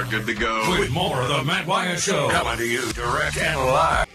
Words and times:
are 0.00 0.06
good 0.06 0.26
to 0.26 0.34
go. 0.34 0.78
With 0.78 0.90
more 0.90 1.20
of 1.20 1.28
the 1.28 1.44
Matt 1.44 1.66
Wyatt 1.66 2.00
Show. 2.00 2.30
Coming 2.30 2.56
to 2.56 2.66
you 2.66 2.92
direct 2.92 3.36
and 3.36 3.60
live. 3.60 4.06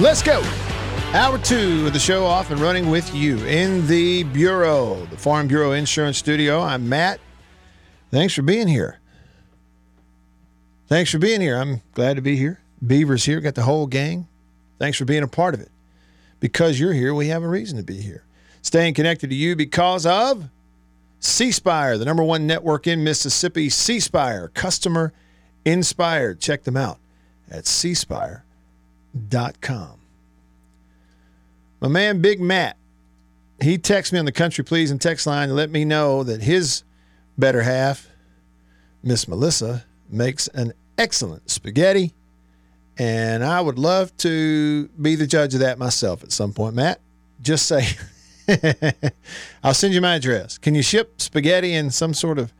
Let's 0.00 0.22
go. 0.22 0.42
Hour 1.12 1.36
two 1.38 1.86
of 1.86 1.92
the 1.92 1.98
show 1.98 2.24
off 2.24 2.50
and 2.50 2.58
running 2.58 2.88
with 2.88 3.14
you 3.14 3.36
in 3.44 3.86
the 3.86 4.22
Bureau, 4.24 5.04
the 5.10 5.18
Farm 5.18 5.46
Bureau 5.46 5.72
Insurance 5.72 6.16
Studio. 6.16 6.62
I'm 6.62 6.88
Matt. 6.88 7.20
Thanks 8.10 8.32
for 8.32 8.42
being 8.42 8.68
here. 8.68 9.00
Thanks 10.86 11.10
for 11.10 11.18
being 11.18 11.42
here. 11.42 11.58
I'm 11.58 11.82
glad 11.92 12.16
to 12.16 12.22
be 12.22 12.36
here. 12.36 12.60
Beaver's 12.84 13.24
here, 13.26 13.40
got 13.40 13.54
the 13.54 13.62
whole 13.62 13.86
gang. 13.86 14.28
Thanks 14.78 14.96
for 14.96 15.04
being 15.04 15.22
a 15.22 15.28
part 15.28 15.54
of 15.54 15.60
it. 15.60 15.70
Because 16.42 16.78
you're 16.80 16.92
here, 16.92 17.14
we 17.14 17.28
have 17.28 17.44
a 17.44 17.48
reason 17.48 17.78
to 17.78 17.84
be 17.84 18.00
here. 18.00 18.24
Staying 18.62 18.94
connected 18.94 19.30
to 19.30 19.36
you 19.36 19.54
because 19.54 20.04
of 20.04 20.50
C 21.20 21.52
Spire, 21.52 21.96
the 21.96 22.04
number 22.04 22.24
one 22.24 22.48
network 22.48 22.88
in 22.88 23.04
Mississippi. 23.04 23.68
C 23.70 24.00
Spire, 24.00 24.48
customer 24.48 25.12
inspired. 25.64 26.40
Check 26.40 26.64
them 26.64 26.76
out 26.76 26.98
at 27.48 27.62
cspire.com. 27.62 28.42
My 31.80 31.88
man 31.88 32.20
Big 32.20 32.40
Matt, 32.40 32.76
he 33.60 33.78
texts 33.78 34.12
me 34.12 34.18
on 34.18 34.24
the 34.24 34.32
Country 34.32 34.64
Please 34.64 34.90
and 34.90 35.00
text 35.00 35.28
line 35.28 35.46
to 35.46 35.54
let 35.54 35.70
me 35.70 35.84
know 35.84 36.24
that 36.24 36.42
his 36.42 36.82
better 37.38 37.62
half, 37.62 38.08
Miss 39.00 39.28
Melissa, 39.28 39.84
makes 40.10 40.48
an 40.48 40.72
excellent 40.98 41.48
spaghetti. 41.50 42.14
And 42.98 43.42
I 43.42 43.60
would 43.60 43.78
love 43.78 44.16
to 44.18 44.88
be 45.00 45.16
the 45.16 45.26
judge 45.26 45.54
of 45.54 45.60
that 45.60 45.78
myself 45.78 46.22
at 46.22 46.32
some 46.32 46.52
point, 46.52 46.74
Matt. 46.74 47.00
Just 47.40 47.66
say, 47.66 47.86
I'll 49.64 49.74
send 49.74 49.94
you 49.94 50.00
my 50.00 50.16
address. 50.16 50.58
Can 50.58 50.74
you 50.74 50.82
ship 50.82 51.20
spaghetti 51.20 51.72
in 51.72 51.90
some 51.90 52.14
sort 52.14 52.38
of 52.38 52.52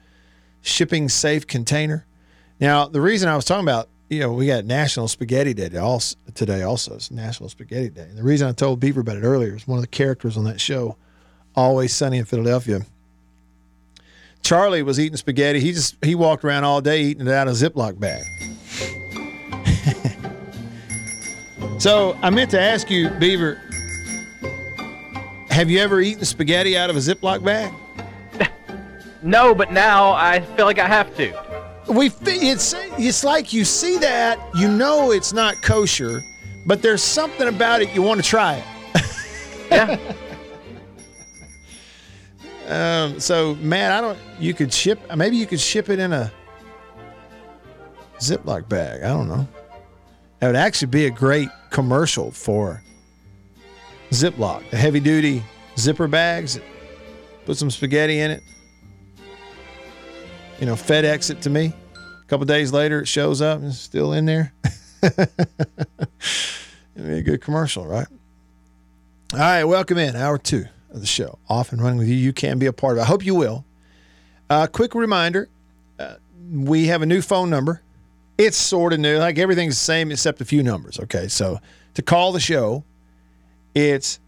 shipping 0.62 1.08
safe 1.08 1.46
container? 1.46 2.06
Now, 2.60 2.86
the 2.86 3.00
reason 3.00 3.28
I 3.28 3.36
was 3.36 3.44
talking 3.44 3.64
about 3.64 3.88
you 4.12 4.20
know, 4.20 4.30
we 4.30 4.46
got 4.46 4.66
National 4.66 5.08
Spaghetti 5.08 5.54
Day 5.54 5.70
today. 6.34 6.62
Also, 6.62 6.94
it's 6.94 7.10
National 7.10 7.48
Spaghetti 7.48 7.88
Day. 7.88 8.02
And 8.02 8.18
the 8.18 8.22
reason 8.22 8.46
I 8.46 8.52
told 8.52 8.78
Beaver 8.78 9.00
about 9.00 9.16
it 9.16 9.22
earlier 9.22 9.56
is 9.56 9.66
one 9.66 9.78
of 9.78 9.82
the 9.82 9.88
characters 9.88 10.36
on 10.36 10.44
that 10.44 10.60
show, 10.60 10.98
Always 11.56 11.94
Sunny 11.94 12.18
in 12.18 12.26
Philadelphia. 12.26 12.82
Charlie 14.42 14.82
was 14.82 15.00
eating 15.00 15.16
spaghetti. 15.16 15.60
He 15.60 15.72
just 15.72 15.96
he 16.04 16.14
walked 16.14 16.44
around 16.44 16.64
all 16.64 16.82
day 16.82 17.02
eating 17.02 17.26
it 17.26 17.32
out 17.32 17.48
of 17.48 17.54
a 17.54 17.56
Ziploc 17.56 17.98
bag. 17.98 18.22
So 21.82 22.16
I 22.22 22.30
meant 22.30 22.50
to 22.52 22.60
ask 22.60 22.90
you, 22.90 23.10
Beaver, 23.10 23.60
have 25.50 25.70
you 25.70 25.78
ever 25.80 26.00
eaten 26.00 26.24
spaghetti 26.24 26.76
out 26.76 26.90
of 26.90 26.96
a 26.96 27.00
Ziploc 27.00 27.44
bag? 27.44 27.72
No, 29.24 29.54
but 29.54 29.70
now 29.70 30.10
I 30.14 30.40
feel 30.40 30.66
like 30.66 30.80
I 30.80 30.88
have 30.88 31.16
to 31.16 31.52
we 31.88 32.10
it's 32.22 32.74
it's 32.98 33.24
like 33.24 33.52
you 33.52 33.64
see 33.64 33.98
that 33.98 34.38
you 34.54 34.68
know 34.68 35.12
it's 35.12 35.32
not 35.32 35.62
kosher, 35.62 36.22
but 36.66 36.82
there's 36.82 37.02
something 37.02 37.48
about 37.48 37.82
it 37.82 37.92
you 37.94 38.02
want 38.02 38.22
to 38.22 38.26
try 38.26 38.56
it. 38.56 38.64
yeah. 39.70 40.14
Um, 42.68 43.20
so 43.20 43.56
Matt, 43.56 43.92
I 43.92 44.00
don't. 44.00 44.18
You 44.38 44.54
could 44.54 44.72
ship. 44.72 44.98
Maybe 45.14 45.36
you 45.36 45.46
could 45.46 45.60
ship 45.60 45.90
it 45.90 45.98
in 45.98 46.12
a 46.12 46.32
Ziploc 48.18 48.66
bag. 48.66 49.02
I 49.02 49.08
don't 49.08 49.28
know. 49.28 49.46
That 50.42 50.48
would 50.48 50.56
actually 50.56 50.88
be 50.88 51.06
a 51.06 51.10
great 51.10 51.48
commercial 51.70 52.32
for 52.32 52.82
Ziploc, 54.10 54.68
the 54.70 54.76
heavy 54.76 55.00
duty 55.00 55.42
zipper 55.78 56.08
bags. 56.08 56.60
Put 57.46 57.56
some 57.56 57.70
spaghetti 57.70 58.18
in 58.18 58.30
it 58.32 58.42
you 60.62 60.66
know, 60.66 60.74
FedEx 60.74 61.28
it 61.28 61.42
to 61.42 61.50
me. 61.50 61.72
A 61.96 62.26
couple 62.28 62.46
days 62.46 62.72
later, 62.72 63.00
it 63.00 63.08
shows 63.08 63.42
up 63.42 63.58
and 63.58 63.70
it's 63.70 63.80
still 63.80 64.12
in 64.12 64.26
there. 64.26 64.52
It'd 65.02 65.28
be 66.94 67.18
a 67.18 67.22
good 67.22 67.40
commercial, 67.40 67.84
right? 67.84 68.06
All 69.32 69.40
right, 69.40 69.64
welcome 69.64 69.98
in 69.98 70.14
hour 70.14 70.38
two 70.38 70.66
of 70.92 71.00
the 71.00 71.06
show. 71.06 71.40
Off 71.48 71.72
and 71.72 71.82
running 71.82 71.98
with 71.98 72.06
you. 72.06 72.14
You 72.14 72.32
can 72.32 72.60
be 72.60 72.66
a 72.66 72.72
part 72.72 72.92
of 72.92 72.98
it. 72.98 73.00
I 73.02 73.06
hope 73.06 73.26
you 73.26 73.34
will. 73.34 73.64
Uh, 74.48 74.68
quick 74.68 74.94
reminder 74.94 75.48
uh, 75.98 76.14
we 76.52 76.86
have 76.86 77.02
a 77.02 77.06
new 77.06 77.22
phone 77.22 77.50
number. 77.50 77.82
It's 78.44 78.56
sort 78.56 78.92
of 78.92 78.98
new, 78.98 79.18
like 79.18 79.38
everything's 79.38 79.74
the 79.74 79.84
same 79.84 80.10
except 80.10 80.40
a 80.40 80.44
few 80.44 80.64
numbers. 80.64 80.98
Okay, 80.98 81.28
so 81.28 81.60
to 81.94 82.02
call 82.02 82.32
the 82.32 82.40
show, 82.40 82.82
it's 83.72 84.18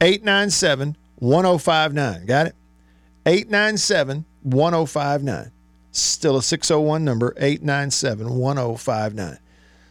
897 0.00 0.96
1059. 1.20 2.26
Got 2.26 2.48
it? 2.48 2.56
897 3.24 4.24
1059. 4.42 5.52
Still 5.92 6.36
a 6.36 6.42
601 6.42 7.04
number, 7.04 7.32
897 7.36 8.28
1059. 8.28 9.38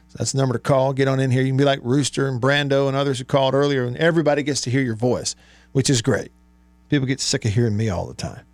So 0.09 0.17
that's 0.17 0.33
the 0.33 0.37
number 0.37 0.53
to 0.53 0.59
call. 0.59 0.91
Get 0.91 1.07
on 1.07 1.21
in 1.21 1.31
here. 1.31 1.41
You 1.41 1.51
can 1.51 1.57
be 1.57 1.63
like 1.63 1.79
Rooster 1.83 2.27
and 2.27 2.41
Brando 2.41 2.89
and 2.89 2.97
others 2.97 3.19
who 3.19 3.23
called 3.23 3.53
earlier, 3.53 3.85
and 3.85 3.95
everybody 3.95 4.43
gets 4.43 4.59
to 4.61 4.69
hear 4.69 4.81
your 4.81 4.95
voice, 4.95 5.37
which 5.71 5.89
is 5.89 6.01
great. 6.01 6.33
People 6.89 7.07
get 7.07 7.21
sick 7.21 7.45
of 7.45 7.53
hearing 7.53 7.77
me 7.77 7.87
all 7.87 8.07
the 8.07 8.13
time. 8.13 8.45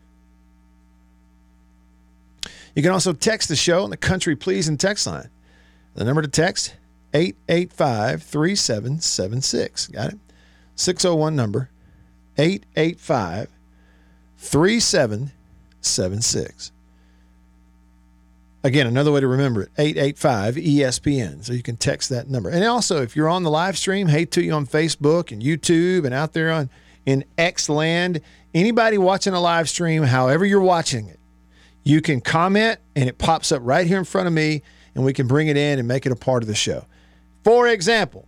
You 2.76 2.82
can 2.82 2.92
also 2.92 3.14
text 3.14 3.50
the 3.50 3.56
show 3.56 3.84
on 3.84 3.90
the 3.90 3.98
Country 3.98 4.36
Please 4.36 4.68
and 4.68 4.80
text 4.80 5.08
line. 5.08 5.30
The 5.96 6.06
number 6.06 6.22
to 6.22 6.28
text 6.28 6.76
885 7.14 8.24
3776. 8.24 9.88
Got 9.88 10.14
it? 10.14 10.20
601 10.76 11.36
number 11.36 11.70
885 12.38 13.50
3776. 14.38 16.72
Again, 18.64 18.86
another 18.86 19.12
way 19.12 19.20
to 19.20 19.28
remember 19.28 19.64
it 19.64 19.70
885 19.78 20.56
ESPN. 20.56 21.44
So 21.44 21.54
you 21.54 21.64
can 21.64 21.78
text 21.78 22.10
that 22.10 22.30
number. 22.30 22.50
And 22.50 22.64
also, 22.64 23.02
if 23.02 23.16
you're 23.16 23.28
on 23.28 23.44
the 23.44 23.50
live 23.50 23.78
stream, 23.78 24.08
hey 24.08 24.26
to 24.26 24.44
you 24.44 24.54
on 24.54 24.68
Facebook 24.68 25.32
and 25.32 25.42
YouTube 25.42 26.06
and 26.06 26.14
out 26.14 26.34
there 26.34 26.52
on 26.52 26.70
in 27.06 27.26
X 27.38 27.68
land, 27.68 28.22
anybody 28.54 28.98
watching 28.98 29.34
a 29.34 29.40
live 29.40 29.68
stream, 29.68 30.04
however 30.04 30.46
you're 30.46 30.62
watching 30.62 31.08
it, 31.08 31.20
you 31.84 32.02
can 32.02 32.22
comment 32.22 32.80
and 32.96 33.10
it 33.10 33.18
pops 33.18 33.52
up 33.52 33.62
right 33.64 33.88
here 33.88 33.98
in 33.98 34.06
front 34.06 34.28
of 34.28 34.34
me 34.34 34.62
and 34.96 35.04
we 35.04 35.14
can 35.14 35.28
bring 35.28 35.48
it 35.48 35.58
in 35.58 35.80
and 35.80 35.88
make 35.88 36.06
it 36.06 36.12
a 36.12 36.16
part 36.16 36.44
of 36.44 36.48
the 36.48 36.56
show. 36.56 36.86
For 37.44 37.68
example, 37.68 38.28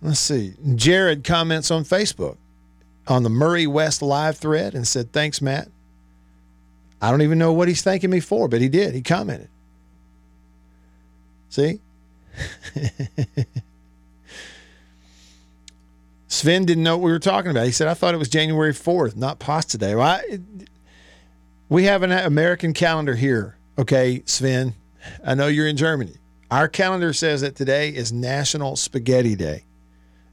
let's 0.00 0.20
see, 0.20 0.54
Jared 0.74 1.24
comments 1.24 1.70
on 1.70 1.84
Facebook 1.84 2.36
on 3.06 3.22
the 3.22 3.30
Murray 3.30 3.66
West 3.66 4.00
live 4.02 4.38
thread 4.38 4.74
and 4.74 4.86
said, 4.88 5.12
Thanks, 5.12 5.42
Matt. 5.42 5.68
I 7.02 7.10
don't 7.10 7.22
even 7.22 7.38
know 7.38 7.52
what 7.52 7.68
he's 7.68 7.82
thanking 7.82 8.08
me 8.08 8.20
for, 8.20 8.48
but 8.48 8.62
he 8.62 8.68
did. 8.68 8.94
He 8.94 9.02
commented. 9.02 9.48
See? 11.50 11.80
Sven 16.34 16.64
didn't 16.64 16.82
know 16.82 16.96
what 16.96 17.04
we 17.04 17.12
were 17.12 17.20
talking 17.20 17.52
about. 17.52 17.64
He 17.64 17.70
said, 17.70 17.86
I 17.86 17.94
thought 17.94 18.12
it 18.12 18.18
was 18.18 18.28
January 18.28 18.72
4th, 18.72 19.14
not 19.14 19.38
pasta 19.38 19.78
day. 19.78 19.94
Well, 19.94 20.06
I, 20.06 20.40
we 21.68 21.84
have 21.84 22.02
an 22.02 22.10
American 22.10 22.72
calendar 22.72 23.14
here, 23.14 23.56
okay, 23.78 24.20
Sven. 24.26 24.74
I 25.24 25.34
know 25.34 25.46
you're 25.46 25.68
in 25.68 25.76
Germany. 25.76 26.14
Our 26.50 26.66
calendar 26.66 27.12
says 27.12 27.42
that 27.42 27.54
today 27.54 27.90
is 27.90 28.12
National 28.12 28.74
Spaghetti 28.74 29.36
Day 29.36 29.62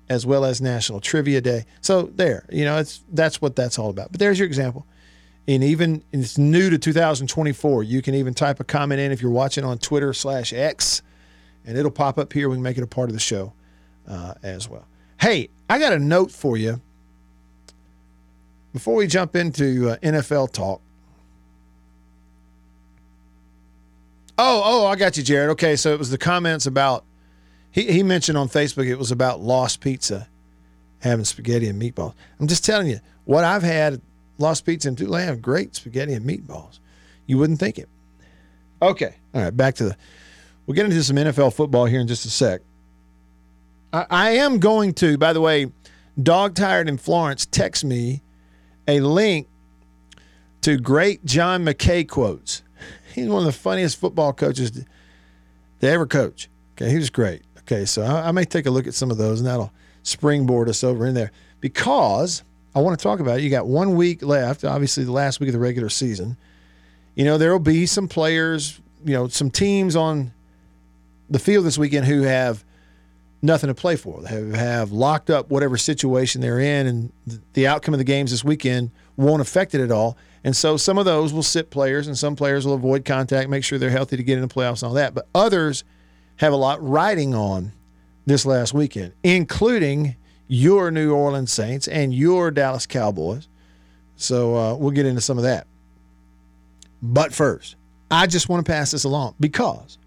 as 0.10 0.26
well 0.26 0.44
as 0.44 0.60
National 0.60 1.00
Trivia 1.00 1.40
Day. 1.40 1.66
So 1.82 2.04
there, 2.16 2.46
you 2.52 2.66
know, 2.66 2.80
it's 2.80 3.04
that's 3.14 3.40
what 3.40 3.56
that's 3.56 3.78
all 3.78 3.90
about. 3.92 4.12
But 4.12 4.20
there's 4.20 4.40
your 4.40 4.48
example. 4.48 4.88
And 5.48 5.64
even 5.64 6.04
it's 6.12 6.38
new 6.38 6.70
to 6.70 6.78
2024. 6.78 7.84
You 7.84 8.02
can 8.02 8.16
even 8.16 8.34
type 8.34 8.60
a 8.60 8.64
comment 8.64 9.00
in 9.00 9.12
if 9.12 9.22
you're 9.22 9.32
watching 9.32 9.64
on 9.64 9.78
Twitter 9.78 10.14
slash 10.14 10.52
X, 10.52 11.02
and 11.66 11.78
it'll 11.78 11.92
pop 11.92 12.18
up 12.18 12.34
here. 12.34 12.50
We 12.50 12.56
can 12.56 12.64
make 12.64 12.78
it 12.78 12.84
a 12.84 12.88
part 12.88 13.10
of 13.10 13.14
the 13.14 13.22
show 13.22 13.54
uh, 14.08 14.34
as 14.44 14.68
well. 14.68 14.86
Hey, 15.22 15.50
I 15.70 15.78
got 15.78 15.94
a 15.94 16.00
note 16.00 16.32
for 16.32 16.58
you 16.58 16.82
before 18.74 18.96
we 18.96 19.06
jump 19.06 19.36
into 19.36 19.92
uh, 19.92 19.98
NFL 19.98 20.52
talk. 20.52 20.82
Oh, 24.40 24.62
oh, 24.66 24.88
I 24.88 24.96
got 24.96 25.18
you, 25.18 25.24
Jared. 25.24 25.52
Okay, 25.52 25.76
so 25.76 25.94
it 25.94 26.00
was 26.00 26.10
the 26.10 26.18
comments 26.18 26.66
about 26.66 27.06
he, 27.70 27.84
he 27.92 28.02
mentioned 28.02 28.36
on 28.36 28.50
Facebook 28.50 28.88
it 28.88 28.96
was 28.96 29.12
about 29.12 29.40
Lost 29.40 29.80
Pizza 29.80 30.28
having 31.02 31.24
spaghetti 31.24 31.68
and 31.68 31.80
meatballs. 31.80 32.16
I'm 32.40 32.48
just 32.48 32.66
telling 32.66 32.88
you, 32.88 33.00
what 33.26 33.44
I've 33.44 33.62
had 33.62 34.02
Lost 34.40 34.66
Pizza 34.66 34.88
and 34.88 34.98
they 34.98 35.26
have 35.26 35.40
great 35.40 35.76
spaghetti 35.76 36.14
and 36.14 36.26
meatballs. 36.26 36.80
You 37.28 37.38
wouldn't 37.38 37.60
think 37.60 37.78
it. 37.78 37.90
Okay. 38.82 39.16
All 39.36 39.44
right. 39.44 39.56
Back 39.56 39.76
to 39.76 39.84
the. 39.84 39.98
We'll 40.66 40.74
get 40.74 40.86
into 40.86 41.04
some 41.04 41.18
NFL 41.18 41.54
football 41.54 41.86
here 41.86 42.00
in 42.00 42.08
just 42.08 42.26
a 42.26 42.30
sec. 42.32 42.62
I, 43.94 44.32
am 44.32 44.60
going 44.60 44.94
to, 44.96 45.18
by 45.18 45.34
the 45.34 45.42
way, 45.42 45.72
Dog 46.22 46.56
Tired 46.56 46.88
in 46.88 46.98
Florence 46.98 47.46
text 47.46 47.84
me 47.84 48.22
a 48.88 49.02
link 49.02 49.48
to 50.62 50.78
great 50.78 51.26
John 51.26 51.66
McKay 51.66 52.08
quotes. 52.08 52.64
He's 53.14 53.28
one 53.28 53.40
of 53.40 53.46
the 53.46 53.52
funniest 53.52 54.00
football 54.00 54.34
coaches 54.34 54.72
to 54.72 55.88
ever 55.88 56.06
coach. 56.06 56.50
Okay, 56.74 56.90
he 56.90 56.98
was 56.98 57.10
great. 57.10 57.44
Okay, 57.60 57.86
so 57.86 58.04
I, 58.04 58.30
I 58.30 58.32
may 58.32 58.46
take 58.46 58.66
a 58.66 58.72
look 58.72 58.88
at 58.88 58.94
some 58.94 59.12
of 59.12 59.18
those, 59.18 59.40
and 59.40 59.48
that'll 59.48 59.74
springboard 60.04 60.70
us 60.70 60.84
over 60.84 61.06
in 61.06 61.14
there 61.14 61.32
because 61.60 62.44
I 62.74 62.80
want 62.80 62.98
to 62.98 63.04
talk 63.04 63.20
about 63.20 63.40
it. 63.40 63.44
You 63.44 63.50
got 63.50 63.68
one 63.68 63.96
week 63.96 64.22
left, 64.24 64.64
obviously 64.64 65.04
the 65.04 65.12
last 65.12 65.40
week 65.40 65.50
of 65.50 65.54
the 65.54 65.60
regular 65.60 65.90
season. 65.90 66.38
You 67.16 67.26
know, 67.26 67.38
there 67.38 67.52
will 67.52 67.60
be 67.60 67.86
some 67.86 68.08
players, 68.08 68.80
you 69.04 69.14
know, 69.14 69.28
some 69.28 69.52
teams 69.52 69.96
on 69.96 70.32
the 71.30 71.40
field 71.40 71.66
this 71.66 71.78
weekend 71.78 72.06
who 72.06 72.22
have 72.22 72.64
nothing 73.42 73.68
to 73.68 73.74
play 73.74 73.96
for. 73.96 74.22
They 74.22 74.58
have, 74.58 74.92
locked 74.92 75.30
up 75.30 75.50
whatever 75.50 75.78
situation 75.78 76.42
they're 76.42 76.60
in, 76.60 76.88
and 76.88 77.12
the 77.54 77.68
outcome 77.68 77.94
of 77.94 77.98
the 77.98 78.04
games 78.04 78.32
this 78.32 78.44
weekend 78.44 78.92
won't 79.18 79.42
affect 79.42 79.74
it 79.74 79.82
at 79.82 79.92
all. 79.92 80.18
And 80.44 80.56
so 80.56 80.78
some 80.78 80.98
of 80.98 81.06
those 81.06 81.34
will 81.34 81.44
sit 81.44 81.70
players, 81.70 82.08
and 82.08 82.18
some 82.18 82.36
players 82.36 82.66
will 82.66 82.74
avoid 82.74 83.06
contact, 83.06 83.50
make 83.50 83.64
sure 83.64 83.78
they're 83.78 83.90
healthy 83.90 84.18
to 84.18 84.24
get 84.24 84.38
in 84.38 84.42
the 84.42 84.54
playoffs 84.54 84.82
and 84.82 84.90
all 84.90 84.96
that. 84.96 85.14
But 85.14 85.28
others 85.36 85.84
have 86.38 86.54
a 86.54 86.58
lot 86.58 86.82
riding 86.82 87.36
on 87.36 87.74
this 88.26 88.46
last 88.46 88.74
weekend, 88.74 89.14
including 89.24 90.16
your 90.48 90.92
New 90.92 91.14
Orleans 91.14 91.52
Saints 91.52 91.88
and 91.88 92.14
your 92.14 92.52
Dallas 92.52 92.86
Cowboys. 92.86 93.48
So 94.16 94.56
uh, 94.56 94.76
we'll 94.76 94.92
get 94.92 95.06
into 95.06 95.22
some 95.22 95.38
of 95.38 95.44
that. 95.44 95.68
But 97.02 97.34
first, 97.34 97.76
I 98.12 98.28
just 98.28 98.50
want 98.50 98.66
to 98.66 98.72
pass 98.72 98.92
this 98.92 99.04
along 99.04 99.36
because 99.40 99.98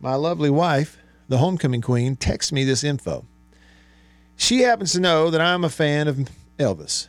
my 0.00 0.14
lovely 0.16 0.50
wife, 0.50 0.98
the 1.28 1.38
homecoming 1.38 1.80
queen, 1.80 2.16
texts 2.16 2.52
me 2.52 2.64
this 2.64 2.84
info. 2.84 3.24
She 4.36 4.60
happens 4.60 4.92
to 4.92 5.00
know 5.00 5.30
that 5.30 5.40
I'm 5.40 5.64
a 5.64 5.68
fan 5.68 6.08
of 6.08 6.28
Elvis. 6.58 7.08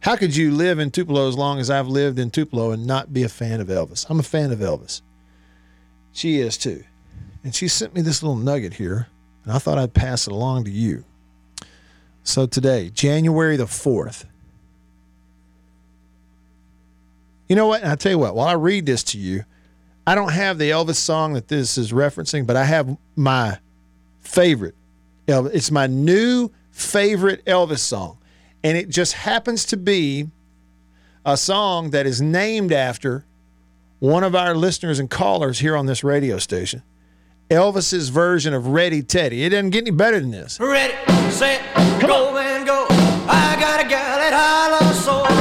How 0.00 0.16
could 0.16 0.36
you 0.36 0.52
live 0.52 0.78
in 0.78 0.90
Tupelo 0.90 1.28
as 1.28 1.36
long 1.36 1.58
as 1.58 1.70
I've 1.70 1.88
lived 1.88 2.18
in 2.18 2.30
Tupelo 2.30 2.70
and 2.70 2.86
not 2.86 3.12
be 3.12 3.24
a 3.24 3.28
fan 3.28 3.60
of 3.60 3.68
Elvis? 3.68 4.06
I'm 4.08 4.20
a 4.20 4.22
fan 4.22 4.52
of 4.52 4.60
Elvis. 4.60 5.02
She 6.12 6.38
is 6.38 6.56
too. 6.56 6.84
And 7.42 7.54
she 7.54 7.68
sent 7.68 7.94
me 7.94 8.00
this 8.00 8.22
little 8.22 8.36
nugget 8.36 8.74
here, 8.74 9.08
and 9.44 9.52
I 9.52 9.58
thought 9.58 9.78
I'd 9.78 9.94
pass 9.94 10.26
it 10.26 10.32
along 10.32 10.64
to 10.64 10.70
you. 10.70 11.04
So 12.22 12.46
today, 12.46 12.90
January 12.90 13.56
the 13.56 13.64
4th, 13.64 14.24
you 17.48 17.56
know 17.56 17.66
what? 17.66 17.82
And 17.82 17.90
I 17.90 17.94
tell 17.94 18.12
you 18.12 18.18
what, 18.18 18.34
while 18.34 18.48
I 18.48 18.52
read 18.52 18.86
this 18.86 19.02
to 19.04 19.18
you, 19.18 19.44
I 20.08 20.14
don't 20.14 20.32
have 20.32 20.56
the 20.56 20.70
Elvis 20.70 20.94
song 20.94 21.34
that 21.34 21.48
this 21.48 21.76
is 21.76 21.92
referencing, 21.92 22.46
but 22.46 22.56
I 22.56 22.64
have 22.64 22.96
my 23.14 23.58
favorite 24.22 24.74
Elvis. 25.26 25.50
It's 25.52 25.70
my 25.70 25.86
new 25.86 26.48
favorite 26.70 27.44
Elvis 27.44 27.80
song. 27.80 28.16
And 28.64 28.78
it 28.78 28.88
just 28.88 29.12
happens 29.12 29.66
to 29.66 29.76
be 29.76 30.30
a 31.26 31.36
song 31.36 31.90
that 31.90 32.06
is 32.06 32.22
named 32.22 32.72
after 32.72 33.26
one 33.98 34.24
of 34.24 34.34
our 34.34 34.54
listeners 34.54 34.98
and 34.98 35.10
callers 35.10 35.58
here 35.58 35.76
on 35.76 35.84
this 35.84 36.02
radio 36.02 36.38
station. 36.38 36.82
Elvis's 37.50 38.08
version 38.08 38.54
of 38.54 38.68
Ready 38.68 39.02
Teddy. 39.02 39.44
It 39.44 39.50
doesn't 39.50 39.70
get 39.70 39.82
any 39.82 39.90
better 39.90 40.18
than 40.20 40.30
this. 40.30 40.58
Ready, 40.58 40.94
set, 41.30 41.60
go 42.00 42.34
and 42.38 42.66
go. 42.66 42.86
I 43.28 43.58
got 43.60 43.84
a 43.84 43.86
gal 43.86 44.16
that 44.16 44.32
I 44.32 44.86
love 44.86 44.96
so 44.96 45.37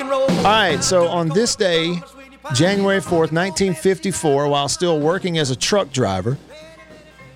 and 0.00 0.10
roll. 0.10 0.22
All 0.22 0.44
right, 0.44 0.82
so 0.82 1.08
on 1.08 1.28
this 1.28 1.56
day, 1.56 2.00
January 2.54 3.00
4th, 3.00 3.32
1954, 3.32 4.48
while 4.48 4.68
still 4.68 5.00
working 5.00 5.38
as 5.38 5.50
a 5.50 5.56
truck 5.56 5.90
driver, 5.90 6.38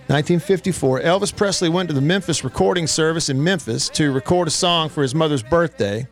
1954, 0.07 1.01
Elvis 1.01 1.35
Presley 1.35 1.69
went 1.69 1.89
to 1.89 1.95
the 1.95 2.01
Memphis 2.01 2.43
recording 2.45 2.87
service 2.87 3.29
in 3.29 3.43
Memphis 3.43 3.89
to 3.91 4.13
record 4.13 4.49
a 4.49 4.51
song 4.51 4.89
for 4.89 5.03
his 5.03 5.15
mother's 5.15 5.43
birthday, 5.43 6.09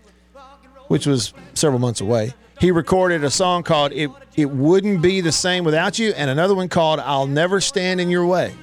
which 0.89 1.07
was 1.07 1.35
several 1.55 1.81
months 1.81 2.01
away. 2.01 2.35
He 2.61 2.71
recorded 2.71 3.25
a 3.25 3.31
song 3.31 3.63
called 3.63 3.93
It, 3.93 4.11
it 4.37 4.51
Wouldn't 4.51 5.03
Be 5.03 5.21
the 5.21 5.33
Same 5.33 5.65
Without 5.65 5.99
You 5.99 6.11
and 6.11 6.31
another 6.31 6.55
one 6.55 6.69
called 6.69 7.01
I'll 7.01 7.27
Never 7.27 7.61
Stand 7.61 8.01
in 8.01 8.11
Your 8.11 8.27
Way. 8.27 8.55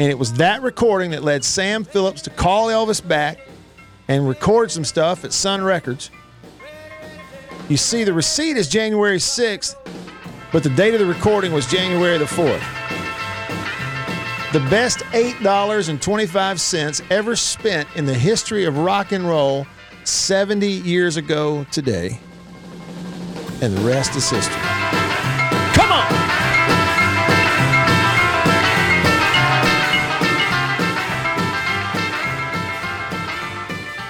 And 0.00 0.10
it 0.10 0.18
was 0.18 0.32
that 0.34 0.62
recording 0.62 1.10
that 1.10 1.22
led 1.22 1.44
Sam 1.44 1.84
Phillips 1.84 2.22
to 2.22 2.30
call 2.30 2.68
Elvis 2.68 3.06
back 3.06 3.38
and 4.08 4.26
record 4.26 4.70
some 4.70 4.82
stuff 4.82 5.26
at 5.26 5.32
Sun 5.34 5.62
Records. 5.62 6.10
You 7.68 7.76
see, 7.76 8.04
the 8.04 8.14
receipt 8.14 8.56
is 8.56 8.66
January 8.66 9.18
6th, 9.18 9.74
but 10.52 10.62
the 10.62 10.70
date 10.70 10.94
of 10.94 11.00
the 11.00 11.06
recording 11.06 11.52
was 11.52 11.66
January 11.66 12.16
the 12.16 12.24
4th. 12.24 12.62
The 14.54 14.60
best 14.70 15.00
$8.25 15.10 17.10
ever 17.10 17.36
spent 17.36 17.86
in 17.94 18.06
the 18.06 18.14
history 18.14 18.64
of 18.64 18.78
rock 18.78 19.12
and 19.12 19.28
roll 19.28 19.66
70 20.04 20.66
years 20.66 21.18
ago 21.18 21.66
today. 21.70 22.18
And 23.60 23.76
the 23.76 23.82
rest 23.82 24.16
is 24.16 24.30
history. 24.30 24.69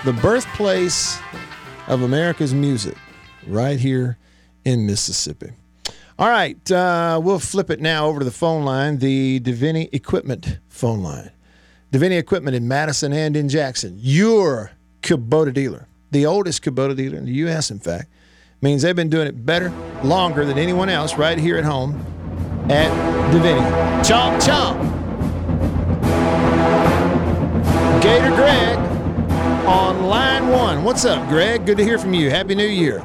The 0.03 0.15
birthplace 0.15 1.21
of 1.87 2.01
America's 2.01 2.55
music, 2.55 2.97
right 3.47 3.79
here 3.79 4.17
in 4.65 4.87
Mississippi. 4.87 5.51
All 6.19 6.31
right, 6.31 6.71
uh, 6.73 7.21
we'll 7.23 7.39
flip 7.39 7.69
it 7.69 7.83
now 7.83 8.07
over 8.07 8.21
to 8.21 8.25
the 8.25 8.31
phone 8.31 8.65
line, 8.65 8.99
the 8.99 9.41
Deviney 9.41 9.91
Equipment 9.93 10.59
phone 10.69 11.03
line. 11.03 11.31
Deviney 11.93 12.19
Equipment 12.19 12.57
in 12.57 12.67
Madison 12.67 13.13
and 13.13 13.37
in 13.37 13.51
Jackson. 13.51 13.99
Your 13.99 14.71
Kubota 15.03 15.53
dealer, 15.53 15.87
the 16.13 16.25
oldest 16.25 16.63
Kubota 16.63 16.97
dealer 16.97 17.19
in 17.19 17.27
the 17.27 17.33
U.S., 17.33 17.71
in 17.71 17.79
fact, 17.79 18.09
means 18.63 18.81
they've 18.81 18.97
been 18.97 19.11
doing 19.11 19.27
it 19.27 19.45
better, 19.45 19.71
longer 20.03 20.47
than 20.47 20.57
anyone 20.57 20.89
else 20.89 21.19
right 21.19 21.37
here 21.37 21.59
at 21.59 21.65
home 21.65 21.95
at 22.71 22.91
Deviney. 23.35 24.03
Chomp, 24.03 24.41
chomp. 24.41 24.81
Gator 28.03 28.35
Greg 28.35 28.90
on 29.71 30.03
line 30.03 30.49
one. 30.49 30.83
What's 30.83 31.05
up, 31.05 31.29
Greg? 31.29 31.65
Good 31.65 31.79
to 31.79 31.85
hear 31.85 31.97
from 31.97 32.13
you. 32.13 32.29
Happy 32.29 32.57
New 32.57 32.67
Year. 32.67 32.99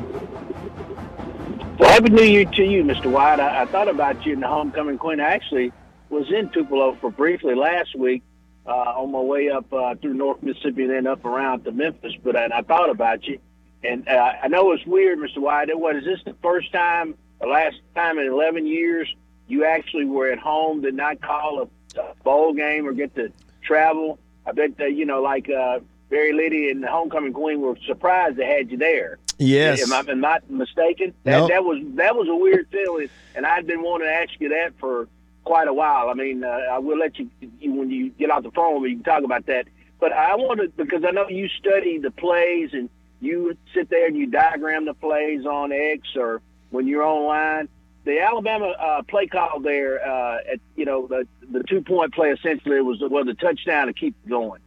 Well, 1.78 1.90
happy 1.92 2.10
New 2.10 2.24
Year 2.24 2.46
to 2.46 2.64
you, 2.64 2.84
Mr. 2.84 3.06
Wyatt. 3.06 3.40
I, 3.40 3.62
I 3.62 3.66
thought 3.68 3.88
about 3.88 4.26
you 4.26 4.34
in 4.34 4.40
the 4.40 4.48
homecoming 4.48 4.98
queen. 4.98 5.20
I 5.20 5.26
actually 5.26 5.72
was 6.10 6.26
in 6.32 6.50
Tupelo 6.50 6.96
for 6.96 7.12
briefly 7.12 7.54
last 7.54 7.96
week 7.96 8.24
uh, 8.66 8.72
on 8.72 9.12
my 9.12 9.20
way 9.20 9.52
up 9.52 9.72
uh, 9.72 9.94
through 9.96 10.16
North 10.16 10.42
Mississippi 10.42 10.86
and 10.86 10.92
then 10.92 11.06
up 11.08 11.24
around 11.24 11.66
to 11.66 11.72
Memphis. 11.72 12.14
But 12.24 12.36
I, 12.36 12.62
thought 12.62 12.90
about 12.90 13.26
you, 13.26 13.38
and 13.84 14.08
uh, 14.08 14.34
I 14.42 14.48
know 14.48 14.72
it's 14.72 14.86
weird, 14.88 15.20
Mr. 15.20 15.38
Wyatt. 15.38 15.78
What 15.78 15.96
is 15.96 16.04
this 16.04 16.20
the 16.26 16.36
first 16.42 16.74
time, 16.74 17.14
the 17.40 17.48
last 17.48 17.76
time 17.94 18.18
in 18.18 18.26
11 18.26 18.66
years 18.66 19.08
you 19.48 19.66
actually 19.66 20.06
were 20.06 20.32
at 20.32 20.40
home, 20.40 20.82
did 20.82 20.96
not 20.96 21.22
call 21.22 21.70
a, 21.96 22.00
a 22.02 22.16
bowl 22.24 22.56
game 22.56 22.88
or 22.88 22.94
get 22.94 23.14
to 23.18 23.32
travel? 23.62 24.18
I 24.48 24.52
bet 24.52 24.78
that 24.78 24.94
you 24.94 25.06
know, 25.06 25.22
like 25.22 25.48
uh, 25.48 25.80
Barry 26.10 26.34
Liddy 26.34 26.70
and 26.70 26.84
the 26.84 26.88
homecoming 26.88 27.34
queen 27.34 27.62
were 27.62 27.76
surprised 27.88 28.38
they 28.38 28.46
had 28.46 28.72
you 28.72 28.78
there. 28.78 29.18
Yes. 29.38 29.82
Am 29.82 29.94
I 29.94 30.12
am 30.12 30.22
not 30.22 30.50
mistaken? 30.50 31.14
That, 31.24 31.40
Nope. 31.40 31.50
that 31.50 31.64
was 31.64 31.80
that 31.96 32.16
was 32.16 32.28
a 32.30 32.36
weird 32.36 32.68
feeling, 32.72 33.10
and 33.36 33.46
I'd 33.46 33.68
been 33.68 33.82
wanting 33.82 34.08
to 34.08 34.14
ask 34.14 34.32
you 34.40 34.50
that 34.50 34.74
for 34.80 35.08
quite 35.44 35.68
a 35.68 35.74
while. 35.74 36.10
I 36.10 36.14
mean, 36.14 36.44
uh, 36.44 36.48
I 36.48 36.80
will 36.80 36.98
let 36.98 37.18
you, 37.20 37.30
you 37.60 37.74
when 37.74 37.90
you 37.90 38.10
get 38.10 38.30
off 38.32 38.44
the 38.44 38.52
phone, 38.52 38.82
we 38.82 38.96
can 38.96 39.04
talk 39.04 39.24
about 39.24 39.46
that. 39.48 39.68
But 40.00 40.14
I 40.14 40.36
wanted 40.36 40.76
because 40.78 41.04
I 41.06 41.12
know 41.12 41.28
you 41.28 41.48
study 41.60 41.98
the 41.98 42.12
plays 42.12 42.70
and 42.74 42.90
you 43.22 43.58
sit 43.74 43.90
there 43.90 44.08
and 44.08 44.16
you 44.16 44.28
diagram 44.28 44.86
the 44.86 44.94
plays 44.94 45.46
on 45.46 45.72
X 45.72 46.16
or 46.16 46.42
when 46.70 46.88
you're 46.88 47.04
online. 47.04 47.70
The 48.04 48.20
Alabama 48.22 48.68
uh, 48.68 49.02
play 49.02 49.26
call 49.26 49.62
there, 49.62 50.08
uh, 50.08 50.38
at 50.54 50.60
you 50.76 50.86
know 50.86 51.08
the 51.08 51.28
the 51.52 51.64
two 51.64 51.82
point 51.82 52.14
play 52.14 52.30
essentially 52.30 52.80
was 52.82 53.00
was 53.02 53.28
a 53.28 53.34
touchdown 53.34 53.88
to 53.88 53.94
keep 53.94 54.16
going. 54.30 54.62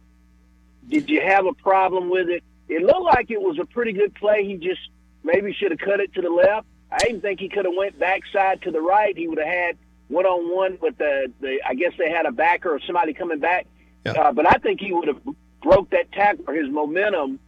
Did 0.89 1.09
you 1.09 1.21
have 1.21 1.45
a 1.45 1.53
problem 1.53 2.09
with 2.09 2.29
it? 2.29 2.43
It 2.67 2.83
looked 2.83 3.03
like 3.03 3.31
it 3.31 3.41
was 3.41 3.57
a 3.59 3.65
pretty 3.65 3.93
good 3.93 4.13
play. 4.15 4.45
He 4.45 4.55
just 4.55 4.81
maybe 5.23 5.53
should 5.53 5.71
have 5.71 5.79
cut 5.79 5.99
it 5.99 6.13
to 6.15 6.21
the 6.21 6.29
left. 6.29 6.67
I 6.91 6.97
didn't 6.97 7.21
think 7.21 7.39
he 7.39 7.49
could 7.49 7.65
have 7.65 7.73
went 7.77 7.99
backside 7.99 8.63
to 8.63 8.71
the 8.71 8.81
right. 8.81 9.15
He 9.15 9.27
would 9.27 9.37
have 9.37 9.47
had 9.47 9.77
one 10.07 10.25
on 10.25 10.55
one 10.55 10.77
with 10.81 10.97
the, 10.97 11.31
the 11.39 11.59
I 11.65 11.75
guess 11.75 11.93
they 11.97 12.09
had 12.09 12.25
a 12.25 12.31
backer 12.31 12.73
or 12.73 12.79
somebody 12.85 13.13
coming 13.13 13.39
back. 13.39 13.67
Yeah. 14.05 14.13
Uh, 14.13 14.31
but 14.31 14.47
I 14.47 14.57
think 14.57 14.81
he 14.81 14.91
would 14.91 15.07
have 15.07 15.21
broke 15.61 15.91
that 15.91 16.11
tackle 16.11 16.45
or 16.47 16.53
his 16.55 16.69
momentum 16.69 17.39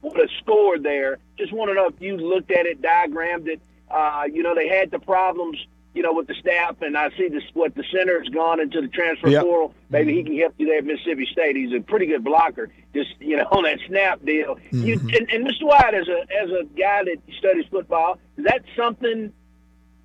would 0.00 0.18
have 0.18 0.30
scored 0.40 0.82
there. 0.82 1.18
Just 1.38 1.52
want 1.52 1.70
to 1.70 1.74
know 1.74 1.86
if 1.86 2.00
you 2.00 2.16
looked 2.16 2.50
at 2.50 2.66
it, 2.66 2.80
diagrammed 2.82 3.48
it. 3.48 3.60
Uh, 3.90 4.24
you 4.32 4.42
know, 4.42 4.54
they 4.54 4.68
had 4.68 4.90
the 4.90 4.98
problems, 4.98 5.58
you 5.94 6.02
know, 6.02 6.12
with 6.12 6.26
the 6.26 6.34
staff, 6.34 6.76
and 6.80 6.96
I 6.96 7.10
see 7.10 7.28
this 7.28 7.42
what 7.52 7.74
the 7.74 7.84
center 7.92 8.18
has 8.18 8.28
gone 8.28 8.60
into 8.60 8.80
the 8.80 8.88
transfer 8.88 9.28
Yep. 9.28 9.42
portal. 9.42 9.74
Maybe 9.90 10.14
he 10.14 10.20
mm-hmm. 10.20 10.28
can 10.28 10.38
help 10.38 10.54
you 10.58 10.66
there 10.66 10.78
at 10.78 10.84
Mississippi 10.84 11.26
State. 11.30 11.56
He's 11.56 11.72
a 11.74 11.80
pretty 11.80 12.06
good 12.06 12.24
blocker. 12.24 12.70
Just 12.94 13.10
you 13.20 13.36
know, 13.36 13.44
on 13.52 13.64
that 13.64 13.78
snap 13.86 14.24
deal. 14.24 14.58
You, 14.70 14.98
mm-hmm. 14.98 15.08
and, 15.08 15.30
and 15.30 15.46
Mr. 15.46 15.64
Wyatt, 15.64 15.94
as 15.94 16.08
a 16.08 16.20
as 16.42 16.50
a 16.50 16.64
guy 16.78 17.04
that 17.04 17.16
studies 17.38 17.66
football, 17.70 18.18
is 18.36 18.44
that 18.44 18.62
something 18.76 19.32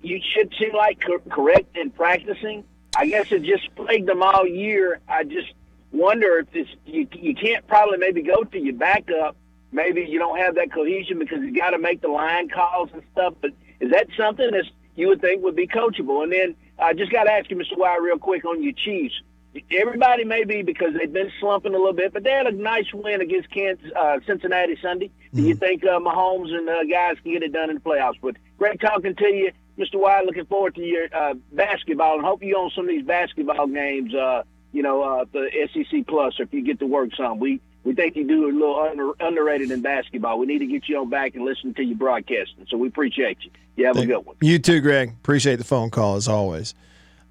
you 0.02 0.20
should 0.34 0.52
seem 0.58 0.74
like 0.74 1.00
cor- 1.00 1.20
correct 1.30 1.76
in 1.76 1.90
practicing? 1.90 2.64
I 2.96 3.06
guess 3.06 3.32
it 3.32 3.42
just 3.42 3.74
plagued 3.74 4.08
them 4.08 4.22
all 4.22 4.46
year. 4.46 5.00
I 5.08 5.24
just 5.24 5.52
wonder 5.92 6.38
if 6.38 6.52
this 6.52 6.66
you 6.84 7.08
you 7.12 7.34
can't 7.34 7.66
probably 7.66 7.98
maybe 7.98 8.22
go 8.22 8.44
to 8.44 8.58
your 8.58 8.74
backup. 8.74 9.36
Maybe 9.70 10.02
you 10.02 10.18
don't 10.18 10.38
have 10.38 10.54
that 10.54 10.72
cohesion 10.72 11.18
because 11.18 11.40
you 11.40 11.54
got 11.54 11.70
to 11.70 11.78
make 11.78 12.00
the 12.00 12.08
line 12.08 12.48
calls 12.48 12.90
and 12.92 13.02
stuff. 13.12 13.34
But 13.40 13.50
is 13.80 13.90
that 13.90 14.08
something 14.16 14.50
that 14.50 14.64
you 14.98 15.08
would 15.08 15.20
think 15.20 15.42
would 15.44 15.56
be 15.56 15.66
coachable? 15.66 16.22
And 16.22 16.32
then 16.32 16.56
I 16.78 16.92
just 16.92 17.12
got 17.12 17.24
to 17.24 17.32
ask 17.32 17.50
you, 17.50 17.56
Mr. 17.56 17.76
Wyatt, 17.76 18.02
real 18.02 18.18
quick 18.18 18.44
on 18.44 18.62
your 18.62 18.72
Chiefs. 18.72 19.14
Everybody 19.72 20.24
may 20.24 20.44
be 20.44 20.62
because 20.62 20.92
they've 20.96 21.12
been 21.12 21.30
slumping 21.40 21.74
a 21.74 21.78
little 21.78 21.94
bit, 21.94 22.12
but 22.12 22.22
they 22.22 22.30
had 22.30 22.46
a 22.46 22.52
nice 22.52 22.92
win 22.92 23.20
against 23.20 23.50
Kansas, 23.50 23.90
uh, 23.96 24.18
Cincinnati 24.26 24.76
Sunday. 24.82 25.10
Do 25.34 25.42
you 25.42 25.54
think 25.54 25.84
uh, 25.84 25.98
Mahomes 25.98 26.50
and 26.50 26.68
uh, 26.68 26.84
guys 26.84 27.16
can 27.22 27.32
get 27.32 27.42
it 27.42 27.52
done 27.52 27.70
in 27.70 27.76
the 27.76 27.80
playoffs? 27.80 28.16
But 28.20 28.36
great 28.58 28.80
talking 28.80 29.14
to 29.14 29.26
you, 29.26 29.52
Mr. 29.78 29.94
Wyatt. 29.94 30.26
Looking 30.26 30.44
forward 30.44 30.74
to 30.74 30.82
your 30.82 31.08
uh, 31.12 31.34
basketball 31.52 32.16
and 32.16 32.24
hope 32.24 32.42
you 32.42 32.56
own 32.56 32.70
some 32.74 32.84
of 32.84 32.90
these 32.90 33.06
basketball 33.06 33.66
games. 33.68 34.14
Uh, 34.14 34.42
you 34.72 34.82
know, 34.82 35.02
uh, 35.02 35.24
the 35.32 35.48
SEC 35.72 36.06
Plus, 36.06 36.38
or 36.38 36.42
if 36.42 36.52
you 36.52 36.62
get 36.62 36.78
to 36.80 36.86
work 36.86 37.10
some, 37.16 37.38
we 37.38 37.60
we 37.84 37.94
think 37.94 38.16
you 38.16 38.26
do 38.26 38.46
a 38.46 38.52
little 38.52 38.78
under, 38.78 39.12
underrated 39.20 39.70
in 39.70 39.80
basketball. 39.80 40.38
We 40.38 40.46
need 40.46 40.58
to 40.58 40.66
get 40.66 40.88
you 40.88 40.98
on 40.98 41.08
back 41.08 41.34
and 41.34 41.44
listen 41.44 41.74
to 41.74 41.82
you 41.82 41.94
broadcasting. 41.94 42.66
So 42.68 42.76
we 42.76 42.88
appreciate 42.88 43.38
you. 43.42 43.50
You 43.76 43.86
have 43.86 43.96
a 43.96 44.06
good 44.06 44.18
one. 44.18 44.36
You 44.40 44.58
too, 44.58 44.80
Greg. 44.80 45.10
Appreciate 45.10 45.56
the 45.56 45.64
phone 45.64 45.90
call 45.90 46.16
as 46.16 46.26
always. 46.26 46.74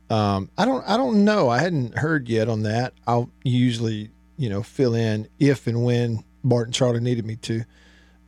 Um, 0.10 0.50
I 0.58 0.64
don't 0.64 0.88
I 0.88 0.96
don't 0.96 1.26
know. 1.26 1.50
I 1.50 1.60
hadn't 1.60 1.98
heard 1.98 2.30
yet 2.30 2.48
on 2.48 2.64
that. 2.64 2.94
I'll 3.06 3.30
usually 3.44 4.10
you 4.38 4.50
know 4.50 4.64
fill 4.64 4.96
in 4.96 5.28
if 5.40 5.68
and 5.68 5.84
when 5.84 6.24
Bart 6.46 6.68
and 6.68 6.74
Charlie 6.74 7.02
needed 7.02 7.26
me 7.26 7.36
to, 7.36 7.66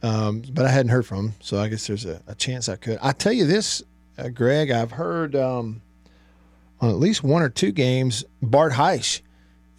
um, 0.04 0.44
but 0.52 0.66
I 0.66 0.70
hadn't 0.70 0.92
heard 0.92 1.06
from 1.06 1.28
him. 1.28 1.34
So 1.40 1.58
I 1.58 1.70
guess 1.70 1.88
there's 1.88 2.04
a, 2.04 2.22
a 2.28 2.36
chance 2.36 2.68
I 2.68 2.76
could. 2.76 3.00
I 3.02 3.14
tell 3.14 3.32
you 3.32 3.46
this, 3.46 3.82
uh, 4.18 4.28
Greg. 4.28 4.72
I've 4.72 4.92
heard 4.92 5.38
um, 5.38 5.82
on 6.82 6.90
at 6.90 6.98
least 6.98 7.24
one 7.24 7.42
or 7.42 7.50
two 7.50 7.72
games 7.72 8.26
Bart 8.42 8.74
Heisch 8.74 9.22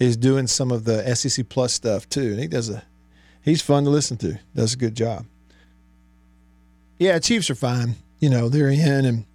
is 0.00 0.16
doing 0.16 0.47
some 0.47 0.73
of 0.73 0.85
the 0.85 1.14
SEC 1.14 1.49
Plus 1.49 1.73
stuff 1.73 2.09
too, 2.09 2.30
and 2.33 2.40
he 2.40 2.49
does 2.49 2.71
a 2.71 2.83
he's 3.42 3.62
fun 3.62 3.85
to 3.85 3.90
listen 3.90 4.16
to. 4.16 4.40
Does 4.57 4.75
a 4.75 4.76
good 4.76 4.97
job. 4.97 5.26
Yeah, 6.99 7.19
Chiefs 7.19 7.50
are 7.50 7.54
fine. 7.54 7.95
You 8.19 8.30
know 8.30 8.49
they're 8.49 8.71
in 8.71 9.04
and. 9.04 9.26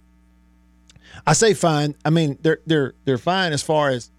I 1.26 1.32
say 1.32 1.54
fine. 1.54 1.94
I 2.04 2.10
mean 2.10 2.36
they're 2.42 2.58
they're 2.66 2.92
they're 3.04 3.16
fine 3.16 3.52
as 3.52 3.62
far 3.62 3.90
as 3.90 4.10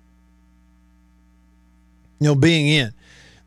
you 2.20 2.26
know 2.26 2.36
being 2.36 2.68
in. 2.68 2.94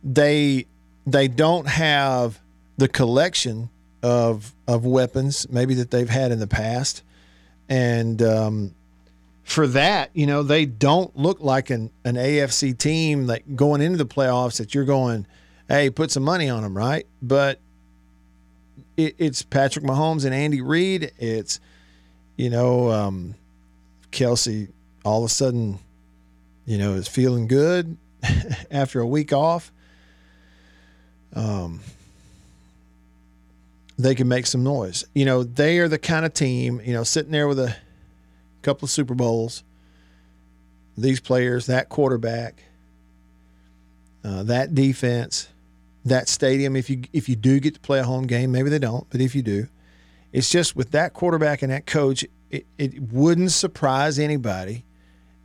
They 0.05 0.67
they 1.07 1.27
don't 1.27 1.67
have 1.67 2.39
the 2.77 2.87
collection 2.89 3.71
of 4.03 4.55
of 4.69 4.85
weapons 4.85 5.47
maybe 5.51 5.75
that 5.75 5.91
they've 5.91 6.09
had 6.09 6.33
in 6.33 6.39
the 6.39 6.47
past, 6.47 7.03
and 7.69 8.23
um, 8.23 8.75
for 9.51 9.67
that 9.67 10.11
you 10.15 10.27
know 10.29 10.45
they 10.45 10.65
don't 10.65 11.17
look 11.17 11.41
like 11.41 11.71
an 11.71 11.91
an 12.05 12.15
AFC 12.15 12.79
team 12.79 13.27
like 13.27 13.57
going 13.57 13.81
into 13.81 13.99
the 13.99 14.07
playoffs 14.07 14.59
that 14.59 14.77
you're 14.77 14.85
going, 14.85 15.27
hey, 15.69 15.91
put 15.91 16.13
some 16.13 16.23
money 16.23 16.49
on 16.49 16.63
them, 16.63 16.77
right? 16.77 17.05
But 17.21 17.59
it, 18.97 19.17
it's 19.19 19.43
Patrick 19.43 19.85
Mahomes 19.85 20.25
and 20.25 20.33
Andy 20.33 20.61
Reid. 20.61 21.11
It's 21.19 21.59
you 22.37 22.49
know, 22.49 22.93
um, 22.93 23.35
Kelce 24.13 24.69
all 25.05 25.25
of 25.25 25.31
a 25.31 25.35
sudden, 25.35 25.81
you 26.65 26.79
know, 26.79 26.95
is 26.95 27.09
feeling 27.09 27.49
good 27.49 27.97
after 28.71 29.01
a 29.01 29.07
week 29.07 29.33
off. 29.33 29.73
Um, 31.35 31.81
they 33.99 34.15
can 34.15 34.29
make 34.29 34.47
some 34.47 34.63
noise. 34.63 35.05
You 35.13 35.25
know, 35.25 35.43
they 35.43 35.81
are 35.81 35.89
the 35.89 35.99
kind 35.99 36.25
of 36.25 36.35
team, 36.35 36.81
you 36.85 36.93
know, 36.93 37.03
sitting 37.03 37.33
there 37.33 37.49
with 37.49 37.59
a 37.59 37.75
couple 38.63 38.87
of 38.87 38.91
Super 38.91 39.15
Bowls, 39.15 39.63
these 40.97 41.21
players, 41.21 41.67
that 41.67 41.89
quarterback, 41.89 42.65
uh, 44.25 44.43
that 44.45 44.75
defense, 44.75 45.49
that 46.05 46.29
stadium. 46.29 46.77
If 46.77 46.91
you 46.91 47.03
if 47.13 47.29
you 47.29 47.37
do 47.37 47.61
get 47.61 47.75
to 47.75 47.81
play 47.81 48.01
a 48.01 48.05
home 48.05 48.27
game, 48.27 48.53
maybe 48.53 48.71
they 48.71 48.79
don't, 48.79 49.07
but 49.11 49.21
if 49.21 49.35
you 49.35 49.43
do, 49.43 49.69
it's 50.33 50.51
just 50.51 50.77
with 50.77 50.91
that 50.93 51.13
quarterback 51.13 51.63
and 51.63 51.73
that 51.73 51.87
coach, 51.87 52.25
it, 52.51 52.67
it 52.79 53.01
wouldn't 53.13 53.53
surprise 53.53 54.19
anybody 54.19 54.85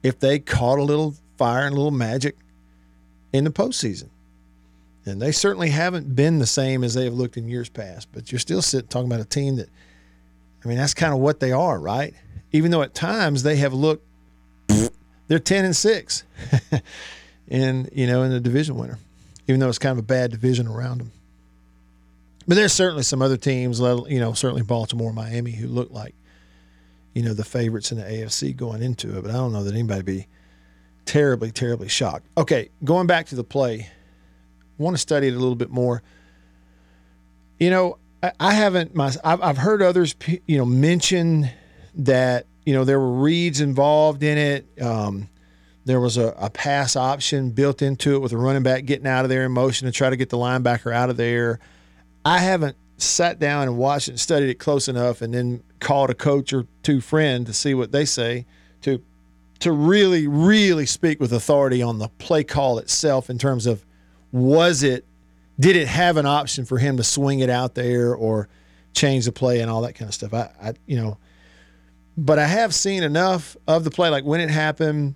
if 0.03 0.19
they 0.19 0.39
caught 0.39 0.79
a 0.79 0.83
little 0.83 1.15
fire 1.37 1.65
and 1.65 1.73
a 1.73 1.75
little 1.75 1.91
magic 1.91 2.35
in 3.33 3.43
the 3.43 3.49
postseason. 3.49 4.09
And 5.05 5.21
they 5.21 5.31
certainly 5.31 5.69
haven't 5.69 6.15
been 6.15 6.39
the 6.39 6.47
same 6.47 6.83
as 6.83 6.95
they 6.95 7.03
have 7.03 7.13
looked 7.13 7.37
in 7.37 7.47
years 7.47 7.69
past. 7.69 8.07
But 8.11 8.31
you're 8.31 8.39
still 8.39 8.61
sitting 8.61 8.87
talking 8.87 9.07
about 9.07 9.19
a 9.19 9.25
team 9.25 9.57
that, 9.57 9.69
I 10.63 10.67
mean, 10.67 10.77
that's 10.77 10.95
kind 10.95 11.13
of 11.13 11.19
what 11.19 11.39
they 11.39 11.51
are, 11.51 11.79
right? 11.79 12.13
Even 12.55 12.71
though 12.71 12.81
at 12.81 12.93
times 12.93 13.43
they 13.43 13.57
have 13.57 13.73
looked, 13.73 14.05
they're 15.27 15.39
ten 15.39 15.65
and 15.65 15.75
six, 15.75 16.23
in 17.49 17.89
you 17.91 18.07
know 18.07 18.23
in 18.23 18.31
the 18.31 18.39
division 18.39 18.75
winner, 18.75 18.97
even 19.47 19.59
though 19.59 19.67
it's 19.67 19.77
kind 19.77 19.91
of 19.91 19.99
a 19.99 20.07
bad 20.07 20.31
division 20.31 20.65
around 20.65 20.99
them. 20.99 21.11
But 22.47 22.55
there's 22.55 22.73
certainly 22.73 23.03
some 23.03 23.21
other 23.21 23.37
teams, 23.37 23.79
you 23.79 24.19
know, 24.19 24.33
certainly 24.33 24.61
Baltimore, 24.61 25.11
Miami, 25.11 25.51
who 25.51 25.67
look 25.67 25.91
like, 25.91 26.13
you 27.13 27.23
know, 27.23 27.33
the 27.33 27.43
favorites 27.43 27.91
in 27.91 27.97
the 27.97 28.03
AFC 28.03 28.55
going 28.55 28.83
into 28.83 29.17
it. 29.17 29.21
But 29.23 29.31
I 29.31 29.33
don't 29.33 29.51
know 29.51 29.63
that 29.63 29.73
anybody 29.73 30.03
be 30.03 30.27
terribly, 31.05 31.51
terribly 31.51 31.89
shocked. 31.89 32.27
Okay, 32.37 32.69
going 32.83 33.07
back 33.07 33.25
to 33.27 33.35
the 33.35 33.43
play, 33.43 33.81
I 33.81 34.83
want 34.83 34.95
to 34.95 35.01
study 35.01 35.27
it 35.27 35.33
a 35.33 35.39
little 35.39 35.55
bit 35.55 35.71
more. 35.71 36.03
You 37.59 37.69
know, 37.71 37.97
I, 38.39 38.53
haven't. 38.53 38.95
My, 38.95 39.13
I've 39.23 39.57
heard 39.57 39.81
others, 39.81 40.15
you 40.45 40.57
know, 40.57 40.65
mention 40.65 41.49
that 41.97 42.45
you 42.65 42.73
know 42.73 42.83
there 42.83 42.99
were 42.99 43.11
reads 43.11 43.61
involved 43.61 44.23
in 44.23 44.37
it. 44.37 44.81
Um, 44.81 45.29
there 45.85 45.99
was 45.99 46.17
a, 46.17 46.33
a 46.37 46.49
pass 46.49 46.95
option 46.95 47.51
built 47.51 47.81
into 47.81 48.15
it 48.15 48.19
with 48.19 48.31
a 48.31 48.37
running 48.37 48.63
back 48.63 48.85
getting 48.85 49.05
out 49.05 49.23
of 49.23 49.29
there 49.29 49.45
in 49.45 49.51
motion 49.51 49.85
to 49.85 49.91
try 49.91 50.09
to 50.09 50.17
get 50.17 50.29
the 50.29 50.37
linebacker 50.37 50.91
out 50.93 51.09
of 51.09 51.17
there. 51.17 51.59
I 52.25 52.39
haven't 52.39 52.75
sat 52.97 53.39
down 53.39 53.67
and 53.67 53.77
watched 53.77 54.07
and 54.07 54.19
studied 54.19 54.49
it 54.49 54.55
close 54.55 54.87
enough 54.87 55.21
and 55.21 55.33
then 55.33 55.61
called 55.79 56.09
a 56.09 56.15
coach 56.15 56.53
or 56.53 56.65
two 56.81 57.01
friend 57.01 57.45
to 57.45 57.53
see 57.53 57.73
what 57.73 57.91
they 57.91 58.05
say 58.05 58.45
to 58.81 59.01
to 59.59 59.71
really 59.71 60.27
really 60.27 60.85
speak 60.85 61.19
with 61.19 61.33
authority 61.33 61.81
on 61.81 61.99
the 61.99 62.07
play 62.17 62.43
call 62.43 62.77
itself 62.77 63.29
in 63.29 63.37
terms 63.37 63.65
of 63.65 63.85
was 64.31 64.81
it 64.81 65.05
did 65.59 65.75
it 65.75 65.87
have 65.87 66.17
an 66.17 66.25
option 66.25 66.65
for 66.65 66.77
him 66.77 66.97
to 66.97 67.03
swing 67.03 67.39
it 67.39 67.49
out 67.49 67.75
there 67.75 68.15
or 68.15 68.47
change 68.93 69.25
the 69.25 69.31
play 69.31 69.59
and 69.59 69.69
all 69.69 69.81
that 69.81 69.93
kind 69.93 70.07
of 70.07 70.15
stuff 70.15 70.33
I, 70.33 70.49
I 70.61 70.73
you 70.85 70.97
know 70.97 71.17
but 72.17 72.39
I 72.39 72.47
have 72.47 72.73
seen 72.73 73.03
enough 73.03 73.57
of 73.67 73.83
the 73.83 73.91
play 73.91 74.09
like 74.09 74.23
when 74.23 74.39
it 74.39 74.49
happened 74.49 75.15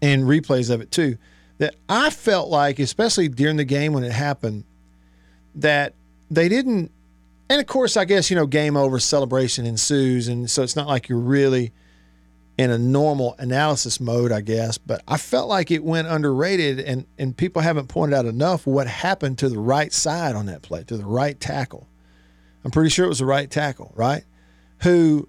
and 0.00 0.24
replays 0.24 0.70
of 0.70 0.80
it 0.80 0.90
too 0.90 1.18
that 1.58 1.74
I 1.88 2.10
felt 2.10 2.48
like 2.48 2.78
especially 2.78 3.28
during 3.28 3.56
the 3.56 3.64
game 3.64 3.92
when 3.92 4.04
it 4.04 4.12
happened 4.12 4.64
that 5.56 5.94
they 6.30 6.48
didn't 6.48 6.90
and 7.50 7.60
of 7.60 7.66
course 7.66 7.96
i 7.96 8.04
guess 8.04 8.30
you 8.30 8.36
know 8.36 8.46
game 8.46 8.76
over 8.76 8.98
celebration 8.98 9.66
ensues 9.66 10.28
and 10.28 10.50
so 10.50 10.62
it's 10.62 10.76
not 10.76 10.86
like 10.86 11.08
you're 11.08 11.18
really 11.18 11.72
in 12.58 12.70
a 12.70 12.78
normal 12.78 13.34
analysis 13.38 14.00
mode 14.00 14.30
i 14.30 14.40
guess 14.40 14.78
but 14.78 15.02
i 15.08 15.16
felt 15.16 15.48
like 15.48 15.70
it 15.70 15.82
went 15.82 16.06
underrated 16.06 16.78
and 16.80 17.06
and 17.18 17.36
people 17.36 17.62
haven't 17.62 17.88
pointed 17.88 18.14
out 18.14 18.26
enough 18.26 18.66
what 18.66 18.86
happened 18.86 19.38
to 19.38 19.48
the 19.48 19.58
right 19.58 19.92
side 19.92 20.36
on 20.36 20.46
that 20.46 20.62
play 20.62 20.84
to 20.84 20.96
the 20.96 21.04
right 21.04 21.40
tackle. 21.40 21.86
I'm 22.64 22.70
pretty 22.70 22.90
sure 22.90 23.04
it 23.04 23.08
was 23.08 23.20
the 23.20 23.24
right 23.24 23.50
tackle 23.50 23.92
right 23.94 24.24
who 24.80 25.28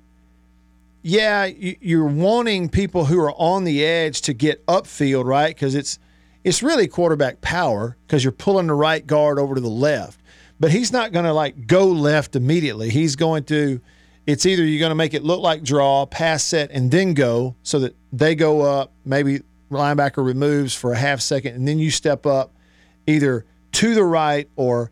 yeah 1.01 1.46
you're 1.46 2.06
wanting 2.06 2.68
people 2.68 3.06
who 3.06 3.20
are 3.20 3.32
on 3.34 3.63
the 3.63 3.86
edge 3.86 4.22
to 4.22 4.34
get 4.34 4.65
upfield 4.65 5.25
right 5.25 5.56
because 5.56 5.75
it's 5.75 5.98
it's 6.44 6.63
really 6.63 6.88
quarterback 6.88 7.41
power 7.41 7.98
because 8.06 8.24
you're 8.24 8.32
pulling 8.32 8.68
the 8.68 8.74
right 8.74 9.06
guard 9.06 9.39
over 9.39 9.56
to 9.56 9.62
the 9.62 9.68
left. 9.68 10.20
But 10.60 10.72
he's 10.72 10.91
not 10.91 11.12
going 11.12 11.25
to 11.25 11.34
like 11.34 11.68
go 11.68 11.88
left 11.88 12.36
immediately. 12.36 12.89
He's 12.89 13.15
going 13.15 13.44
to, 13.46 13.82
it's 14.25 14.46
either 14.46 14.63
you're 14.63 14.79
going 14.79 14.91
to 14.91 14.96
make 14.96 15.13
it 15.13 15.24
look 15.24 15.41
like 15.41 15.63
draw, 15.63 16.06
pass 16.06 16.44
set, 16.44 16.72
and 16.72 16.91
then 16.91 17.13
go 17.13 17.56
so 17.63 17.79
that 17.79 17.96
they 18.12 18.36
go 18.36 18.62
up. 18.62 18.91
Maybe 19.06 19.41
linebacker 19.72 20.25
removes 20.25 20.74
for 20.74 20.94
a 20.94 20.98
half 20.98 21.22
second, 21.22 21.56
and 21.56 21.68
then 21.68 21.79
you 21.79 21.91
step 21.91 22.25
up 22.25 22.53
either 23.08 23.46
to 23.74 23.94
the 23.94 24.03
right 24.03 24.50
or, 24.56 24.91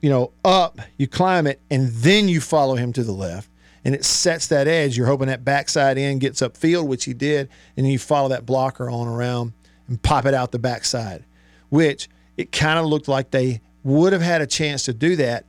you 0.00 0.10
know, 0.10 0.32
up. 0.44 0.80
You 0.98 1.06
climb 1.06 1.46
it, 1.46 1.60
and 1.70 1.88
then 1.88 2.28
you 2.28 2.40
follow 2.40 2.76
him 2.76 2.92
to 2.94 3.02
the 3.02 3.12
left. 3.12 3.50
And 3.84 3.94
it 3.94 4.04
sets 4.04 4.48
that 4.48 4.66
edge. 4.66 4.96
You're 4.96 5.06
hoping 5.06 5.28
that 5.28 5.44
backside 5.44 5.96
end 5.96 6.20
gets 6.20 6.40
upfield, 6.40 6.88
which 6.88 7.04
he 7.04 7.14
did, 7.14 7.48
and 7.76 7.86
then 7.86 7.92
you 7.92 7.98
follow 7.98 8.28
that 8.30 8.44
blocker 8.44 8.90
on 8.90 9.06
around 9.06 9.52
and 9.86 10.02
pop 10.02 10.26
it 10.26 10.34
out 10.34 10.50
the 10.50 10.58
backside, 10.58 11.24
which 11.68 12.08
it 12.36 12.50
kind 12.50 12.78
of 12.78 12.86
looked 12.86 13.06
like 13.06 13.30
they 13.30 13.60
would 13.84 14.12
have 14.12 14.22
had 14.22 14.42
a 14.42 14.46
chance 14.46 14.82
to 14.84 14.92
do 14.92 15.14
that 15.16 15.44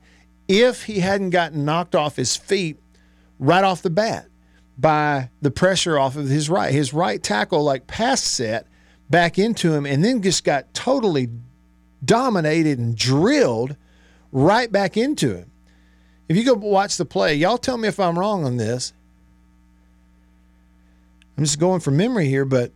if 0.46 0.84
he 0.84 1.00
hadn't 1.00 1.30
gotten 1.30 1.64
knocked 1.64 1.94
off 1.94 2.14
his 2.14 2.36
feet 2.36 2.78
right 3.38 3.64
off 3.64 3.82
the 3.82 3.90
bat 3.90 4.28
by 4.78 5.28
the 5.42 5.50
pressure 5.50 5.98
off 5.98 6.16
of 6.16 6.28
his 6.28 6.48
right. 6.48 6.72
His 6.72 6.92
right 6.94 7.22
tackle, 7.22 7.62
like 7.64 7.86
pass 7.86 8.22
set 8.22 8.66
back 9.10 9.38
into 9.38 9.74
him, 9.74 9.84
and 9.84 10.04
then 10.04 10.22
just 10.22 10.44
got 10.44 10.72
totally 10.72 11.28
dominated 12.04 12.78
and 12.78 12.96
drilled 12.96 13.76
right 14.32 14.70
back 14.70 14.96
into 14.96 15.36
him. 15.36 15.50
If 16.28 16.36
you 16.36 16.44
go 16.44 16.54
watch 16.54 16.96
the 16.96 17.04
play, 17.04 17.34
y'all 17.34 17.58
tell 17.58 17.78
me 17.78 17.88
if 17.88 17.98
I'm 17.98 18.18
wrong 18.18 18.44
on 18.44 18.56
this. 18.56 18.92
I'm 21.36 21.44
just 21.44 21.58
going 21.58 21.80
from 21.80 21.96
memory 21.96 22.28
here, 22.28 22.44
but 22.44 22.72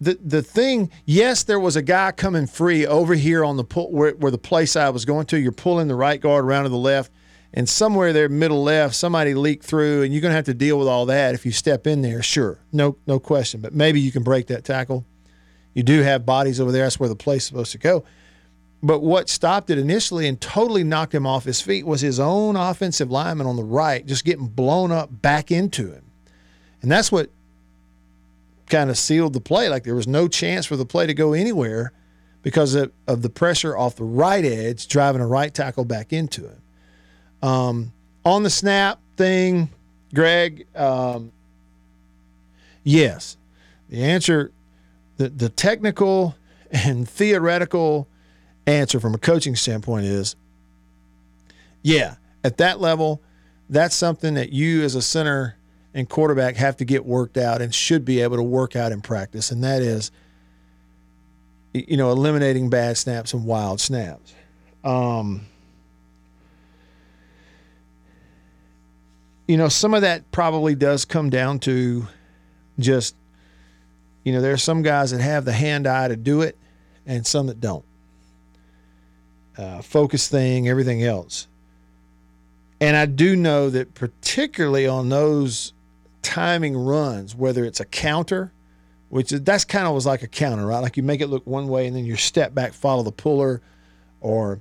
the 0.00 0.18
the 0.22 0.42
thing, 0.42 0.90
yes, 1.06 1.42
there 1.42 1.58
was 1.58 1.76
a 1.76 1.82
guy 1.82 2.12
coming 2.12 2.46
free 2.46 2.86
over 2.86 3.14
here 3.14 3.44
on 3.44 3.56
the 3.56 3.64
pull 3.64 3.90
where, 3.90 4.12
where 4.12 4.30
the 4.30 4.38
play 4.38 4.66
side 4.66 4.90
was 4.90 5.04
going 5.04 5.26
to. 5.26 5.38
You're 5.38 5.52
pulling 5.52 5.88
the 5.88 5.94
right 5.94 6.20
guard 6.20 6.44
around 6.44 6.64
to 6.64 6.68
the 6.68 6.76
left, 6.76 7.10
and 7.54 7.68
somewhere 7.68 8.12
there, 8.12 8.28
middle 8.28 8.62
left, 8.62 8.94
somebody 8.94 9.34
leaked 9.34 9.64
through, 9.64 10.02
and 10.02 10.12
you're 10.12 10.20
going 10.20 10.32
to 10.32 10.36
have 10.36 10.44
to 10.44 10.54
deal 10.54 10.78
with 10.78 10.86
all 10.88 11.06
that 11.06 11.34
if 11.34 11.46
you 11.46 11.52
step 11.52 11.86
in 11.86 12.02
there. 12.02 12.22
Sure, 12.22 12.58
no 12.72 12.96
no 13.06 13.18
question. 13.18 13.60
But 13.60 13.74
maybe 13.74 14.00
you 14.00 14.12
can 14.12 14.22
break 14.22 14.48
that 14.48 14.64
tackle. 14.64 15.06
You 15.72 15.82
do 15.82 16.02
have 16.02 16.26
bodies 16.26 16.60
over 16.60 16.70
there. 16.70 16.84
That's 16.84 17.00
where 17.00 17.08
the 17.08 17.16
play's 17.16 17.44
supposed 17.44 17.72
to 17.72 17.78
go. 17.78 18.04
But 18.84 19.00
what 19.00 19.30
stopped 19.30 19.70
it 19.70 19.78
initially 19.78 20.28
and 20.28 20.38
totally 20.38 20.84
knocked 20.84 21.14
him 21.14 21.26
off 21.26 21.44
his 21.44 21.62
feet 21.62 21.86
was 21.86 22.02
his 22.02 22.20
own 22.20 22.54
offensive 22.54 23.10
lineman 23.10 23.46
on 23.46 23.56
the 23.56 23.64
right 23.64 24.04
just 24.04 24.26
getting 24.26 24.46
blown 24.46 24.92
up 24.92 25.22
back 25.22 25.50
into 25.50 25.90
him. 25.90 26.04
And 26.82 26.92
that's 26.92 27.10
what 27.10 27.30
kind 28.66 28.90
of 28.90 28.98
sealed 28.98 29.32
the 29.32 29.40
play. 29.40 29.70
Like 29.70 29.84
there 29.84 29.94
was 29.94 30.06
no 30.06 30.28
chance 30.28 30.66
for 30.66 30.76
the 30.76 30.84
play 30.84 31.06
to 31.06 31.14
go 31.14 31.32
anywhere 31.32 31.92
because 32.42 32.74
of, 32.74 32.92
of 33.08 33.22
the 33.22 33.30
pressure 33.30 33.74
off 33.74 33.96
the 33.96 34.04
right 34.04 34.44
edge 34.44 34.86
driving 34.86 35.22
a 35.22 35.26
right 35.26 35.54
tackle 35.54 35.86
back 35.86 36.12
into 36.12 36.42
him. 36.42 36.60
Um, 37.42 37.92
on 38.22 38.42
the 38.42 38.50
snap 38.50 39.00
thing, 39.16 39.70
Greg, 40.12 40.66
um, 40.76 41.32
yes. 42.82 43.38
The 43.88 44.02
answer, 44.02 44.52
the, 45.16 45.30
the 45.30 45.48
technical 45.48 46.36
and 46.70 47.08
theoretical 47.08 48.08
answer 48.66 49.00
from 49.00 49.14
a 49.14 49.18
coaching 49.18 49.56
standpoint 49.56 50.06
is 50.06 50.36
yeah, 51.84 52.14
at 52.42 52.56
that 52.56 52.80
level, 52.80 53.22
that's 53.68 53.94
something 53.94 54.34
that 54.34 54.52
you 54.52 54.82
as 54.82 54.94
a 54.94 55.02
center 55.02 55.56
and 55.92 56.08
quarterback 56.08 56.56
have 56.56 56.78
to 56.78 56.84
get 56.84 57.04
worked 57.04 57.36
out 57.36 57.62
and 57.62 57.72
should 57.74 58.04
be 58.04 58.20
able 58.20 58.36
to 58.36 58.42
work 58.42 58.74
out 58.74 58.90
in 58.90 59.00
practice. 59.00 59.50
And 59.50 59.62
that 59.62 59.82
is, 59.82 60.10
you 61.72 61.96
know, 61.96 62.10
eliminating 62.10 62.70
bad 62.70 62.96
snaps 62.96 63.34
and 63.34 63.44
wild 63.44 63.80
snaps. 63.80 64.34
Um, 64.82 65.46
you 69.46 69.58
know, 69.58 69.68
some 69.68 69.92
of 69.92 70.00
that 70.00 70.30
probably 70.32 70.74
does 70.74 71.04
come 71.04 71.28
down 71.28 71.58
to 71.60 72.06
just, 72.78 73.14
you 74.24 74.32
know, 74.32 74.40
there 74.40 74.54
are 74.54 74.58
some 74.58 74.82
guys 74.82 75.10
that 75.10 75.20
have 75.20 75.44
the 75.44 75.52
hand 75.52 75.86
eye 75.86 76.08
to 76.08 76.16
do 76.16 76.40
it 76.40 76.56
and 77.06 77.26
some 77.26 77.46
that 77.48 77.60
don't. 77.60 77.84
Uh, 79.56 79.80
focus 79.82 80.28
thing, 80.28 80.68
everything 80.68 81.04
else. 81.04 81.46
And 82.80 82.96
I 82.96 83.06
do 83.06 83.36
know 83.36 83.70
that 83.70 83.94
particularly 83.94 84.86
on 84.86 85.08
those 85.08 85.72
timing 86.22 86.76
runs, 86.76 87.34
whether 87.34 87.64
it's 87.64 87.80
a 87.80 87.84
counter, 87.84 88.52
which 89.10 89.30
is, 89.30 89.42
that's 89.42 89.64
kind 89.64 89.86
of 89.86 89.94
was 89.94 90.06
like 90.06 90.22
a 90.22 90.26
counter, 90.26 90.66
right? 90.66 90.80
Like 90.80 90.96
you 90.96 91.02
make 91.02 91.20
it 91.20 91.28
look 91.28 91.46
one 91.46 91.68
way 91.68 91.86
and 91.86 91.94
then 91.94 92.04
you 92.04 92.16
step 92.16 92.52
back, 92.54 92.72
follow 92.72 93.04
the 93.04 93.12
puller, 93.12 93.62
or 94.20 94.60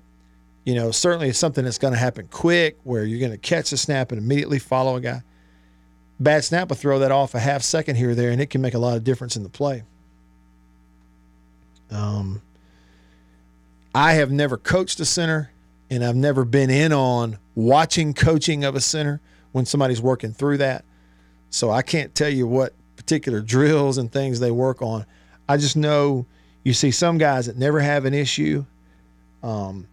you 0.63 0.75
know, 0.75 0.91
certainly 0.91 1.29
it's 1.29 1.39
something 1.39 1.65
that's 1.65 1.77
going 1.77 1.93
to 1.93 1.99
happen 1.99 2.27
quick 2.27 2.77
where 2.83 3.03
you're 3.03 3.19
going 3.19 3.31
to 3.31 3.37
catch 3.37 3.71
the 3.71 3.77
snap 3.77 4.11
and 4.11 4.21
immediately 4.21 4.59
follow 4.59 4.95
a 4.95 5.01
guy. 5.01 5.21
Bad 6.19 6.43
snap 6.43 6.69
will 6.69 6.75
throw 6.75 6.99
that 6.99 7.11
off 7.11 7.33
a 7.33 7.39
half 7.39 7.63
second 7.63 7.95
here 7.95 8.11
or 8.11 8.15
there, 8.15 8.29
and 8.29 8.39
it 8.39 8.49
can 8.49 8.61
make 8.61 8.73
a 8.73 8.79
lot 8.79 8.95
of 8.95 9.03
difference 9.03 9.35
in 9.35 9.43
the 9.43 9.49
play. 9.49 9.83
Um, 11.91 12.41
I 13.95 14.13
have 14.13 14.31
never 14.31 14.57
coached 14.57 14.99
a 14.99 15.05
center, 15.05 15.51
and 15.89 16.03
I've 16.03 16.15
never 16.15 16.45
been 16.45 16.69
in 16.69 16.91
on 16.91 17.37
watching 17.55 18.13
coaching 18.13 18.63
of 18.63 18.75
a 18.75 18.81
center 18.81 19.21
when 19.51 19.65
somebody's 19.65 20.01
working 20.01 20.33
through 20.33 20.57
that. 20.57 20.83
So 21.49 21.69
I 21.69 21.83
can't 21.83 22.15
tell 22.15 22.29
you 22.29 22.47
what 22.47 22.73
particular 22.95 23.41
drills 23.41 23.97
and 23.97 24.11
things 24.11 24.39
they 24.39 24.51
work 24.51 24.81
on. 24.81 25.05
I 25.47 25.57
just 25.57 25.77
know 25.77 26.25
you 26.63 26.73
see 26.73 26.91
some 26.91 27.17
guys 27.17 27.45
that 27.45 27.57
never 27.57 27.79
have 27.79 28.05
an 28.05 28.13
issue. 28.13 28.65
Um, 29.43 29.87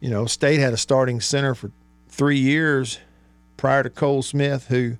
you 0.00 0.10
know, 0.10 0.26
State 0.26 0.60
had 0.60 0.74
a 0.74 0.76
starting 0.76 1.20
center 1.20 1.54
for 1.54 1.70
three 2.08 2.38
years 2.38 2.98
prior 3.56 3.82
to 3.82 3.90
Cole 3.90 4.22
Smith, 4.22 4.66
who 4.66 4.98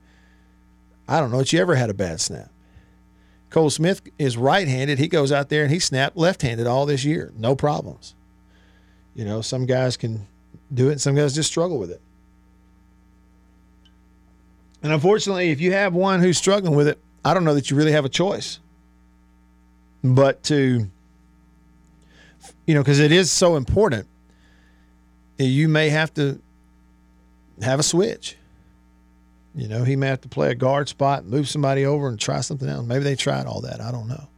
I 1.06 1.20
don't 1.20 1.30
know 1.30 1.38
that 1.38 1.52
you 1.52 1.60
ever 1.60 1.74
had 1.74 1.90
a 1.90 1.94
bad 1.94 2.20
snap. 2.20 2.50
Cole 3.56 3.70
Smith 3.70 4.02
is 4.18 4.36
right 4.36 4.68
handed. 4.68 4.98
He 4.98 5.08
goes 5.08 5.32
out 5.32 5.48
there 5.48 5.62
and 5.62 5.72
he 5.72 5.78
snapped 5.78 6.14
left 6.14 6.42
handed 6.42 6.66
all 6.66 6.84
this 6.84 7.06
year. 7.06 7.32
No 7.38 7.56
problems. 7.56 8.14
You 9.14 9.24
know, 9.24 9.40
some 9.40 9.64
guys 9.64 9.96
can 9.96 10.26
do 10.74 10.90
it, 10.90 11.00
some 11.00 11.14
guys 11.14 11.34
just 11.34 11.48
struggle 11.48 11.78
with 11.78 11.90
it. 11.90 12.02
And 14.82 14.92
unfortunately, 14.92 15.52
if 15.52 15.60
you 15.62 15.72
have 15.72 15.94
one 15.94 16.20
who's 16.20 16.36
struggling 16.36 16.76
with 16.76 16.86
it, 16.86 16.98
I 17.24 17.32
don't 17.32 17.44
know 17.44 17.54
that 17.54 17.70
you 17.70 17.78
really 17.78 17.92
have 17.92 18.04
a 18.04 18.10
choice. 18.10 18.58
But 20.04 20.42
to, 20.42 20.86
you 22.66 22.74
know, 22.74 22.82
because 22.82 23.00
it 23.00 23.10
is 23.10 23.30
so 23.30 23.56
important, 23.56 24.06
you 25.38 25.66
may 25.66 25.88
have 25.88 26.12
to 26.12 26.42
have 27.62 27.80
a 27.80 27.82
switch. 27.82 28.36
You 29.56 29.68
know, 29.68 29.84
he 29.84 29.96
may 29.96 30.08
have 30.08 30.20
to 30.20 30.28
play 30.28 30.50
a 30.50 30.54
guard 30.54 30.88
spot, 30.88 31.24
move 31.24 31.48
somebody 31.48 31.86
over, 31.86 32.08
and 32.08 32.20
try 32.20 32.42
something 32.42 32.68
else. 32.68 32.86
Maybe 32.86 33.04
they 33.04 33.16
tried 33.16 33.46
all 33.46 33.62
that. 33.62 33.80
I 33.80 33.90
don't 33.90 34.06
know. 34.06 34.28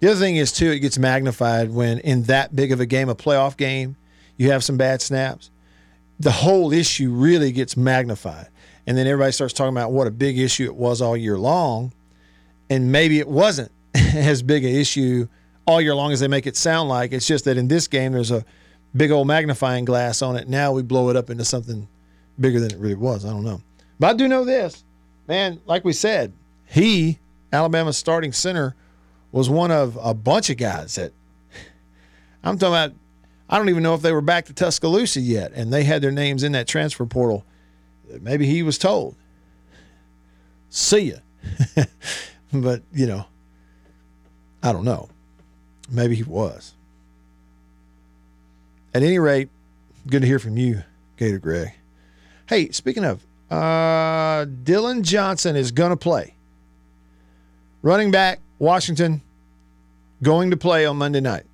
The 0.00 0.10
other 0.10 0.20
thing 0.20 0.36
is 0.36 0.52
too, 0.52 0.70
it 0.70 0.80
gets 0.80 0.98
magnified 0.98 1.70
when 1.70 2.00
in 2.00 2.24
that 2.24 2.54
big 2.54 2.70
of 2.70 2.78
a 2.78 2.86
game, 2.86 3.08
a 3.08 3.14
playoff 3.14 3.56
game, 3.56 3.96
you 4.36 4.50
have 4.50 4.62
some 4.62 4.76
bad 4.76 5.00
snaps. 5.00 5.50
The 6.20 6.30
whole 6.30 6.70
issue 6.70 7.10
really 7.10 7.50
gets 7.50 7.78
magnified, 7.78 8.48
and 8.86 8.96
then 8.96 9.06
everybody 9.06 9.32
starts 9.32 9.54
talking 9.54 9.74
about 9.74 9.92
what 9.92 10.06
a 10.06 10.10
big 10.10 10.38
issue 10.38 10.64
it 10.66 10.76
was 10.76 11.00
all 11.00 11.16
year 11.16 11.38
long, 11.38 11.92
and 12.68 12.92
maybe 12.92 13.18
it 13.18 13.28
wasn't 13.28 13.72
as 13.94 14.42
big 14.42 14.64
an 14.64 14.74
issue 14.74 15.28
all 15.66 15.80
year 15.80 15.94
long 15.94 16.12
as 16.12 16.20
they 16.20 16.28
make 16.28 16.46
it 16.46 16.58
sound 16.58 16.90
like. 16.90 17.12
It's 17.12 17.26
just 17.26 17.46
that 17.46 17.56
in 17.56 17.68
this 17.68 17.88
game, 17.88 18.12
there's 18.12 18.30
a 18.30 18.44
big 18.94 19.10
old 19.10 19.26
magnifying 19.26 19.86
glass 19.86 20.20
on 20.20 20.36
it. 20.36 20.46
Now 20.46 20.72
we 20.72 20.82
blow 20.82 21.08
it 21.08 21.16
up 21.16 21.30
into 21.30 21.44
something 21.44 21.88
bigger 22.38 22.60
than 22.60 22.70
it 22.70 22.78
really 22.78 22.94
was. 22.94 23.24
I 23.24 23.30
don't 23.30 23.44
know. 23.44 23.62
But 23.98 24.10
I 24.10 24.12
do 24.14 24.28
know 24.28 24.44
this, 24.44 24.84
man, 25.26 25.60
like 25.66 25.84
we 25.84 25.92
said, 25.92 26.32
he, 26.66 27.18
Alabama's 27.52 27.96
starting 27.96 28.32
center, 28.32 28.74
was 29.32 29.48
one 29.48 29.70
of 29.70 29.98
a 30.00 30.14
bunch 30.14 30.50
of 30.50 30.56
guys 30.56 30.94
that 30.96 31.12
I'm 32.42 32.58
talking 32.58 32.74
about. 32.74 32.92
I 33.48 33.58
don't 33.58 33.68
even 33.68 33.82
know 33.82 33.94
if 33.94 34.02
they 34.02 34.12
were 34.12 34.20
back 34.20 34.46
to 34.46 34.52
Tuscaloosa 34.52 35.20
yet, 35.20 35.52
and 35.52 35.72
they 35.72 35.84
had 35.84 36.02
their 36.02 36.10
names 36.10 36.42
in 36.42 36.52
that 36.52 36.66
transfer 36.66 37.06
portal. 37.06 37.44
Maybe 38.20 38.46
he 38.46 38.62
was 38.62 38.78
told, 38.78 39.14
see 40.68 41.12
ya. 41.12 41.16
but, 42.52 42.82
you 42.92 43.06
know, 43.06 43.24
I 44.62 44.72
don't 44.72 44.84
know. 44.84 45.08
Maybe 45.90 46.16
he 46.16 46.22
was. 46.22 46.74
At 48.94 49.02
any 49.02 49.18
rate, 49.18 49.48
good 50.06 50.22
to 50.22 50.26
hear 50.26 50.38
from 50.38 50.56
you, 50.56 50.82
Gator 51.16 51.38
Greg. 51.38 51.72
Hey, 52.48 52.70
speaking 52.70 53.04
of, 53.04 53.25
uh, 53.50 54.44
Dillon 54.44 55.02
Johnson 55.02 55.56
is 55.56 55.70
going 55.70 55.90
to 55.90 55.96
play. 55.96 56.34
Running 57.82 58.10
back, 58.10 58.40
Washington, 58.58 59.22
going 60.22 60.50
to 60.50 60.56
play 60.56 60.86
on 60.86 60.96
Monday 60.96 61.20
night. 61.20 61.44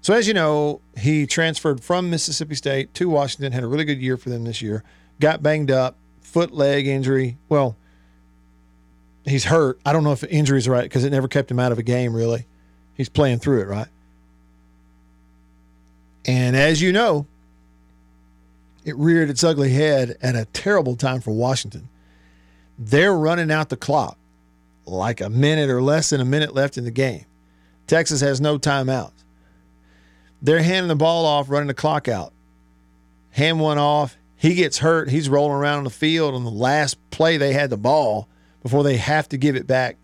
So, 0.00 0.12
as 0.12 0.28
you 0.28 0.34
know, 0.34 0.80
he 0.98 1.26
transferred 1.26 1.82
from 1.82 2.10
Mississippi 2.10 2.54
State 2.54 2.92
to 2.94 3.08
Washington, 3.08 3.52
had 3.52 3.64
a 3.64 3.66
really 3.66 3.84
good 3.84 4.00
year 4.00 4.16
for 4.16 4.28
them 4.28 4.44
this 4.44 4.60
year, 4.60 4.84
got 5.20 5.42
banged 5.42 5.70
up, 5.70 5.96
foot 6.20 6.52
leg 6.52 6.86
injury. 6.86 7.38
Well, 7.48 7.76
he's 9.24 9.44
hurt. 9.44 9.78
I 9.86 9.92
don't 9.92 10.04
know 10.04 10.12
if 10.12 10.22
injury 10.24 10.58
is 10.58 10.68
right 10.68 10.82
because 10.82 11.04
it 11.04 11.10
never 11.10 11.28
kept 11.28 11.50
him 11.50 11.58
out 11.58 11.72
of 11.72 11.78
a 11.78 11.82
game, 11.82 12.14
really. 12.14 12.46
He's 12.94 13.08
playing 13.08 13.38
through 13.38 13.62
it, 13.62 13.68
right? 13.68 13.88
And 16.26 16.56
as 16.56 16.82
you 16.82 16.92
know, 16.92 17.26
it 18.84 18.96
reared 18.96 19.30
its 19.30 19.42
ugly 19.42 19.70
head 19.70 20.16
at 20.22 20.36
a 20.36 20.44
terrible 20.46 20.96
time 20.96 21.20
for 21.20 21.32
Washington. 21.32 21.88
They're 22.78 23.14
running 23.14 23.50
out 23.50 23.68
the 23.68 23.76
clock 23.76 24.18
like 24.86 25.20
a 25.20 25.30
minute 25.30 25.70
or 25.70 25.80
less 25.80 26.10
than 26.10 26.20
a 26.20 26.24
minute 26.24 26.54
left 26.54 26.76
in 26.76 26.84
the 26.84 26.90
game. 26.90 27.24
Texas 27.86 28.20
has 28.20 28.40
no 28.40 28.58
timeouts. 28.58 29.12
They're 30.42 30.62
handing 30.62 30.88
the 30.88 30.96
ball 30.96 31.24
off, 31.24 31.48
running 31.48 31.68
the 31.68 31.74
clock 31.74 32.08
out. 32.08 32.32
Hand 33.30 33.60
one 33.60 33.78
off. 33.78 34.16
He 34.36 34.54
gets 34.54 34.78
hurt. 34.78 35.08
He's 35.08 35.28
rolling 35.28 35.56
around 35.56 35.78
on 35.78 35.84
the 35.84 35.90
field 35.90 36.34
on 36.34 36.44
the 36.44 36.50
last 36.50 36.98
play 37.10 37.36
they 37.36 37.52
had 37.52 37.70
the 37.70 37.76
ball 37.76 38.28
before 38.62 38.82
they 38.82 38.98
have 38.98 39.28
to 39.30 39.38
give 39.38 39.56
it 39.56 39.66
back 39.66 39.96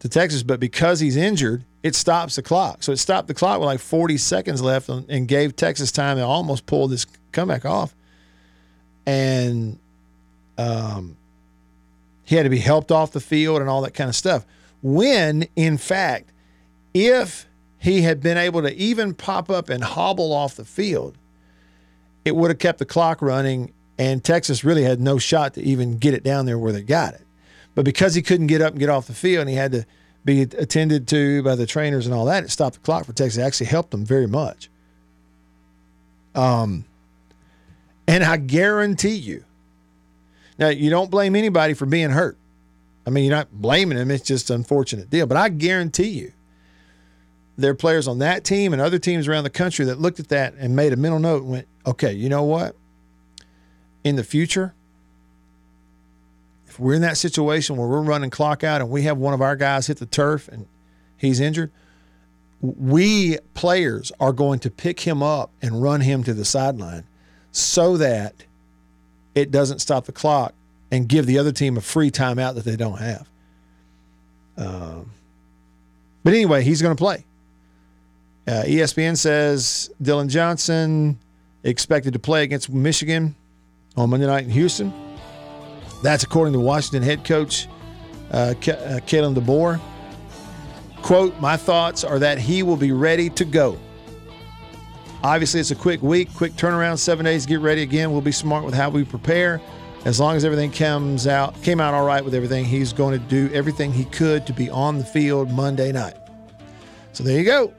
to 0.00 0.08
Texas. 0.08 0.42
But 0.42 0.58
because 0.58 0.98
he's 0.98 1.16
injured, 1.16 1.64
it 1.84 1.94
stops 1.94 2.36
the 2.36 2.42
clock. 2.42 2.82
So 2.82 2.90
it 2.92 2.96
stopped 2.96 3.28
the 3.28 3.34
clock 3.34 3.60
with 3.60 3.66
like 3.66 3.80
40 3.80 4.18
seconds 4.18 4.62
left 4.62 4.88
and 4.88 5.28
gave 5.28 5.54
Texas 5.54 5.92
time 5.92 6.16
to 6.16 6.24
almost 6.24 6.66
pull 6.66 6.88
this 6.88 7.06
comeback 7.34 7.64
off. 7.64 7.94
And 9.06 9.78
um, 10.56 11.16
he 12.24 12.36
had 12.36 12.44
to 12.44 12.50
be 12.50 12.58
helped 12.58 12.90
off 12.90 13.12
the 13.12 13.20
field 13.20 13.60
and 13.60 13.68
all 13.68 13.82
that 13.82 13.92
kind 13.94 14.08
of 14.08 14.16
stuff. 14.16 14.46
When, 14.82 15.46
in 15.56 15.76
fact, 15.76 16.30
if 16.94 17.46
he 17.78 18.02
had 18.02 18.22
been 18.22 18.38
able 18.38 18.62
to 18.62 18.74
even 18.74 19.14
pop 19.14 19.50
up 19.50 19.68
and 19.68 19.84
hobble 19.84 20.32
off 20.32 20.56
the 20.56 20.64
field, 20.64 21.16
it 22.24 22.34
would 22.34 22.50
have 22.50 22.58
kept 22.58 22.78
the 22.78 22.86
clock 22.86 23.20
running, 23.20 23.72
and 23.98 24.24
Texas 24.24 24.64
really 24.64 24.82
had 24.82 25.00
no 25.00 25.18
shot 25.18 25.54
to 25.54 25.62
even 25.62 25.98
get 25.98 26.14
it 26.14 26.24
down 26.24 26.46
there 26.46 26.58
where 26.58 26.72
they 26.72 26.82
got 26.82 27.14
it. 27.14 27.26
But 27.74 27.84
because 27.84 28.14
he 28.14 28.22
couldn't 28.22 28.46
get 28.46 28.62
up 28.62 28.72
and 28.72 28.80
get 28.80 28.88
off 28.88 29.06
the 29.06 29.14
field 29.14 29.42
and 29.42 29.50
he 29.50 29.56
had 29.56 29.72
to 29.72 29.84
be 30.24 30.42
attended 30.42 31.06
to 31.08 31.42
by 31.42 31.54
the 31.56 31.66
trainers 31.66 32.06
and 32.06 32.14
all 32.14 32.24
that, 32.26 32.44
it 32.44 32.50
stopped 32.50 32.76
the 32.76 32.80
clock 32.80 33.04
for 33.04 33.12
Texas. 33.12 33.38
It 33.38 33.42
actually 33.42 33.66
helped 33.66 33.90
them 33.90 34.06
very 34.06 34.26
much. 34.26 34.70
Um, 36.34 36.86
and 38.06 38.22
I 38.24 38.36
guarantee 38.36 39.14
you, 39.14 39.44
now 40.58 40.68
you 40.68 40.90
don't 40.90 41.10
blame 41.10 41.36
anybody 41.36 41.74
for 41.74 41.86
being 41.86 42.10
hurt. 42.10 42.36
I 43.06 43.10
mean, 43.10 43.24
you're 43.24 43.36
not 43.36 43.52
blaming 43.52 43.98
them. 43.98 44.10
It's 44.10 44.24
just 44.24 44.50
an 44.50 44.56
unfortunate 44.56 45.10
deal. 45.10 45.26
But 45.26 45.36
I 45.36 45.48
guarantee 45.48 46.08
you, 46.08 46.32
there 47.56 47.70
are 47.70 47.74
players 47.74 48.08
on 48.08 48.18
that 48.18 48.44
team 48.44 48.72
and 48.72 48.80
other 48.80 48.98
teams 48.98 49.28
around 49.28 49.44
the 49.44 49.50
country 49.50 49.84
that 49.86 50.00
looked 50.00 50.20
at 50.20 50.28
that 50.28 50.54
and 50.54 50.74
made 50.74 50.92
a 50.92 50.96
mental 50.96 51.20
note 51.20 51.42
and 51.42 51.50
went, 51.50 51.68
okay, 51.86 52.12
you 52.12 52.28
know 52.28 52.42
what? 52.42 52.74
In 54.02 54.16
the 54.16 54.24
future, 54.24 54.74
if 56.66 56.80
we're 56.80 56.94
in 56.94 57.02
that 57.02 57.16
situation 57.16 57.76
where 57.76 57.86
we're 57.86 58.02
running 58.02 58.30
clock 58.30 58.64
out 58.64 58.80
and 58.80 58.90
we 58.90 59.02
have 59.02 59.16
one 59.18 59.34
of 59.34 59.40
our 59.40 59.56
guys 59.56 59.86
hit 59.86 59.98
the 59.98 60.06
turf 60.06 60.48
and 60.48 60.66
he's 61.16 61.40
injured, 61.40 61.70
we 62.60 63.38
players 63.54 64.10
are 64.18 64.32
going 64.32 64.58
to 64.60 64.70
pick 64.70 65.00
him 65.00 65.22
up 65.22 65.52
and 65.62 65.82
run 65.82 66.00
him 66.00 66.24
to 66.24 66.34
the 66.34 66.44
sideline 66.44 67.04
so 67.54 67.96
that 67.96 68.34
it 69.36 69.52
doesn't 69.52 69.78
stop 69.78 70.06
the 70.06 70.12
clock 70.12 70.52
and 70.90 71.08
give 71.08 71.24
the 71.24 71.38
other 71.38 71.52
team 71.52 71.76
a 71.76 71.80
free 71.80 72.10
timeout 72.10 72.56
that 72.56 72.64
they 72.64 72.76
don't 72.76 72.98
have. 72.98 73.28
Um, 74.56 75.10
but 76.24 76.34
anyway, 76.34 76.64
he's 76.64 76.82
going 76.82 76.96
to 76.96 77.00
play. 77.00 77.24
Uh, 78.48 78.64
ESPN 78.66 79.16
says 79.16 79.88
Dillon 80.02 80.28
Johnson 80.28 81.18
expected 81.62 82.12
to 82.14 82.18
play 82.18 82.42
against 82.42 82.70
Michigan 82.70 83.36
on 83.96 84.10
Monday 84.10 84.26
night 84.26 84.44
in 84.44 84.50
Houston. 84.50 84.92
That's 86.02 86.24
according 86.24 86.54
to 86.54 86.60
Washington 86.60 87.04
head 87.04 87.24
coach 87.24 87.68
uh, 88.32 88.54
uh, 88.56 89.00
DeBoer. 89.00 89.80
Quote, 91.02 91.38
my 91.40 91.56
thoughts 91.56 92.02
are 92.02 92.18
that 92.18 92.38
he 92.38 92.64
will 92.64 92.76
be 92.76 92.90
ready 92.90 93.30
to 93.30 93.44
go. 93.44 93.78
Obviously, 95.24 95.58
it's 95.58 95.70
a 95.70 95.74
quick 95.74 96.02
week, 96.02 96.32
quick 96.34 96.52
turnaround, 96.52 96.98
seven 96.98 97.24
days 97.24 97.46
get 97.46 97.60
ready 97.60 97.80
again. 97.80 98.12
We'll 98.12 98.20
be 98.20 98.30
smart 98.30 98.62
with 98.62 98.74
how 98.74 98.90
we 98.90 99.04
prepare. 99.04 99.58
As 100.04 100.20
long 100.20 100.36
as 100.36 100.44
everything 100.44 100.70
comes 100.70 101.26
out, 101.26 101.60
came 101.62 101.80
out 101.80 101.94
all 101.94 102.04
right 102.04 102.22
with 102.22 102.34
everything, 102.34 102.66
he's 102.66 102.92
going 102.92 103.18
to 103.18 103.26
do 103.26 103.50
everything 103.54 103.90
he 103.90 104.04
could 104.04 104.46
to 104.46 104.52
be 104.52 104.68
on 104.68 104.98
the 104.98 105.04
field 105.04 105.50
Monday 105.50 105.92
night. 105.92 106.14
So 107.14 107.24
there 107.24 107.38
you 107.38 107.44
go. 107.46 107.72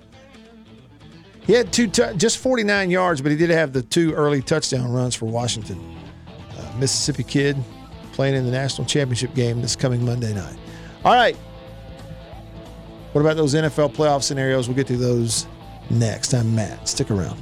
He 1.46 1.54
had 1.54 1.72
two, 1.72 1.86
t- 1.86 2.16
just 2.18 2.40
49 2.40 2.90
yards, 2.90 3.22
but 3.22 3.32
he 3.32 3.38
did 3.38 3.52
have 3.52 3.74
the 3.74 3.84
two 3.84 4.12
early 4.14 4.42
touchdown 4.42 4.92
runs 4.92 5.14
for 5.14 5.28
Washington. 5.28 5.96
Uh, 6.58 6.74
Mississippi 6.80 7.22
kid 7.22 7.56
playing 8.14 8.34
in 8.34 8.46
the 8.46 8.52
national 8.52 8.88
championship 8.88 9.36
game 9.36 9.62
this 9.62 9.76
coming 9.76 10.04
Monday 10.04 10.34
night. 10.34 10.58
All 11.04 11.14
right. 11.14 11.36
What 13.12 13.22
about 13.22 13.36
those 13.38 13.54
NFL 13.54 13.94
playoff 13.94 14.24
scenarios? 14.24 14.68
We'll 14.68 14.76
get 14.76 14.88
to 14.88 14.98
those 14.98 15.46
next. 15.90 16.34
I'm 16.34 16.56
Matt. 16.56 16.88
Stick 16.88 17.12
around. 17.12 17.40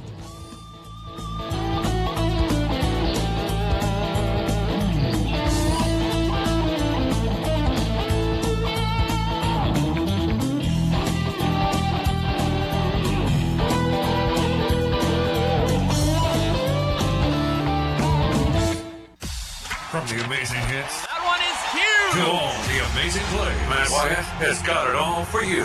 From 19.90 20.06
the 20.08 20.24
amazing 20.24 20.58
hits 20.66 21.06
That 21.06 21.22
one 21.22 21.38
is 21.38 21.60
huge. 21.70 22.14
to 22.18 22.26
all 22.26 22.54
the 22.66 22.78
amazing 22.92 23.22
plays. 23.30 23.68
Matt 23.70 23.88
Wyatt 23.90 24.26
has 24.42 24.60
got 24.62 24.90
it 24.90 24.96
all 24.96 25.24
for 25.24 25.42
you. 25.44 25.63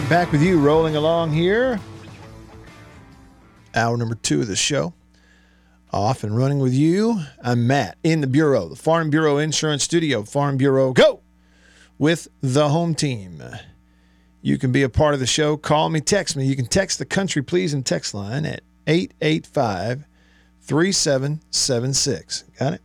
Right, 0.00 0.08
back 0.08 0.32
with 0.32 0.42
you, 0.42 0.58
rolling 0.58 0.96
along 0.96 1.32
here. 1.32 1.78
Hour 3.76 3.96
number 3.96 4.16
two 4.16 4.40
of 4.40 4.48
the 4.48 4.56
show. 4.56 4.92
Off 5.92 6.24
and 6.24 6.36
running 6.36 6.58
with 6.58 6.74
you. 6.74 7.20
I'm 7.40 7.68
Matt 7.68 7.96
in 8.02 8.20
the 8.20 8.26
Bureau, 8.26 8.68
the 8.68 8.74
Farm 8.74 9.08
Bureau 9.08 9.38
Insurance 9.38 9.84
Studio. 9.84 10.24
Farm 10.24 10.56
Bureau, 10.56 10.92
go 10.92 11.20
with 11.96 12.26
the 12.40 12.70
home 12.70 12.96
team. 12.96 13.40
You 14.42 14.58
can 14.58 14.72
be 14.72 14.82
a 14.82 14.88
part 14.88 15.14
of 15.14 15.20
the 15.20 15.28
show. 15.28 15.56
Call 15.56 15.90
me, 15.90 16.00
text 16.00 16.34
me. 16.34 16.44
You 16.44 16.56
can 16.56 16.66
text 16.66 16.98
the 16.98 17.04
country, 17.04 17.42
please, 17.42 17.72
and 17.72 17.86
text 17.86 18.14
line 18.14 18.44
at 18.44 18.62
885 18.88 20.06
3776. 20.62 22.44
Got 22.58 22.72
it? 22.72 22.82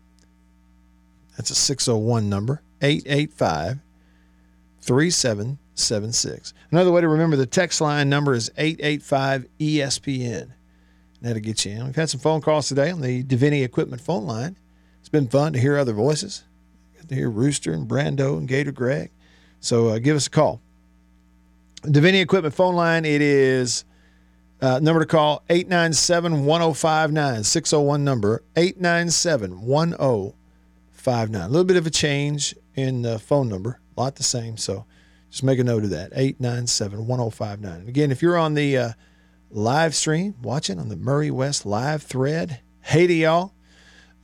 That's 1.36 1.50
a 1.50 1.56
601 1.56 2.30
number. 2.30 2.62
885 2.84 3.80
3776. 4.82 5.69
Another 6.72 6.92
way 6.92 7.02
to 7.02 7.08
remember 7.08 7.36
the 7.36 7.46
text 7.46 7.82
line 7.82 8.10
number 8.10 8.34
is 8.34 8.52
885 8.58 9.48
ESPN. 9.60 10.52
That'll 11.22 11.42
get 11.42 11.66
you 11.66 11.72
in. 11.72 11.86
We've 11.86 11.96
had 11.96 12.10
some 12.10 12.20
phone 12.20 12.42
calls 12.42 12.68
today 12.68 12.92
on 12.92 13.02
the 13.02 13.24
Deviney 13.24 13.64
Equipment 13.64 14.02
phone 14.02 14.26
line. 14.26 14.58
It's 15.00 15.10
been 15.10 15.28
fun 15.28 15.54
to 15.54 15.60
hear 15.60 15.78
other 15.78 15.94
voices. 15.94 16.44
Got 16.98 17.10
to 17.10 17.16
hear 17.16 17.30
Rooster 17.30 17.74
and 17.74 17.88
Brando 17.88 18.38
and 18.38 18.48
Gator 18.48 18.72
Greg. 18.72 19.12
So 19.60 19.90
uh, 19.90 20.00
give 20.00 20.16
us 20.16 20.28
a 20.28 20.30
call. 20.30 20.62
Deviney 21.84 22.22
Equipment 22.22 22.54
phone 22.54 22.76
line, 22.76 23.06
it 23.06 23.22
is 23.22 23.86
uh, 24.62 24.80
number 24.80 25.02
to 25.02 25.06
call 25.06 25.44
897 25.50 26.46
1059, 26.46 27.44
601 27.44 28.04
number 28.04 28.44
897 28.56 29.62
1059. 29.62 31.42
A 31.42 31.48
little 31.48 31.64
bit 31.64 31.78
of 31.78 31.88
a 31.88 31.90
change 31.90 32.56
in 32.76 33.02
the 33.02 33.20
phone 33.20 33.50
number, 33.50 33.80
a 33.96 34.00
lot 34.00 34.16
the 34.16 34.24
same. 34.24 34.58
So 34.58 34.86
just 35.30 35.44
make 35.44 35.60
a 35.60 35.64
note 35.64 35.84
of 35.84 35.92
that 35.92 36.12
897 36.14 37.06
1059. 37.06 37.88
Again, 37.88 38.12
if 38.12 38.22
you're 38.22 38.38
on 38.38 38.54
the 38.54 38.78
uh, 38.78 38.92
live 39.52 39.96
stream 39.96 40.36
watching 40.42 40.80
on 40.80 40.90
the 40.90 40.96
Murray 40.96 41.32
West 41.32 41.66
live 41.66 42.04
thread, 42.04 42.62
hey 42.82 43.08
to 43.08 43.14
y'all. 43.14 43.54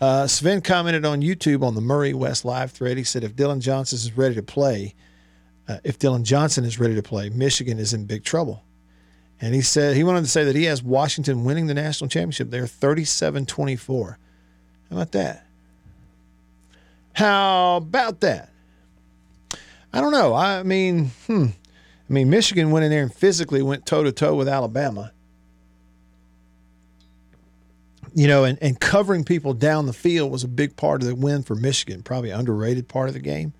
Uh, 0.01 0.27
Sven 0.27 0.61
commented 0.61 1.05
on 1.05 1.21
YouTube 1.21 1.63
on 1.63 1.73
the 1.73 1.81
Murray 1.81 2.13
West 2.13 2.43
live 2.43 2.71
thread. 2.71 2.97
He 2.97 3.03
said, 3.03 3.23
if 3.23 3.35
Dillon 3.35 3.61
Johnson 3.61 3.95
is 3.95 4.17
ready 4.17 4.35
to 4.35 4.43
play, 4.43 4.93
uh, 5.67 5.77
if 5.83 5.97
Dillon 5.97 6.23
Johnson 6.23 6.65
is 6.65 6.79
ready 6.79 6.95
to 6.95 7.01
play, 7.01 7.29
Michigan 7.29 7.79
is 7.79 7.93
in 7.93 8.05
big 8.05 8.23
trouble. 8.23 8.63
And 9.41 9.53
he 9.53 9.61
said 9.61 9.95
he 9.95 10.03
wanted 10.03 10.21
to 10.21 10.29
say 10.29 10.43
that 10.43 10.55
he 10.55 10.65
has 10.65 10.83
Washington 10.83 11.43
winning 11.43 11.67
the 11.67 11.73
national 11.73 12.09
championship. 12.09 12.49
They're 12.49 12.67
37 12.67 13.45
24. 13.45 14.19
How 14.89 14.95
about 14.95 15.11
that? 15.13 15.45
How 17.13 17.77
about 17.77 18.21
that? 18.21 18.49
I 19.95 20.01
don't 20.01 20.11
know. 20.11 20.33
I 20.33 20.63
mean, 20.63 21.11
hmm. 21.27 21.45
I 22.09 22.13
mean, 22.13 22.29
Michigan 22.29 22.69
went 22.71 22.85
in 22.85 22.91
there 22.91 23.01
and 23.01 23.13
physically 23.13 23.61
went 23.61 23.85
toe 23.85 24.03
to 24.03 24.11
toe 24.11 24.35
with 24.35 24.47
Alabama. 24.47 25.11
You 28.13 28.27
know, 28.27 28.43
and, 28.43 28.57
and 28.61 28.79
covering 28.79 29.23
people 29.23 29.53
down 29.53 29.87
the 29.87 29.93
field 29.93 30.31
was 30.31 30.43
a 30.43 30.47
big 30.47 30.77
part 30.77 31.01
of 31.01 31.07
the 31.07 31.15
win 31.15 31.43
for 31.43 31.55
Michigan, 31.55 32.03
probably 32.03 32.29
underrated 32.29 32.87
part 32.87 33.07
of 33.07 33.13
the 33.13 33.19
game 33.19 33.53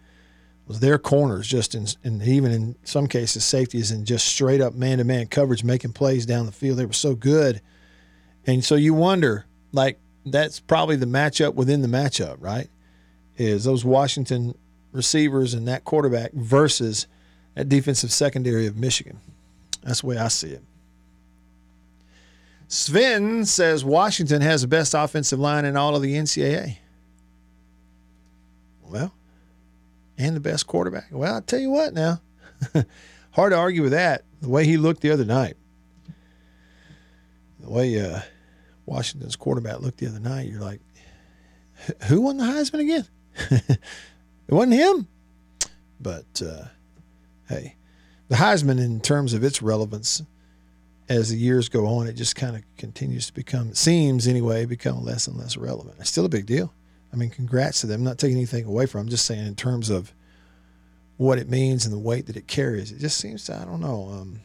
was 0.68 0.80
their 0.80 0.98
corners 0.98 1.48
just 1.48 1.76
in, 1.76 1.86
and 2.04 2.24
even 2.24 2.52
in 2.52 2.76
some 2.84 3.08
cases 3.08 3.46
safeties 3.46 3.92
and 3.92 4.06
just 4.06 4.28
straight 4.28 4.62
up 4.62 4.74
man 4.74 4.98
to 4.98 5.04
man 5.04 5.28
coverage 5.28 5.64
making 5.64 5.94
plays 5.94 6.26
down 6.26 6.46
the 6.46 6.52
field. 6.52 6.78
They 6.78 6.86
were 6.86 6.94
so 6.94 7.16
good. 7.16 7.62
And 8.48 8.64
so 8.64 8.76
you 8.76 8.94
wonder, 8.94 9.46
like, 9.72 10.00
that's 10.26 10.60
probably 10.60 10.96
the 10.96 11.06
matchup 11.06 11.54
within 11.54 11.82
the 11.82 11.88
matchup, 11.88 12.38
right? 12.40 12.70
Is 13.38 13.64
those 13.64 13.86
Washington 13.86 14.56
receivers 14.96 15.54
and 15.54 15.68
that 15.68 15.84
quarterback 15.84 16.32
versus 16.34 17.08
that 17.56 17.70
defensive 17.70 18.12
secondary 18.12 18.68
of 18.68 18.76
Michigan. 18.76 19.20
That's 19.84 20.02
the 20.02 20.08
way 20.08 20.18
I 20.18 20.30
see 20.30 20.50
it. 20.50 20.64
Sven 22.68 23.46
says 23.46 23.86
Washington 23.86 24.42
has 24.42 24.62
the 24.62 24.68
best 24.68 24.94
offensive 24.94 25.40
line 25.40 25.66
in 25.66 25.78
all 25.78 25.96
of 25.96 26.02
the 26.02 26.16
NCAA. 26.16 26.78
Well, 28.84 29.14
and 30.18 30.36
the 30.36 30.40
best 30.40 30.68
quarterback. 30.68 31.08
Well, 31.12 31.36
I'll 31.36 31.42
tell 31.42 31.60
you 31.60 31.70
what 31.70 31.94
now. 31.94 32.22
Hard 33.32 33.52
to 33.52 33.58
argue 33.58 33.84
with 33.84 33.92
that. 33.92 34.24
The 34.42 34.50
way 34.50 34.66
he 34.66 34.78
looked 34.78 35.02
the 35.02 35.12
other 35.12 35.26
night. 35.26 35.58
The 37.60 37.70
way 37.70 38.00
uh, 38.00 38.22
Washington's 38.86 39.36
quarterback 39.36 39.82
looked 39.82 39.98
the 39.98 40.08
other 40.08 40.20
night, 40.20 40.50
you're 40.50 40.62
like, 40.62 40.82
who 42.08 42.22
won 42.22 42.38
the 42.38 42.44
Heisman 42.44 42.80
again? 42.80 43.08
it 44.48 44.54
wasn't 44.54 44.74
him. 44.74 45.08
But 46.00 46.42
uh, 46.42 46.66
hey, 47.50 47.76
the 48.28 48.36
Heisman, 48.36 48.84
in 48.84 49.00
terms 49.02 49.34
of 49.34 49.44
its 49.44 49.62
relevance, 49.62 50.22
as 51.08 51.30
the 51.30 51.38
years 51.38 51.70
go 51.70 51.86
on, 51.86 52.08
it 52.08 52.14
just 52.14 52.36
kind 52.36 52.56
of 52.56 52.64
continues 52.78 53.28
to 53.28 53.34
become, 53.34 53.74
seems 53.74 54.28
anyway, 54.28 54.66
become 54.66 55.04
less 55.04 55.28
and 55.28 55.38
less 55.38 55.56
relevant. 55.56 55.98
It's 56.00 56.10
still 56.10 56.26
a 56.26 56.30
big 56.30 56.46
deal. 56.46 56.74
I 57.14 57.16
mean, 57.16 57.30
congrats 57.30 57.82
to 57.82 57.88
them. 57.88 58.02
I'm 58.02 58.04
not 58.04 58.18
taking 58.18 58.38
anything 58.38 58.66
away 58.66 58.88
from 58.88 59.00
them. 59.00 59.08
I'm 59.08 59.12
just 59.12 59.26
saying 59.26 59.46
in 59.46 59.56
terms 59.56 59.90
of 59.90 60.14
what 61.18 61.38
it 61.38 61.50
means 61.50 61.86
and 61.86 61.94
the 61.94 62.00
weight 62.00 62.26
that 62.26 62.36
it 62.36 62.48
carries. 62.48 62.92
It 62.92 63.00
just 63.00 63.18
seems 63.18 63.46
to, 63.46 63.56
I 63.56 63.66
don't 63.66 63.80
know, 63.80 64.10
um, 64.12 64.42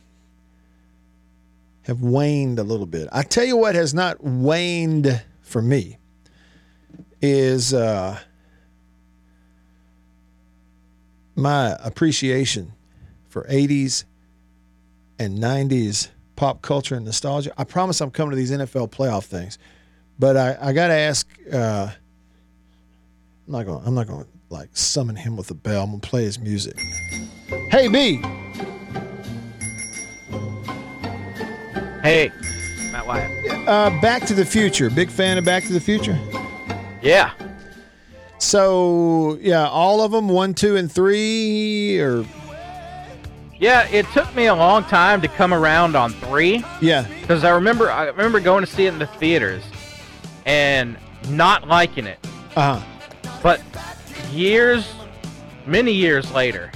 have 1.82 2.00
waned 2.00 2.58
a 2.58 2.62
little 2.62 2.86
bit. 2.86 3.08
I 3.10 3.22
tell 3.22 3.44
you 3.44 3.56
what 3.56 3.74
has 3.74 3.92
not 3.94 4.22
waned 4.22 5.22
for 5.42 5.60
me 5.60 5.98
is 7.20 7.74
uh, 7.74 8.20
my 11.40 11.76
appreciation 11.82 12.72
for 13.28 13.44
80s 13.44 14.04
and 15.18 15.38
90s 15.38 16.08
pop 16.36 16.62
culture 16.62 16.94
and 16.94 17.04
nostalgia. 17.04 17.52
I 17.58 17.64
promise 17.64 18.00
I'm 18.00 18.10
coming 18.10 18.30
to 18.30 18.36
these 18.36 18.50
NFL 18.50 18.90
playoff 18.90 19.24
things, 19.24 19.58
but 20.18 20.36
I, 20.36 20.56
I 20.60 20.72
got 20.72 20.88
to 20.88 20.94
ask. 20.94 21.28
Uh, 21.52 21.90
I'm 23.46 23.52
not 23.52 23.66
going. 23.66 23.82
I'm 23.86 23.94
not 23.94 24.06
going 24.06 24.22
to 24.24 24.28
like 24.48 24.70
summon 24.72 25.16
him 25.16 25.36
with 25.36 25.50
a 25.50 25.54
bell. 25.54 25.82
I'm 25.84 25.90
gonna 25.90 26.00
play 26.00 26.22
his 26.24 26.38
music. 26.38 26.76
Hey 27.70 27.88
B, 27.88 28.20
Hey, 32.02 32.32
Matt 32.92 33.06
Wyatt. 33.06 33.68
uh, 33.68 33.90
Back 34.00 34.24
to 34.26 34.34
the 34.34 34.44
Future. 34.44 34.88
Big 34.88 35.10
fan 35.10 35.36
of 35.36 35.44
Back 35.44 35.64
to 35.64 35.72
the 35.72 35.80
Future. 35.80 36.18
Yeah. 37.02 37.32
So 38.40 39.38
yeah, 39.40 39.68
all 39.68 40.00
of 40.02 40.12
them, 40.12 40.28
one, 40.28 40.54
two, 40.54 40.76
and 40.76 40.90
three, 40.90 42.00
or 42.00 42.24
Yeah, 43.58 43.86
it 43.88 44.06
took 44.14 44.34
me 44.34 44.46
a 44.46 44.54
long 44.54 44.84
time 44.84 45.20
to 45.20 45.28
come 45.28 45.52
around 45.52 45.94
on 45.94 46.12
three 46.12 46.64
yeah, 46.80 47.06
because 47.20 47.44
I 47.44 47.50
remember 47.50 47.90
I 47.90 48.06
remember 48.06 48.40
going 48.40 48.64
to 48.64 48.70
see 48.70 48.86
it 48.86 48.94
in 48.94 48.98
the 48.98 49.06
theaters 49.06 49.62
and 50.46 50.96
not 51.28 51.68
liking 51.68 52.06
it. 52.06 52.18
uh 52.56 52.78
huh. 52.80 52.86
But 53.42 53.60
years, 54.32 54.90
many 55.66 55.92
years 55.92 56.30
later, 56.32 56.72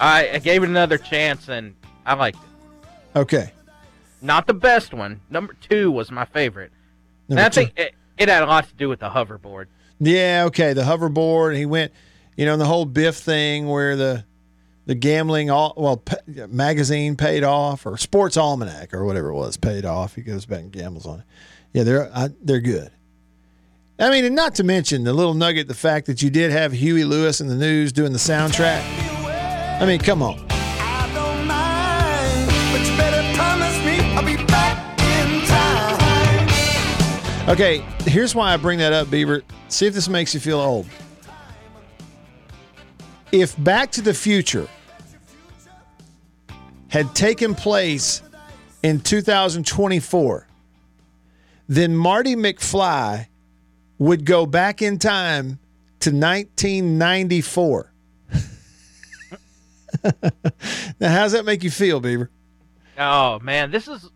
I, 0.00 0.30
I 0.34 0.38
gave 0.38 0.62
it 0.64 0.68
another 0.68 0.98
chance 0.98 1.48
and 1.48 1.74
I 2.04 2.14
liked 2.14 2.38
it. 2.38 3.18
Okay. 3.18 3.52
Not 4.20 4.46
the 4.48 4.54
best 4.54 4.92
one. 4.92 5.20
Number 5.30 5.54
two 5.54 5.90
was 5.92 6.10
my 6.10 6.24
favorite. 6.24 6.72
Number 7.28 7.40
and 7.40 7.46
I 7.46 7.48
two. 7.48 7.60
think 7.66 7.72
it, 7.78 7.94
it 8.18 8.28
had 8.28 8.42
a 8.42 8.46
lot 8.46 8.68
to 8.68 8.74
do 8.74 8.88
with 8.88 8.98
the 9.00 9.10
hoverboard. 9.10 9.66
Yeah, 10.00 10.44
okay. 10.46 10.72
The 10.72 10.82
hoverboard. 10.82 11.56
He 11.56 11.66
went, 11.66 11.92
you 12.36 12.46
know, 12.46 12.52
and 12.52 12.60
the 12.60 12.66
whole 12.66 12.84
Biff 12.86 13.16
thing 13.16 13.68
where 13.68 13.96
the 13.96 14.24
the 14.86 14.94
gambling 14.94 15.50
all 15.50 15.74
well 15.76 15.98
pa- 15.98 16.16
magazine 16.48 17.16
paid 17.16 17.44
off 17.44 17.86
or 17.86 17.96
Sports 17.98 18.36
Almanac 18.36 18.94
or 18.94 19.04
whatever 19.04 19.28
it 19.28 19.34
was 19.34 19.56
paid 19.56 19.84
off. 19.84 20.14
He 20.14 20.22
goes 20.22 20.46
back 20.46 20.60
and 20.60 20.72
gambles 20.72 21.06
on 21.06 21.20
it. 21.20 21.24
Yeah, 21.72 21.82
they're 21.84 22.10
I, 22.16 22.30
they're 22.42 22.60
good. 22.60 22.90
I 23.98 24.10
mean, 24.10 24.24
and 24.24 24.34
not 24.34 24.54
to 24.54 24.64
mention 24.64 25.04
the 25.04 25.12
little 25.12 25.34
nugget, 25.34 25.68
the 25.68 25.74
fact 25.74 26.06
that 26.06 26.22
you 26.22 26.30
did 26.30 26.50
have 26.50 26.72
Huey 26.72 27.04
Lewis 27.04 27.42
in 27.42 27.48
the 27.48 27.54
news 27.54 27.92
doing 27.92 28.12
the 28.12 28.18
soundtrack. 28.18 28.82
I 29.78 29.84
mean, 29.84 30.00
come 30.00 30.22
on. 30.22 30.38
Mind, 31.46 32.48
but 32.72 32.80
you 32.80 32.96
better 32.96 33.36
promise 33.36 33.76
me 33.84 33.98
I'll 34.14 34.24
be 34.24 34.36
back 34.46 34.98
in 35.00 35.46
time. 35.46 37.48
Okay, 37.50 37.80
here's 38.10 38.34
why 38.34 38.54
I 38.54 38.56
bring 38.56 38.78
that 38.78 38.94
up, 38.94 39.10
Beaver. 39.10 39.42
See 39.70 39.86
if 39.86 39.94
this 39.94 40.08
makes 40.08 40.34
you 40.34 40.40
feel 40.40 40.60
old. 40.60 40.86
If 43.32 43.56
Back 43.62 43.92
to 43.92 44.02
the 44.02 44.12
Future 44.12 44.68
had 46.88 47.14
taken 47.14 47.54
place 47.54 48.20
in 48.82 49.00
2024, 49.00 50.46
then 51.68 51.96
Marty 51.96 52.34
McFly 52.34 53.28
would 53.98 54.24
go 54.26 54.44
back 54.44 54.82
in 54.82 54.98
time 54.98 55.60
to 56.00 56.10
1994. 56.10 57.92
now, 60.98 61.08
how's 61.08 61.30
that 61.32 61.44
make 61.44 61.62
you 61.62 61.70
feel, 61.70 62.00
Beaver? 62.00 62.28
Oh 62.98 63.38
man, 63.38 63.70
this 63.70 63.86
is 63.86 64.10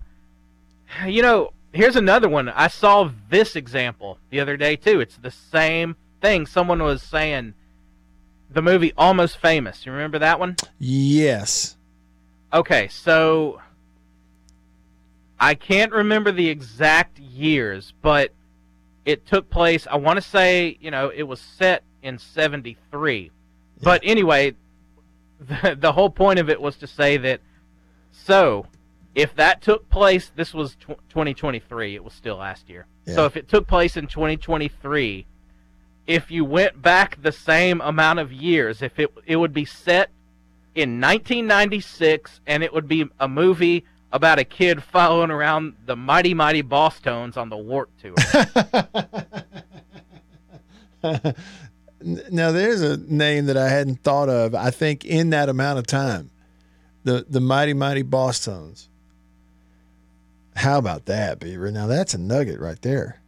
you 1.07 1.23
know, 1.23 1.53
here's 1.74 1.96
another 1.96 2.28
one. 2.28 2.48
I 2.48 2.68
saw 2.68 3.10
this 3.28 3.56
example 3.56 4.18
the 4.30 4.40
other 4.40 4.56
day 4.56 4.76
too. 4.76 5.00
It's 5.00 5.16
the 5.16 5.30
same 5.30 5.96
thing. 6.20 6.46
Someone 6.46 6.82
was 6.82 7.02
saying 7.02 7.54
the 8.48 8.62
movie 8.62 8.92
Almost 8.96 9.38
Famous. 9.38 9.84
You 9.84 9.92
remember 9.92 10.18
that 10.20 10.38
one? 10.38 10.56
Yes. 10.78 11.76
Okay, 12.52 12.88
so 12.88 13.60
I 15.38 15.54
can't 15.54 15.92
remember 15.92 16.30
the 16.30 16.48
exact 16.48 17.18
years, 17.18 17.92
but 18.00 18.32
it 19.04 19.26
took 19.26 19.50
place, 19.50 19.87
I 19.90 19.96
want 19.96 20.16
to 20.16 20.22
say, 20.22 20.78
you 20.80 20.90
know, 20.90 21.10
it 21.14 21.24
was 21.24 21.40
set 21.40 21.82
in 22.02 22.18
73. 22.18 23.30
But 23.82 24.00
anyway, 24.04 24.54
the, 25.40 25.76
the 25.80 25.92
whole 25.92 26.10
point 26.10 26.38
of 26.38 26.48
it 26.48 26.60
was 26.60 26.76
to 26.76 26.87
say 26.87 27.16
that 27.16 27.40
so 28.12 28.66
if 29.14 29.35
that 29.37 29.62
took 29.62 29.88
place, 29.88 30.31
this 30.35 30.53
was 30.53 30.74
tw 30.77 30.98
2023, 31.09 31.94
it 31.94 32.05
was 32.05 32.12
still 32.12 32.37
last 32.37 32.68
year. 32.68 32.87
So 33.07 33.27
if 33.27 33.37
it 33.37 33.48
took 33.48 33.66
place 33.66 33.96
in 33.96 34.07
2023, 34.07 35.27
if 36.07 36.31
you 36.31 36.44
went 36.44 36.81
back 36.81 37.22
the 37.22 37.33
same 37.33 37.81
amount 37.81 38.18
of 38.18 38.33
years, 38.33 38.83
if 38.83 38.98
it 38.98 39.12
it 39.27 39.37
would 39.37 39.53
be 39.53 39.64
set 39.64 40.11
in 40.74 41.00
1996, 41.00 42.40
and 42.46 42.62
it 42.62 42.72
would 42.72 42.88
be 42.88 43.07
a 43.20 43.29
movie 43.29 43.85
about 44.12 44.38
a 44.38 44.44
kid 44.44 44.83
following 44.83 45.31
around 45.31 45.74
the 45.87 45.96
mighty 45.96 46.35
mighty 46.35 46.62
Bosstones 46.62 47.37
on 47.37 47.48
the 47.48 47.57
Warp 47.57 47.90
Tour. 48.00 48.14
Now 52.31 52.53
there's 52.53 52.83
a 52.83 52.98
name 52.98 53.46
that 53.46 53.57
I 53.57 53.70
hadn't 53.70 54.03
thought 54.03 54.29
of. 54.29 54.55
I 54.55 54.70
think 54.70 55.07
in 55.07 55.31
that 55.31 55.48
amount 55.48 55.79
of 55.79 55.87
time, 55.87 56.31
the 57.03 57.24
the 57.29 57.40
mighty 57.40 57.72
mighty 57.72 58.03
Bosstones. 58.03 58.88
How 60.57 60.79
about 60.79 61.07
that, 61.07 61.40
Beaver? 61.40 61.71
Now 61.71 61.87
that's 61.87 62.14
a 62.14 62.19
nugget 62.19 62.61
right 62.61 62.81
there. 62.83 63.21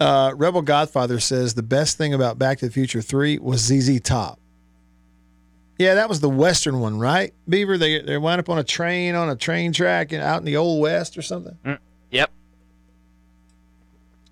Uh, 0.00 0.34
Rebel 0.36 0.62
Godfather 0.62 1.20
says 1.20 1.54
the 1.54 1.62
best 1.62 1.96
thing 1.96 2.12
about 2.12 2.38
Back 2.38 2.58
to 2.58 2.66
the 2.66 2.72
Future 2.72 3.00
Three 3.00 3.38
was 3.38 3.60
ZZ 3.62 4.00
Top. 4.00 4.38
Yeah, 5.78 5.94
that 5.94 6.08
was 6.08 6.20
the 6.20 6.28
Western 6.28 6.80
one, 6.80 6.98
right? 6.98 7.32
Beaver, 7.48 7.78
they 7.78 8.00
they 8.00 8.18
wound 8.18 8.38
up 8.38 8.48
on 8.48 8.58
a 8.58 8.64
train 8.64 9.14
on 9.14 9.30
a 9.30 9.36
train 9.36 9.72
track 9.72 10.12
and 10.12 10.22
out 10.22 10.38
in 10.38 10.44
the 10.44 10.56
old 10.56 10.80
West 10.80 11.16
or 11.16 11.22
something. 11.22 11.56
yep. 12.10 12.30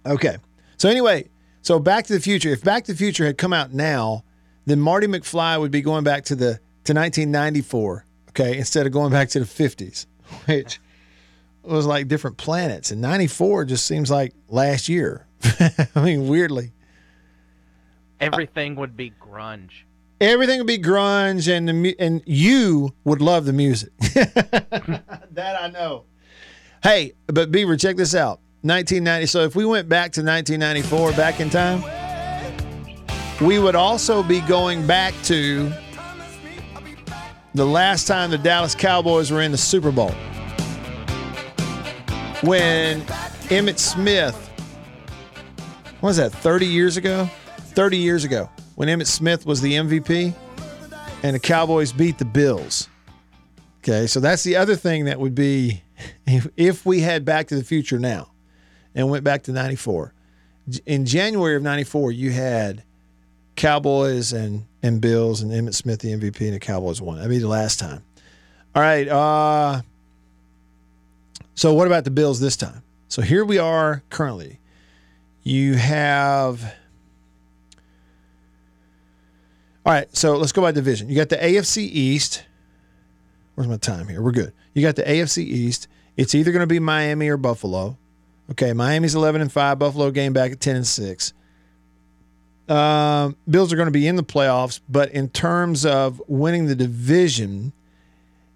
Okay. 0.05 0.37
So 0.77 0.89
anyway, 0.89 1.29
so 1.63 1.79
Back 1.79 2.07
to 2.07 2.13
the 2.13 2.21
Future. 2.21 2.51
If 2.51 2.63
Back 2.63 2.85
to 2.85 2.93
the 2.93 2.99
Future 2.99 3.25
had 3.25 3.39
come 3.39 3.53
out 3.53 3.73
now, 3.73 4.25
then 4.67 4.81
Marty 4.81 5.07
McFly 5.07 5.59
would 5.59 5.71
be 5.71 5.81
going 5.81 6.05
back 6.05 6.25
to 6.27 6.37
the 6.37 6.61
to 6.85 6.93
1994. 6.93 8.05
Okay, 8.31 8.59
instead 8.59 8.87
of 8.87 8.93
going 8.93 9.13
back 9.13 9.29
to 9.31 9.41
the 9.41 9.45
50s, 9.45 10.07
which 10.47 10.81
was 11.63 11.87
like 11.87 12.09
different 12.09 12.37
planets. 12.37 12.91
And 12.91 13.01
94 13.01 13.65
just 13.67 13.87
seems 13.87 14.11
like 14.11 14.33
last 14.49 14.89
year. 14.89 15.27
I 15.95 16.03
mean, 16.03 16.29
weirdly, 16.29 16.73
Everything 18.21 18.77
would 18.77 18.97
be 18.97 19.13
grunge. 19.21 19.71
everything 20.21 20.59
would 20.59 20.67
be 20.69 20.79
grunge, 20.79 21.49
and 21.53 21.69
the 21.69 21.97
and 21.99 22.23
you 22.25 22.95
would 23.05 23.21
love 23.21 23.45
the 23.47 23.53
music. 23.53 23.91
that 24.01 25.57
I 25.61 25.69
know. 25.71 26.05
Hey, 26.85 27.15
but 27.27 27.51
Beaver, 27.51 27.77
check 27.77 27.97
this 27.97 28.15
out. 28.15 28.41
1990. 28.63 29.27
So 29.27 29.41
if 29.41 29.57
we 29.57 29.65
went 29.65 29.89
back 29.89 30.13
to 30.13 30.21
1994, 30.23 31.13
back 31.13 31.41
in 31.41 31.51
time, 31.51 31.83
we 33.41 33.59
would 33.59 33.75
also 33.75 34.23
be 34.23 34.41
going 34.43 34.87
back 34.87 35.15
to 35.25 35.73
the 37.55 37.67
last 37.67 38.07
time 38.07 38.31
the 38.31 38.39
Dallas 38.39 38.75
Cowboys 38.75 39.31
were 39.31 39.43
in 39.43 39.53
the 39.53 39.59
Super 39.59 39.91
Bowl. 39.91 40.13
When 42.43 43.03
Emmitt 43.51 43.79
Smith, 43.79 44.35
what 46.01 46.09
was 46.09 46.17
that, 46.17 46.33
30 46.33 46.67
years 46.67 46.97
ago? 46.97 47.29
30 47.59 47.97
years 47.97 48.25
ago, 48.25 48.51
when 48.75 48.89
Emmitt 48.89 49.07
Smith 49.07 49.47
was 49.47 49.61
the 49.61 49.75
MVP 49.75 50.35
and 51.23 51.35
the 51.35 51.41
Cowboys 51.41 51.93
beat 51.93 52.19
the 52.19 52.25
Bills. 52.25 52.89
Okay, 53.79 54.07
so 54.07 54.21
that's 54.21 54.45
the 54.45 54.57
other 54.57 54.77
thing 54.77 55.07
that 55.07 55.19
would 55.19 55.35
be 55.35 55.83
if, 56.27 56.49
if 56.57 56.87
we 56.87 57.01
had 57.01 57.25
Back 57.25 57.49
to 57.49 57.57
the 57.57 57.65
Future 57.65 57.99
now 57.99 58.33
and 58.95 59.11
went 59.11 59.25
back 59.25 59.43
to 59.45 59.53
94. 59.53 60.15
In 60.87 61.07
January 61.07 61.57
of 61.57 61.63
94, 61.63 62.13
you 62.13 62.31
had 62.31 62.85
Cowboys 63.57 64.33
and, 64.33 64.67
and 64.83 65.01
Bills 65.01 65.43
and 65.43 65.53
Emmitt 65.53 65.75
Smith, 65.75 66.01
the 66.01 66.13
MVP, 66.13 66.41
and 66.41 66.55
the 66.55 66.59
Cowboys 66.59 67.01
won. 67.01 67.17
That'd 67.17 67.31
be 67.31 67.39
the 67.39 67.49
last 67.49 67.79
time. 67.79 68.03
All 68.75 68.83
right. 68.83 69.07
Uh, 69.09 69.83
so, 71.55 71.75
what 71.75 71.87
about 71.87 72.05
the 72.05 72.11
Bills 72.11 72.41
this 72.41 72.57
time? 72.57 72.83
So, 73.09 73.23
here 73.23 73.45
we 73.45 73.59
are 73.59 74.03
currently. 74.11 74.59
You 75.43 75.75
have. 75.75 76.75
All 79.85 79.93
right. 79.93 80.15
So, 80.17 80.37
let's 80.37 80.53
go 80.53 80.63
by 80.63 80.73
division. 80.73 81.09
You 81.09 81.17
got 81.17 81.29
the 81.29 81.37
AFC 81.37 81.79
East. 81.79 82.45
Where's 83.55 83.69
my 83.69 83.77
time 83.77 84.09
here? 84.09 84.23
We're 84.23 84.33
good. 84.33 84.53
You 84.73 84.83
got 84.83 84.97
the 84.97 85.03
AFC 85.03 85.39
East. 85.39 85.89
It's 86.17 86.35
either 86.35 86.53
going 86.53 86.61
to 86.61 86.67
be 86.67 86.79
Miami 86.79 87.29
or 87.29 87.37
Buffalo. 87.37 87.99
Okay, 88.51 88.73
Miami's 88.73 89.15
11 89.15 89.41
and 89.41 89.53
5, 89.53 89.79
Buffalo 89.79 90.11
game 90.11 90.33
back 90.33 90.53
at 90.53 90.61
10 90.61 90.77
and 90.77 90.87
6. 90.87 91.33
Um, 92.69 93.37
Bills 93.49 93.73
are 93.73 93.77
going 93.77 93.87
to 93.87 93.93
be 93.93 94.07
in 94.07 94.17
the 94.17 94.23
playoffs, 94.23 94.81
but 94.89 95.11
in 95.11 95.29
terms 95.29 95.85
of 95.85 96.23
winning 96.27 96.67
the 96.67 96.77
division, 96.77 97.73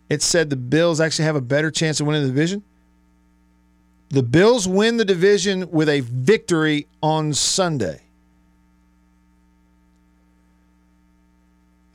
it 0.09 0.23
said 0.23 0.49
the 0.49 0.57
Bills 0.57 1.01
actually 1.01 1.25
have 1.25 1.37
a 1.37 1.41
better 1.41 1.71
chance 1.71 2.01
of 2.01 2.07
winning 2.07 2.23
the 2.23 2.29
division. 2.29 2.63
The 4.11 4.23
Bills 4.23 4.69
win 4.69 4.97
the 4.97 5.05
division 5.05 5.71
with 5.71 5.89
a 5.89 6.01
victory 6.01 6.87
on 7.03 7.35
Sunday. 7.35 8.03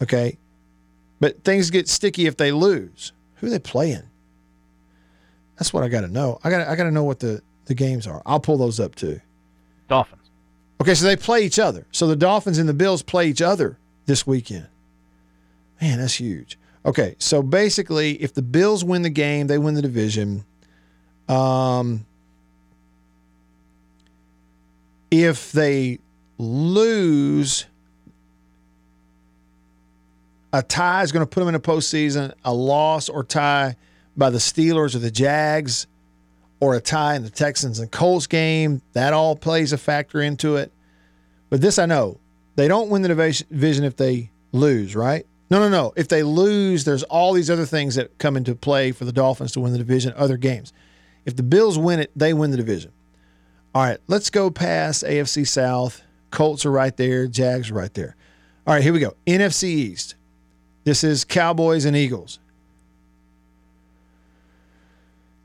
Okay. 0.01 0.37
But 1.19 1.43
things 1.43 1.69
get 1.69 1.87
sticky 1.87 2.25
if 2.25 2.35
they 2.35 2.51
lose. 2.51 3.13
Who 3.35 3.47
are 3.47 3.49
they 3.51 3.59
playing? 3.59 4.03
That's 5.55 5.71
what 5.71 5.83
I 5.83 5.89
got 5.89 6.01
to 6.01 6.07
know. 6.07 6.39
I 6.43 6.49
got 6.49 6.67
I 6.67 6.75
got 6.75 6.85
to 6.85 6.91
know 6.91 7.03
what 7.03 7.19
the 7.19 7.41
the 7.65 7.75
games 7.75 8.07
are. 8.07 8.21
I'll 8.25 8.39
pull 8.39 8.57
those 8.57 8.79
up 8.79 8.95
too. 8.95 9.21
Dolphins. 9.87 10.20
Okay, 10.81 10.95
so 10.95 11.05
they 11.05 11.15
play 11.15 11.45
each 11.45 11.59
other. 11.59 11.85
So 11.91 12.07
the 12.07 12.15
Dolphins 12.15 12.57
and 12.57 12.67
the 12.67 12.73
Bills 12.73 13.03
play 13.03 13.27
each 13.27 13.39
other 13.39 13.77
this 14.07 14.25
weekend. 14.25 14.65
Man, 15.79 15.99
that's 15.99 16.15
huge. 16.15 16.57
Okay, 16.83 17.15
so 17.19 17.43
basically, 17.43 18.13
if 18.13 18.33
the 18.33 18.41
Bills 18.41 18.83
win 18.83 19.03
the 19.03 19.11
game, 19.11 19.45
they 19.45 19.59
win 19.59 19.75
the 19.75 19.83
division. 19.83 20.43
Um, 21.29 22.07
if 25.11 25.51
they 25.51 25.99
lose, 26.39 27.67
a 30.51 30.63
tie 30.63 31.03
is 31.03 31.11
going 31.11 31.21
to 31.23 31.29
put 31.29 31.41
them 31.41 31.49
in 31.49 31.53
a 31.53 31.59
postseason. 31.59 32.33
A 32.43 32.51
loss 32.51 33.07
or 33.07 33.23
tie 33.23 33.75
by 34.17 34.31
the 34.31 34.39
Steelers 34.39 34.95
or 34.95 34.97
the 34.99 35.11
Jags, 35.11 35.85
or 36.61 36.75
a 36.75 36.79
tie 36.79 37.15
in 37.15 37.23
the 37.23 37.29
Texans 37.29 37.79
and 37.79 37.91
Colts 37.91 38.27
game, 38.27 38.81
that 38.93 39.11
all 39.11 39.35
plays 39.35 39.73
a 39.73 39.77
factor 39.77 40.21
into 40.21 40.55
it. 40.55 40.71
But 41.49 41.59
this 41.59 41.77
I 41.77 41.85
know 41.85 42.19
they 42.55 42.69
don't 42.69 42.89
win 42.89 43.01
the 43.01 43.09
division 43.09 43.83
if 43.83 43.97
they 43.97 44.31
lose, 44.53 44.95
right? 44.95 45.25
No, 45.49 45.59
no, 45.59 45.67
no. 45.67 45.91
If 45.97 46.07
they 46.07 46.23
lose, 46.23 46.85
there's 46.85 47.03
all 47.03 47.33
these 47.33 47.49
other 47.49 47.65
things 47.65 47.95
that 47.95 48.17
come 48.19 48.37
into 48.37 48.55
play 48.55 48.93
for 48.93 49.03
the 49.03 49.11
Dolphins 49.11 49.51
to 49.53 49.59
win 49.59 49.73
the 49.73 49.77
division, 49.77 50.13
other 50.15 50.37
games. 50.37 50.71
If 51.25 51.35
the 51.35 51.43
Bills 51.43 51.77
win 51.77 51.99
it, 51.99 52.11
they 52.15 52.33
win 52.33 52.51
the 52.51 52.57
division. 52.57 52.93
All 53.75 53.83
right, 53.83 53.99
let's 54.07 54.29
go 54.29 54.49
past 54.49 55.03
AFC 55.03 55.47
South. 55.47 56.03
Colts 56.29 56.65
are 56.65 56.71
right 56.71 56.95
there, 56.95 57.27
Jags 57.27 57.69
are 57.71 57.73
right 57.73 57.93
there. 57.93 58.15
All 58.65 58.73
right, 58.73 58.83
here 58.83 58.93
we 58.93 58.99
go. 58.99 59.15
NFC 59.25 59.63
East. 59.63 60.15
This 60.83 61.03
is 61.03 61.25
Cowboys 61.25 61.85
and 61.85 61.97
Eagles. 61.97 62.39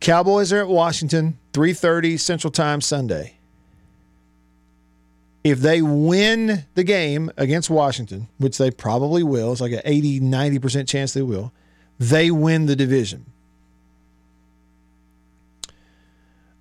Cowboys 0.00 0.52
are 0.52 0.60
at 0.60 0.68
Washington, 0.68 1.38
3:30 1.52 2.18
Central 2.18 2.50
Time 2.50 2.80
Sunday. 2.80 3.34
If 5.42 5.60
they 5.60 5.80
win 5.80 6.64
the 6.74 6.82
game 6.82 7.30
against 7.36 7.70
Washington, 7.70 8.28
which 8.38 8.58
they 8.58 8.70
probably 8.70 9.22
will, 9.22 9.52
it's 9.52 9.60
like 9.60 9.72
an 9.72 9.82
80, 9.84 10.20
90% 10.20 10.88
chance 10.88 11.12
they 11.12 11.22
will, 11.22 11.52
they 12.00 12.32
win 12.32 12.66
the 12.66 12.74
division. 12.74 13.26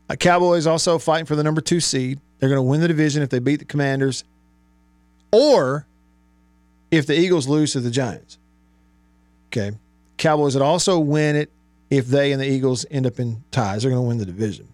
Uh, 0.08 0.15
Cowboys 0.15 0.67
also 0.67 1.00
fighting 1.00 1.26
for 1.26 1.36
the 1.36 1.43
number 1.43 1.62
two 1.62 1.80
seed. 1.80 2.19
They're 2.38 2.50
going 2.50 2.60
to 2.60 2.63
win 2.63 2.80
the 2.82 2.88
division 2.88 3.24
if 3.24 3.30
they 3.30 3.39
beat 3.39 3.58
the 3.58 3.65
Commanders 3.65 4.24
or 5.32 5.88
if 6.91 7.08
the 7.08 7.17
Eagles 7.17 7.48
lose 7.48 7.74
to 7.74 7.80
the 7.80 7.89
Giants. 7.89 8.38
Okay. 9.48 9.76
Cowboys 10.17 10.54
would 10.54 10.62
also 10.62 11.00
win 11.00 11.36
it 11.36 11.52
if 11.89 12.08
they 12.08 12.32
and 12.32 12.41
the 12.41 12.50
Eagles 12.50 12.86
end 12.89 13.06
up 13.06 13.19
in 13.19 13.43
ties. 13.52 13.84
They're 13.84 13.91
going 13.91 14.04
to 14.04 14.08
win 14.08 14.17
the 14.17 14.26
division. 14.26 14.67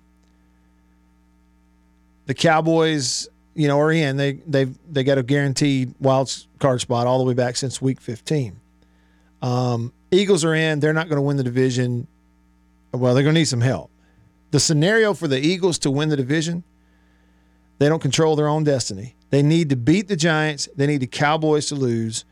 The 2.25 2.33
Cowboys, 2.33 3.27
you 3.55 3.67
know, 3.67 3.79
are 3.79 3.91
in. 3.91 4.17
They 4.17 4.33
they've 4.33 4.77
they 4.89 5.03
got 5.03 5.17
a 5.17 5.23
guaranteed 5.23 5.93
wild 5.99 6.33
card 6.59 6.81
spot 6.81 7.07
all 7.07 7.17
the 7.17 7.25
way 7.25 7.33
back 7.33 7.57
since 7.57 7.81
week 7.81 7.99
15. 7.99 8.59
Um, 9.41 9.91
Eagles 10.11 10.45
are 10.45 10.53
in. 10.53 10.79
They're 10.79 10.93
not 10.93 11.09
going 11.09 11.17
to 11.17 11.21
win 11.21 11.37
the 11.37 11.43
division. 11.43 12.07
Well, 12.93 13.13
they're 13.13 13.23
going 13.23 13.35
to 13.35 13.41
need 13.41 13.45
some 13.45 13.61
help. 13.61 13.89
The 14.51 14.59
scenario 14.59 15.13
for 15.13 15.27
the 15.27 15.39
Eagles 15.39 15.79
to 15.79 15.91
win 15.91 16.09
the 16.09 16.17
division, 16.17 16.63
they 17.79 17.87
don't 17.87 18.01
control 18.01 18.35
their 18.35 18.47
own 18.47 18.63
destiny. 18.63 19.15
They 19.29 19.41
need 19.41 19.69
to 19.69 19.77
beat 19.77 20.09
the 20.09 20.17
Giants. 20.17 20.67
They 20.75 20.87
need 20.87 20.99
the 20.99 21.07
Cowboys 21.07 21.67
to 21.67 21.75
lose. 21.75 22.25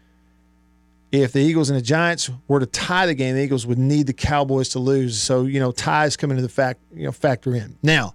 If 1.12 1.34
the 1.34 1.39
Eagles 1.39 1.69
and 1.69 1.78
the 1.78 1.84
Giants 1.84 2.30
were 2.48 2.60
to 2.60 2.67
tie 2.67 3.08
the 3.08 3.15
game, 3.15 3.36
the 3.36 3.41
Eagles 3.41 3.65
would 3.65 3.80
need 3.80 4.06
the 4.06 4.13
Cowboys 4.13 4.69
to 4.69 4.80
lose. 4.80 5.19
So, 5.19 5.45
you 5.45 5.60
know, 5.60 5.72
ties 5.72 6.15
come 6.15 6.30
into 6.30 6.43
the 6.43 6.50
fact, 6.50 6.82
you 6.93 7.06
know, 7.06 7.12
factor 7.12 7.56
in. 7.56 7.78
Now, 7.82 8.13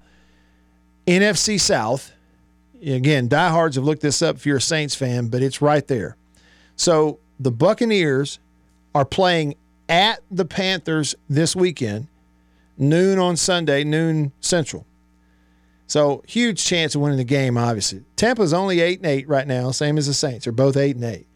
NFC 1.07 1.61
South, 1.61 2.13
again, 2.81 3.27
diehards 3.27 3.77
have 3.77 3.85
looked 3.85 4.03
this 4.03 4.23
up 4.23 4.37
if 4.37 4.47
you're 4.47 4.59
a 4.59 4.63
Saints 4.63 4.95
fan, 4.95 5.27
but 5.27 5.43
it's 5.43 5.61
right 5.61 5.87
there. 5.89 6.17
So 6.77 7.19
the 7.41 7.51
Buccaneers 7.51 8.39
are 8.95 9.05
playing 9.05 9.57
at 9.89 10.21
the 10.31 10.45
Panthers 10.45 11.15
this 11.29 11.57
weekend, 11.57 12.07
noon 12.79 13.19
on 13.19 13.37
Sunday, 13.37 13.83
noon 13.85 14.33
Central. 14.41 14.87
So 15.87 16.23
huge 16.27 16.65
chance 16.65 16.95
of 16.95 17.01
winning 17.03 17.19
the 17.19 17.25
game, 17.25 17.59
obviously. 17.59 18.05
Tampa's 18.17 18.55
only 18.55 18.81
eight 18.81 19.01
and 19.01 19.07
eight 19.07 19.29
right 19.29 19.47
now, 19.47 19.71
same 19.71 19.99
as 19.99 20.07
the 20.07 20.15
Saints. 20.15 20.45
They're 20.45 20.53
both 20.53 20.77
eight 20.77 20.97
and 20.97 21.05
eight. 21.05 21.27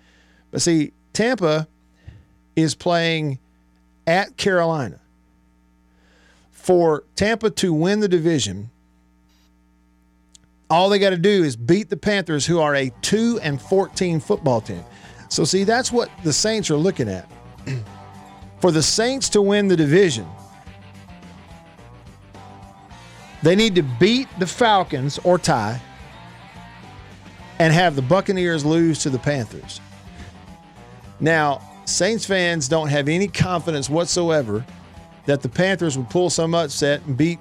But 0.50 0.62
see, 0.62 0.92
Tampa 1.12 1.68
is 2.56 2.74
playing 2.74 3.38
at 4.06 4.36
Carolina. 4.36 5.00
For 6.50 7.04
Tampa 7.16 7.50
to 7.50 7.72
win 7.72 8.00
the 8.00 8.08
division, 8.08 8.70
all 10.70 10.88
they 10.88 10.98
got 10.98 11.10
to 11.10 11.16
do 11.16 11.44
is 11.44 11.56
beat 11.56 11.88
the 11.88 11.96
Panthers, 11.96 12.44
who 12.44 12.60
are 12.60 12.74
a 12.74 12.90
2 13.02 13.40
and 13.42 13.60
14 13.60 14.20
football 14.20 14.60
team. 14.60 14.84
So, 15.28 15.44
see, 15.44 15.64
that's 15.64 15.90
what 15.90 16.10
the 16.24 16.32
Saints 16.32 16.70
are 16.70 16.76
looking 16.76 17.08
at. 17.08 17.30
For 18.60 18.70
the 18.70 18.82
Saints 18.82 19.28
to 19.30 19.42
win 19.42 19.68
the 19.68 19.76
division, 19.76 20.26
they 23.42 23.54
need 23.54 23.74
to 23.76 23.82
beat 23.82 24.28
the 24.38 24.46
Falcons 24.46 25.18
or 25.22 25.38
tie 25.38 25.80
and 27.58 27.72
have 27.72 27.96
the 27.96 28.02
Buccaneers 28.02 28.64
lose 28.64 28.98
to 29.00 29.10
the 29.10 29.18
Panthers. 29.18 29.80
Now, 31.20 31.62
Saints 31.84 32.24
fans 32.24 32.68
don't 32.68 32.88
have 32.88 33.08
any 33.08 33.28
confidence 33.28 33.88
whatsoever 33.88 34.64
that 35.26 35.42
the 35.42 35.48
Panthers 35.48 35.96
would 35.96 36.10
pull 36.10 36.30
some 36.30 36.54
upset 36.54 37.04
and 37.06 37.16
beat 37.16 37.38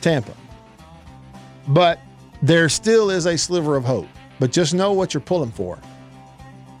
Tampa. 0.00 0.34
But 1.68 2.00
there 2.42 2.68
still 2.68 3.10
is 3.10 3.26
a 3.26 3.36
sliver 3.36 3.76
of 3.76 3.84
hope. 3.84 4.08
But 4.38 4.52
just 4.52 4.74
know 4.74 4.92
what 4.92 5.14
you're 5.14 5.20
pulling 5.20 5.52
for. 5.52 5.78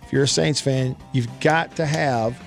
If 0.02 0.12
you're 0.12 0.24
a 0.24 0.28
Saints 0.28 0.60
fan, 0.60 0.96
you've 1.12 1.40
got 1.40 1.74
to 1.76 1.86
have 1.86 2.40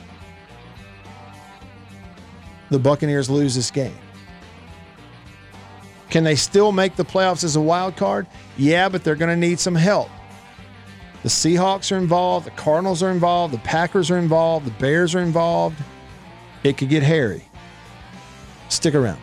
the 2.69 2.79
Buccaneers 2.79 3.29
lose 3.29 3.55
this 3.55 3.71
game. 3.71 3.97
Can 6.09 6.23
they 6.23 6.35
still 6.35 6.71
make 6.71 6.95
the 6.95 7.05
playoffs 7.05 7.43
as 7.43 7.55
a 7.55 7.61
wild 7.61 7.95
card? 7.95 8.27
Yeah, 8.57 8.89
but 8.89 9.03
they're 9.03 9.15
going 9.15 9.29
to 9.29 9.47
need 9.47 9.59
some 9.59 9.75
help. 9.75 10.09
The 11.27 11.31
Seahawks 11.31 11.91
are 11.91 11.97
involved, 11.97 12.47
the 12.47 12.51
Cardinals 12.51 13.03
are 13.03 13.11
involved, 13.11 13.53
the 13.53 13.57
Packers 13.57 14.09
are 14.09 14.17
involved, 14.17 14.65
the 14.65 14.71
Bears 14.71 15.13
are 15.13 15.19
involved. 15.19 15.75
It 16.63 16.77
could 16.77 16.87
get 16.87 17.03
hairy. 17.03 17.43
Stick 18.69 18.95
around. 18.95 19.19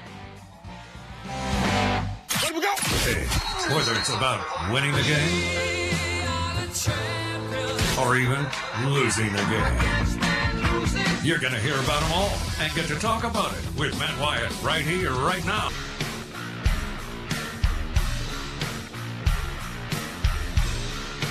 Whether 3.72 3.94
it's 3.94 4.10
about 4.10 4.44
winning 4.70 4.92
the 4.92 5.00
game 5.00 5.48
or 7.98 8.16
even 8.18 8.46
losing 8.92 9.32
the 9.32 9.44
game, 9.48 9.72
you're 11.24 11.38
going 11.38 11.54
to 11.54 11.60
hear 11.60 11.80
about 11.80 12.02
them 12.02 12.12
all 12.12 12.36
and 12.60 12.70
get 12.74 12.86
to 12.88 12.96
talk 12.96 13.24
about 13.24 13.54
it 13.54 13.64
with 13.78 13.98
Matt 13.98 14.20
Wyatt 14.20 14.52
right 14.62 14.84
here, 14.84 15.12
right 15.12 15.46
now. 15.46 15.70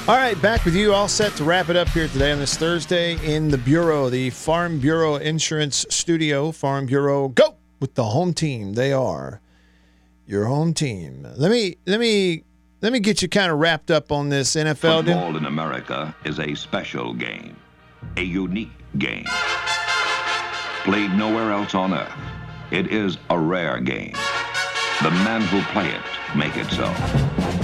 All 0.05 0.17
right, 0.17 0.39
back 0.41 0.65
with 0.65 0.75
you, 0.75 0.93
all 0.93 1.07
set 1.07 1.31
to 1.37 1.45
wrap 1.45 1.69
it 1.69 1.77
up 1.77 1.87
here 1.87 2.09
today 2.09 2.33
on 2.33 2.39
this 2.39 2.57
Thursday 2.57 3.15
in 3.25 3.47
the 3.47 3.57
Bureau, 3.57 4.09
the 4.09 4.31
Farm 4.31 4.77
Bureau 4.79 5.15
Insurance 5.15 5.85
Studio. 5.89 6.51
Farm 6.51 6.87
Bureau, 6.87 7.29
go 7.29 7.55
with 7.79 7.95
the 7.95 8.03
home 8.03 8.33
team. 8.33 8.73
They 8.73 8.91
are 8.91 9.39
your 10.27 10.43
home 10.43 10.73
team. 10.73 11.25
Let 11.37 11.49
me 11.51 11.77
let 11.87 12.01
me 12.01 12.43
let 12.81 12.91
me 12.91 12.99
get 12.99 13.21
you 13.21 13.29
kind 13.29 13.49
of 13.49 13.59
wrapped 13.59 13.91
up 13.91 14.11
on 14.11 14.27
this 14.27 14.57
NFL. 14.57 15.05
Football 15.05 15.37
in 15.37 15.45
America 15.45 16.13
is 16.25 16.37
a 16.37 16.53
special 16.53 17.13
game, 17.13 17.55
a 18.17 18.23
unique 18.23 18.71
game. 18.97 19.23
Played 20.83 21.11
nowhere 21.11 21.53
else 21.53 21.75
on 21.75 21.93
earth. 21.93 22.11
It 22.71 22.87
is 22.87 23.17
a 23.29 23.39
rare 23.39 23.79
game. 23.79 24.15
The 25.01 25.11
men 25.11 25.43
who 25.43 25.61
play 25.71 25.87
it 25.87 26.35
make 26.35 26.57
it 26.57 26.69
so. 26.71 27.62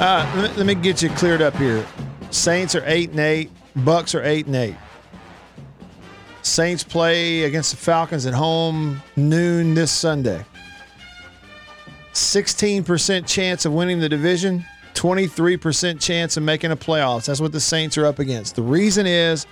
Uh, 0.00 0.32
let, 0.36 0.50
me, 0.50 0.56
let 0.58 0.66
me 0.66 0.74
get 0.76 1.02
you 1.02 1.08
cleared 1.10 1.42
up 1.42 1.56
here. 1.56 1.84
Saints 2.30 2.76
are 2.76 2.84
eight 2.86 3.10
and 3.10 3.18
eight. 3.18 3.50
Bucks 3.74 4.14
are 4.14 4.22
eight 4.22 4.46
and 4.46 4.54
eight. 4.54 4.76
Saints 6.42 6.84
play 6.84 7.42
against 7.42 7.72
the 7.72 7.76
Falcons 7.76 8.24
at 8.24 8.32
home 8.32 9.02
noon 9.16 9.74
this 9.74 9.90
Sunday. 9.90 10.44
16% 12.12 13.26
chance 13.26 13.64
of 13.64 13.72
winning 13.72 13.98
the 13.98 14.08
division, 14.08 14.64
23% 14.94 16.00
chance 16.00 16.36
of 16.36 16.44
making 16.44 16.70
a 16.70 16.76
playoffs. 16.76 17.26
That's 17.26 17.40
what 17.40 17.52
the 17.52 17.60
Saints 17.60 17.98
are 17.98 18.06
up 18.06 18.20
against. 18.20 18.54
The 18.54 18.62
reason 18.62 19.04
is 19.04 19.46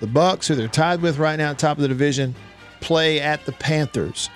The 0.00 0.08
Bucks, 0.08 0.48
who 0.48 0.56
they're 0.56 0.66
tied 0.66 1.00
with 1.00 1.18
right 1.18 1.36
now 1.36 1.50
at 1.50 1.58
top 1.58 1.78
of 1.78 1.82
the 1.82 1.88
division, 1.88 2.34
play 2.80 3.20
at 3.20 3.44
the 3.46 3.52
Panthers. 3.52 4.30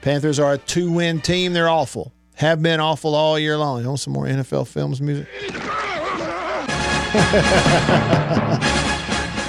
Panthers 0.00 0.38
are 0.38 0.52
a 0.52 0.58
two-win 0.58 1.20
team. 1.20 1.52
They're 1.52 1.68
awful. 1.68 2.12
Have 2.38 2.62
been 2.62 2.80
awful 2.80 3.14
all 3.14 3.38
year 3.38 3.58
long. 3.58 3.82
You 3.82 3.88
want 3.88 4.00
some 4.00 4.12
more 4.12 4.26
NFL 4.26 4.68
films 4.68 5.00
music? 5.00 5.28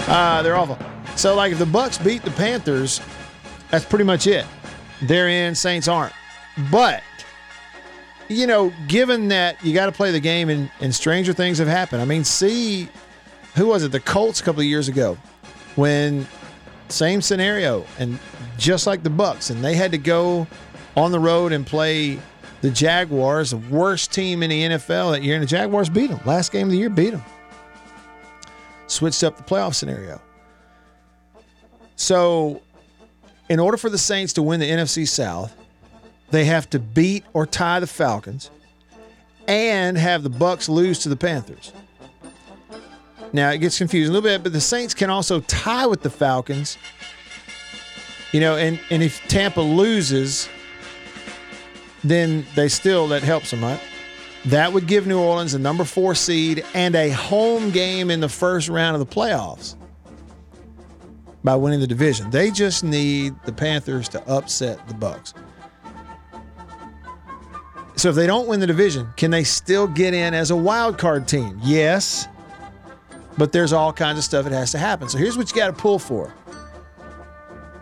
uh, 0.07 0.41
they're 0.43 0.55
awful. 0.55 0.77
So, 1.15 1.35
like, 1.35 1.51
if 1.51 1.59
the 1.59 1.65
Bucks 1.65 1.97
beat 1.97 2.23
the 2.23 2.31
Panthers, 2.31 2.99
that's 3.69 3.85
pretty 3.85 4.05
much 4.05 4.25
it. 4.25 4.45
They're 5.03 5.29
in. 5.29 5.53
Saints 5.53 5.87
aren't. 5.87 6.13
But 6.71 7.03
you 8.29 8.45
know, 8.47 8.71
given 8.87 9.27
that 9.29 9.63
you 9.63 9.73
got 9.73 9.87
to 9.87 9.91
play 9.91 10.11
the 10.11 10.19
game 10.19 10.49
and, 10.49 10.71
and 10.79 10.93
stranger 10.93 11.33
things 11.33 11.57
have 11.57 11.67
happened. 11.67 12.01
I 12.01 12.05
mean, 12.05 12.23
see, 12.23 12.87
who 13.55 13.67
was 13.67 13.83
it? 13.83 13.91
The 13.91 13.99
Colts 13.99 14.39
a 14.39 14.43
couple 14.43 14.61
of 14.61 14.67
years 14.67 14.87
ago 14.87 15.17
when 15.75 16.27
same 16.87 17.21
scenario 17.21 17.85
and 17.97 18.19
just 18.57 18.87
like 18.87 19.03
the 19.03 19.09
Bucks, 19.09 19.49
and 19.49 19.63
they 19.63 19.75
had 19.75 19.91
to 19.91 19.97
go 19.97 20.47
on 20.95 21.11
the 21.11 21.19
road 21.19 21.51
and 21.51 21.65
play 21.65 22.19
the 22.61 22.69
Jaguars, 22.69 23.51
the 23.51 23.57
worst 23.57 24.11
team 24.11 24.43
in 24.43 24.49
the 24.49 24.63
NFL 24.63 25.11
that 25.13 25.23
year, 25.23 25.35
and 25.35 25.43
the 25.43 25.47
Jaguars 25.47 25.89
beat 25.89 26.09
them. 26.09 26.19
Last 26.25 26.51
game 26.51 26.67
of 26.67 26.71
the 26.71 26.77
year, 26.77 26.89
beat 26.89 27.11
them. 27.11 27.23
Switched 28.87 29.23
up 29.23 29.37
the 29.37 29.43
playoff 29.43 29.75
scenario. 29.75 30.21
So, 31.95 32.61
in 33.49 33.59
order 33.59 33.77
for 33.77 33.89
the 33.89 33.97
Saints 33.97 34.33
to 34.33 34.41
win 34.41 34.59
the 34.59 34.69
NFC 34.69 35.07
South, 35.07 35.55
they 36.31 36.45
have 36.45 36.69
to 36.71 36.79
beat 36.79 37.23
or 37.33 37.45
tie 37.45 37.79
the 37.79 37.87
Falcons 37.87 38.51
and 39.47 39.97
have 39.97 40.23
the 40.23 40.29
Bucks 40.29 40.69
lose 40.69 40.99
to 40.99 41.09
the 41.09 41.15
Panthers. 41.15 41.73
Now 43.33 43.49
it 43.49 43.59
gets 43.59 43.77
confusing 43.77 44.11
a 44.11 44.13
little 44.13 44.29
bit, 44.29 44.43
but 44.43 44.53
the 44.53 44.61
Saints 44.61 44.93
can 44.93 45.09
also 45.09 45.39
tie 45.41 45.85
with 45.85 46.01
the 46.01 46.09
Falcons. 46.09 46.77
You 48.31 48.39
know, 48.39 48.57
and, 48.57 48.79
and 48.91 49.01
if 49.01 49.27
Tampa 49.27 49.61
loses, 49.61 50.49
then 52.03 52.45
they 52.55 52.67
still 52.67 53.07
that 53.09 53.23
helps 53.23 53.51
them, 53.51 53.61
right? 53.61 53.79
That 54.45 54.71
would 54.71 54.87
give 54.87 55.05
New 55.05 55.19
Orleans 55.19 55.53
a 55.53 55.59
number 55.59 55.83
four 55.83 56.15
seed 56.15 56.63
and 56.73 56.95
a 56.95 57.09
home 57.09 57.71
game 57.71 58.09
in 58.09 58.19
the 58.19 58.29
first 58.29 58.69
round 58.69 58.95
of 58.95 59.07
the 59.07 59.15
playoffs 59.15 59.75
by 61.43 61.55
winning 61.55 61.79
the 61.79 61.87
division. 61.87 62.29
They 62.29 62.51
just 62.51 62.83
need 62.83 63.35
the 63.45 63.51
Panthers 63.51 64.07
to 64.09 64.23
upset 64.29 64.87
the 64.87 64.93
Bucks. 64.93 65.33
So 67.95 68.09
if 68.09 68.15
they 68.15 68.27
don't 68.27 68.47
win 68.47 68.61
the 68.61 68.67
division, 68.67 69.09
can 69.17 69.29
they 69.29 69.43
still 69.43 69.85
get 69.85 70.13
in 70.13 70.33
as 70.33 70.51
a 70.51 70.55
wild 70.55 70.97
card 70.97 71.27
team? 71.27 71.59
Yes. 71.61 72.29
But 73.37 73.51
there's 73.51 73.73
all 73.73 73.91
kinds 73.91 74.17
of 74.17 74.23
stuff 74.23 74.45
that 74.45 74.53
has 74.53 74.71
to 74.71 74.77
happen. 74.77 75.09
So 75.09 75.17
here's 75.17 75.37
what 75.37 75.49
you 75.49 75.55
got 75.55 75.67
to 75.67 75.73
pull 75.73 75.99
for. 75.99 76.33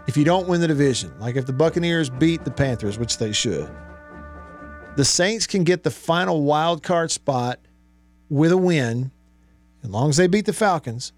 If 0.07 0.17
you 0.17 0.23
don't 0.23 0.47
win 0.47 0.59
the 0.61 0.67
division, 0.67 1.13
like 1.19 1.35
if 1.35 1.45
the 1.45 1.53
Buccaneers 1.53 2.09
beat 2.09 2.43
the 2.45 2.51
Panthers, 2.51 2.97
which 2.97 3.19
they 3.19 3.31
should, 3.31 3.69
the 4.97 5.05
Saints 5.05 5.45
can 5.45 5.63
get 5.63 5.83
the 5.83 5.91
final 5.91 6.41
wild 6.41 6.81
card 6.81 7.11
spot 7.11 7.59
with 8.29 8.51
a 8.51 8.57
win, 8.57 9.11
as 9.83 9.91
long 9.91 10.09
as 10.09 10.17
they 10.17 10.25
beat 10.25 10.47
the 10.47 10.53
Falcons, 10.53 11.13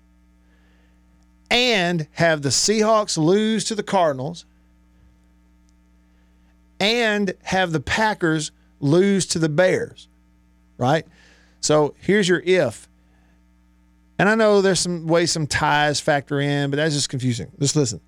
and 1.50 2.06
have 2.12 2.42
the 2.42 2.50
Seahawks 2.50 3.18
lose 3.18 3.64
to 3.64 3.76
the 3.76 3.82
Cardinals, 3.82 4.46
and 6.82 7.34
have 7.44 7.72
the 7.72 7.80
Packers 7.80 8.52
lose 8.82 9.26
to 9.28 9.40
the 9.40 9.48
Bears, 9.48 10.10
right? 10.78 11.06
So 11.62 11.96
here's 12.02 12.28
your 12.28 12.42
if. 12.42 12.90
And 14.20 14.28
I 14.28 14.36
know 14.36 14.62
there's 14.62 14.82
some 14.82 15.08
ways 15.08 15.32
some 15.32 15.48
ties 15.48 16.02
factor 16.02 16.42
in, 16.42 16.70
but 16.70 16.76
that's 16.76 16.96
just 16.96 17.08
confusing. 17.08 17.50
Just 17.60 17.78
listen. 17.78 18.02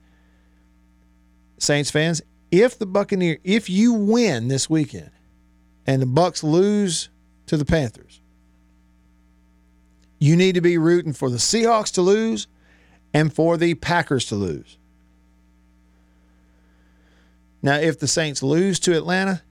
Saints 1.60 1.90
fans, 1.90 2.22
if 2.52 2.78
the 2.78 2.86
Buccaneer, 2.86 3.38
if 3.46 3.70
you 3.70 3.94
win 3.94 4.50
this 4.50 4.70
weekend 4.70 5.12
and 5.92 6.02
the 6.02 6.06
Bucks 6.06 6.42
lose 6.42 7.10
to 7.48 7.58
the 7.58 7.66
Panthers, 7.66 8.22
you 10.20 10.38
need 10.38 10.56
to 10.56 10.62
be 10.62 10.78
rooting 10.78 11.12
for 11.12 11.30
the 11.30 11.36
Seahawks 11.36 11.92
to 11.96 12.02
lose 12.02 12.48
and 13.14 13.34
for 13.34 13.58
the 13.58 13.74
Packers 13.74 14.26
to 14.28 14.36
lose. 14.36 14.78
Now, 17.62 17.76
if 17.76 18.00
the 18.00 18.08
Saints 18.08 18.42
lose 18.42 18.80
to 18.82 18.96
Atlanta, 18.96 19.42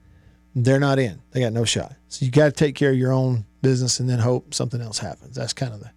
they're 0.55 0.79
not 0.79 0.97
in. 0.97 1.21
They 1.29 1.41
got 1.41 1.53
no 1.53 1.63
shot. 1.63 1.93
So 2.07 2.25
you 2.25 2.31
got 2.31 2.45
to 2.45 2.51
take 2.51 2.73
care 2.73 2.89
of 2.89 2.97
your 2.97 3.11
own 3.11 3.45
business 3.61 3.99
and 3.99 4.09
then 4.09 4.17
hope 4.17 4.55
something 4.55 4.81
else 4.81 4.97
happens. 4.97 5.35
That's 5.35 5.53
kind 5.53 5.75
of 5.75 5.79
the, 5.81 5.91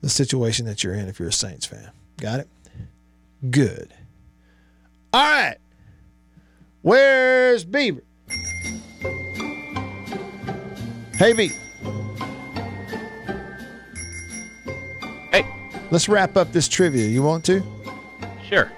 the 0.00 0.08
situation 0.08 0.64
that 0.64 0.82
you're 0.82 0.94
in 0.94 1.08
if 1.08 1.18
you're 1.18 1.28
a 1.28 1.32
Saints 1.32 1.66
fan. 1.66 1.90
Got 2.18 2.40
it? 2.40 2.48
Good. 3.50 3.92
All 5.12 5.20
right. 5.20 5.58
Where's 6.80 7.66
Beaver? 7.66 8.02
Hey, 11.24 11.32
B. 11.32 11.52
Hey, 15.32 15.46
Let's 15.90 16.06
wrap 16.06 16.36
up 16.36 16.52
this 16.52 16.68
trivia. 16.68 17.06
You 17.06 17.22
want 17.22 17.46
to? 17.46 17.62
sure. 18.46 18.70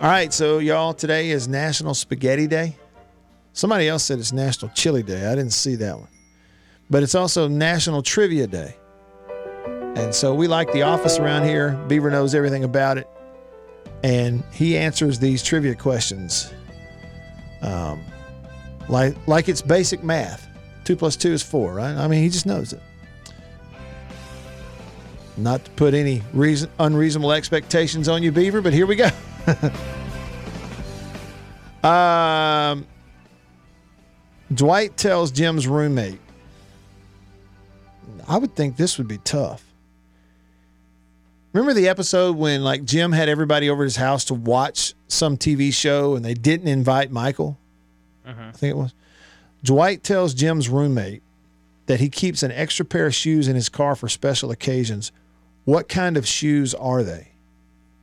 All 0.00 0.08
right. 0.08 0.32
So, 0.32 0.60
y'all, 0.60 0.94
today 0.94 1.28
is 1.28 1.46
National 1.46 1.92
Spaghetti 1.92 2.46
Day. 2.46 2.74
Somebody 3.52 3.86
else 3.86 4.02
said 4.02 4.18
it's 4.18 4.32
National 4.32 4.70
Chili 4.70 5.02
Day. 5.02 5.26
I 5.26 5.34
didn't 5.34 5.52
see 5.52 5.74
that 5.74 5.98
one. 5.98 6.08
But 6.88 7.02
it's 7.02 7.14
also 7.14 7.48
National 7.48 8.00
Trivia 8.00 8.46
Day. 8.46 8.74
And 9.96 10.14
so 10.14 10.32
we 10.34 10.48
like 10.48 10.72
The 10.72 10.84
Office 10.84 11.18
around 11.18 11.44
here. 11.44 11.72
Beaver 11.86 12.10
knows 12.10 12.34
everything 12.34 12.64
about 12.64 12.96
it. 12.96 13.06
And 14.02 14.42
he 14.52 14.78
answers 14.78 15.18
these 15.18 15.42
trivia 15.42 15.74
questions 15.74 16.50
um, 17.60 18.02
like, 18.88 19.14
like 19.28 19.50
it's 19.50 19.60
basic 19.60 20.02
math. 20.02 20.48
Two 20.84 20.96
plus 20.96 21.16
two 21.16 21.32
is 21.32 21.42
four, 21.42 21.74
right? 21.74 21.96
I 21.96 22.06
mean, 22.08 22.22
he 22.22 22.28
just 22.28 22.46
knows 22.46 22.72
it. 22.72 22.80
Not 25.36 25.64
to 25.64 25.70
put 25.72 25.94
any 25.94 26.22
reason, 26.32 26.70
unreasonable 26.78 27.32
expectations 27.32 28.08
on 28.08 28.22
you, 28.22 28.30
Beaver, 28.30 28.60
but 28.60 28.72
here 28.72 28.86
we 28.86 28.96
go. 28.96 29.08
um, 31.88 32.86
Dwight 34.52 34.96
tells 34.96 35.32
Jim's 35.32 35.66
roommate, 35.66 36.20
I 38.28 38.38
would 38.38 38.54
think 38.54 38.76
this 38.76 38.96
would 38.98 39.08
be 39.08 39.18
tough. 39.18 39.64
Remember 41.52 41.72
the 41.72 41.88
episode 41.88 42.36
when 42.36 42.62
like 42.62 42.84
Jim 42.84 43.12
had 43.12 43.28
everybody 43.28 43.70
over 43.70 43.84
his 43.84 43.96
house 43.96 44.24
to 44.26 44.34
watch 44.34 44.94
some 45.08 45.36
TV 45.36 45.72
show 45.72 46.16
and 46.16 46.24
they 46.24 46.34
didn't 46.34 46.68
invite 46.68 47.10
Michael? 47.10 47.58
I 48.26 48.52
think 48.52 48.70
it 48.72 48.76
was. 48.76 48.94
Dwight 49.64 50.04
tells 50.04 50.34
Jim's 50.34 50.68
roommate 50.68 51.22
that 51.86 51.98
he 51.98 52.10
keeps 52.10 52.42
an 52.42 52.52
extra 52.52 52.84
pair 52.84 53.06
of 53.06 53.14
shoes 53.14 53.48
in 53.48 53.56
his 53.56 53.70
car 53.70 53.96
for 53.96 54.08
special 54.08 54.50
occasions. 54.50 55.10
What 55.64 55.88
kind 55.88 56.16
of 56.18 56.26
shoes 56.26 56.74
are 56.74 57.02
they? 57.02 57.28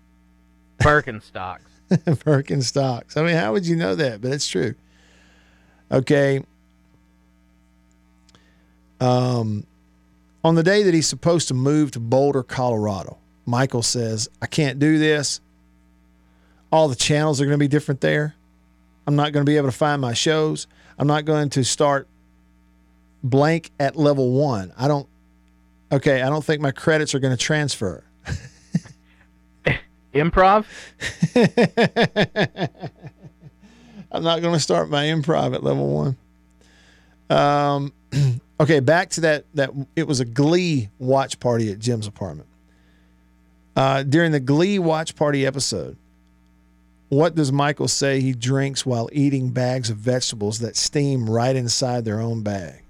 Birkenstocks. 0.82 1.59
Birkenstocks. 1.89 3.16
I 3.16 3.22
mean, 3.22 3.36
how 3.36 3.53
would 3.53 3.68
you 3.68 3.76
know 3.76 3.93
that? 3.93 4.22
But 4.22 4.32
it's 4.32 4.47
true. 4.47 4.74
Okay. 5.91 6.43
Um, 8.99 9.66
on 10.43 10.55
the 10.55 10.64
day 10.64 10.82
that 10.84 10.93
he's 10.93 11.07
supposed 11.07 11.47
to 11.49 11.53
move 11.53 11.91
to 11.91 11.99
Boulder, 11.99 12.41
Colorado, 12.41 13.18
Michael 13.45 13.84
says, 13.84 14.28
I 14.41 14.47
can't 14.47 14.80
do 14.80 14.97
this. 14.97 15.41
All 16.72 16.88
the 16.88 16.95
channels 16.95 17.39
are 17.39 17.45
going 17.45 17.57
to 17.57 17.64
be 17.64 17.68
different 17.68 18.01
there. 18.01 18.34
I'm 19.05 19.16
not 19.16 19.32
going 19.32 19.45
to 19.45 19.49
be 19.49 19.57
able 19.57 19.68
to 19.68 19.78
find 19.78 20.01
my 20.01 20.14
shows. 20.14 20.66
I'm 21.02 21.08
not 21.08 21.26
going 21.26 21.49
to 21.49 21.64
start 21.64 22.08
blank 23.24 23.72
at 23.80 23.95
level 23.95 24.34
one. 24.34 24.72
I 24.78 24.88
don't, 24.88 25.10
okay, 25.91 26.22
I 26.22 26.30
don't 26.30 26.45
think 26.45 26.62
my 26.62 26.70
credits 26.70 27.16
are 27.16 27.20
going 27.20 27.36
to 27.36 27.43
transfer. 27.43 28.04
Improv? 30.14 30.68
I'm 34.12 34.22
not 34.22 34.41
going 34.41 34.54
to 34.54 34.60
start 34.60 34.91
my 34.91 35.06
improv 35.06 35.56
at 35.56 35.64
level 35.64 35.89
one. 35.89 36.18
Um, 37.32 37.93
okay, 38.60 38.80
back 38.80 39.10
to 39.12 39.22
that. 39.22 39.45
That 39.56 39.72
it 39.95 40.06
was 40.06 40.20
a 40.20 40.26
Glee 40.26 40.89
watch 40.99 41.39
party 41.39 41.72
at 41.72 41.80
Jim's 41.80 42.06
apartment. 42.06 42.47
Uh, 43.76 44.04
during 44.04 44.34
the 44.34 44.39
Glee 44.39 44.78
watch 44.78 45.16
party 45.16 45.47
episode, 45.47 45.97
what 47.12 47.36
does 47.36 47.51
Michael 47.51 47.89
say 47.89 48.22
he 48.22 48.32
drinks 48.32 48.86
while 48.86 49.09
eating 49.12 49.49
bags 49.49 49.89
of 49.89 49.97
vegetables 49.97 50.59
that 50.59 50.78
steam 50.78 51.30
right 51.30 51.57
inside 51.57 52.05
their 52.05 52.22
own 52.22 52.41
bag? 52.41 52.84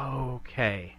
Okay. 0.00 0.94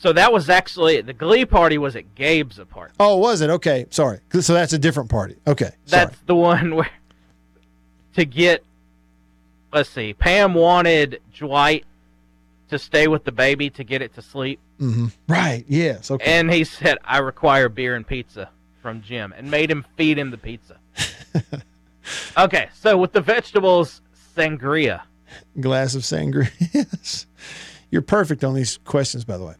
So 0.00 0.12
that 0.12 0.32
was 0.32 0.48
actually 0.48 1.00
the 1.02 1.12
Glee 1.12 1.44
party 1.44 1.76
was 1.76 1.96
at 1.96 2.14
Gabe's 2.14 2.58
apartment. 2.58 2.94
Oh, 3.00 3.16
was 3.16 3.40
it? 3.40 3.50
Okay, 3.50 3.86
sorry. 3.90 4.20
So 4.32 4.54
that's 4.54 4.72
a 4.72 4.78
different 4.78 5.10
party. 5.10 5.34
Okay, 5.46 5.72
sorry. 5.86 6.06
That's 6.06 6.20
the 6.26 6.36
one 6.36 6.76
where 6.76 6.90
to 8.14 8.24
get. 8.24 8.64
Let's 9.72 9.90
see. 9.90 10.14
Pam 10.14 10.54
wanted 10.54 11.20
Dwight 11.36 11.84
to 12.70 12.78
stay 12.78 13.08
with 13.08 13.24
the 13.24 13.32
baby 13.32 13.70
to 13.70 13.84
get 13.84 14.00
it 14.00 14.14
to 14.14 14.22
sleep. 14.22 14.60
Mm-hmm. 14.80 15.08
Right. 15.26 15.64
Yes. 15.66 16.10
Okay. 16.10 16.24
And 16.24 16.50
he 16.50 16.64
said, 16.64 16.98
I 17.04 17.18
require 17.18 17.68
beer 17.68 17.96
and 17.96 18.06
pizza 18.06 18.50
from 18.80 19.02
Jim 19.02 19.32
and 19.36 19.50
made 19.50 19.70
him 19.70 19.84
feed 19.96 20.18
him 20.18 20.30
the 20.30 20.38
pizza. 20.38 20.76
okay, 22.38 22.68
so 22.74 22.96
with 22.96 23.12
the 23.12 23.20
vegetables, 23.20 24.00
sangria. 24.36 25.02
glass 25.60 25.94
of 25.94 26.02
sangria. 26.02 26.50
Yes. 26.74 27.26
You're 27.90 28.02
perfect 28.02 28.44
on 28.44 28.54
these 28.54 28.78
questions, 28.84 29.24
by 29.24 29.38
the 29.38 29.44
way. 29.46 29.54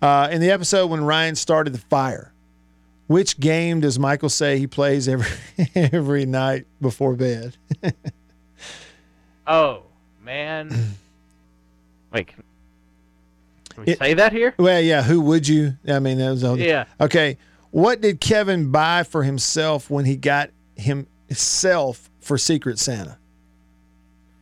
Uh, 0.00 0.28
in 0.30 0.40
the 0.40 0.50
episode 0.50 0.86
when 0.86 1.04
Ryan 1.04 1.34
started 1.34 1.74
the 1.74 1.78
fire, 1.78 2.32
which 3.08 3.38
game 3.38 3.80
does 3.80 3.98
Michael 3.98 4.28
say 4.30 4.58
he 4.58 4.66
plays 4.66 5.06
every 5.08 5.26
every 5.74 6.24
night 6.24 6.66
before 6.80 7.14
bed? 7.14 7.56
Oh, 9.46 9.82
man. 10.22 10.70
Wait, 12.12 12.26
can, 12.28 12.42
can 13.70 13.84
we 13.84 13.92
It- 13.92 13.98
say 13.98 14.14
that 14.14 14.32
here? 14.32 14.54
well, 14.58 14.80
yeah. 14.80 15.02
Who 15.02 15.20
would 15.22 15.46
you? 15.46 15.74
I 15.86 15.98
mean, 15.98 16.18
that 16.18 16.30
was 16.30 16.44
all. 16.44 16.58
Yeah. 16.58 16.84
Okay. 17.00 17.36
What 17.70 18.00
did 18.00 18.20
Kevin 18.20 18.70
buy 18.70 19.02
for 19.02 19.22
himself 19.22 19.90
when 19.90 20.04
he 20.04 20.16
got 20.16 20.50
himself 20.76 22.08
for 22.20 22.38
Secret 22.38 22.78
Santa? 22.78 23.18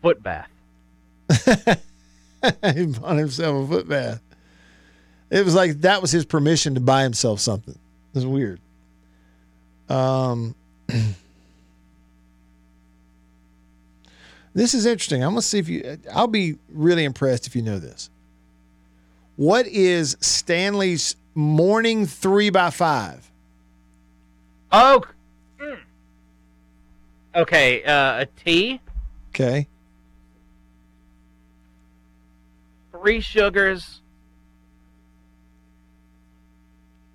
Foot 0.02 0.22
bath. 0.22 0.48
he 2.74 2.86
bought 2.86 3.16
himself 3.16 3.64
a 3.64 3.68
foot 3.68 3.88
bath. 3.88 4.22
It 5.30 5.44
was 5.44 5.54
like 5.54 5.80
that 5.80 6.00
was 6.00 6.12
his 6.12 6.24
permission 6.24 6.74
to 6.74 6.80
buy 6.80 7.02
himself 7.02 7.40
something. 7.40 7.74
It 7.74 8.14
was 8.14 8.26
weird. 8.26 8.60
Um, 9.88 10.54
this 14.54 14.72
is 14.74 14.86
interesting. 14.86 15.24
I'm 15.24 15.30
gonna 15.30 15.42
see 15.42 15.58
if 15.58 15.68
you. 15.68 15.98
I'll 16.12 16.28
be 16.28 16.58
really 16.68 17.02
impressed 17.04 17.48
if 17.48 17.56
you 17.56 17.62
know 17.62 17.80
this. 17.80 18.08
What 19.36 19.66
is 19.66 20.16
Stanley's 20.20 21.14
morning 21.34 22.06
three 22.06 22.50
by 22.50 22.70
five? 22.70 23.30
Oh. 24.72 25.02
mm. 25.60 25.78
Okay, 27.34 27.84
uh, 27.84 28.22
a 28.22 28.26
tea, 28.44 28.80
Okay. 29.30 29.68
three 32.92 33.20
sugars, 33.20 34.00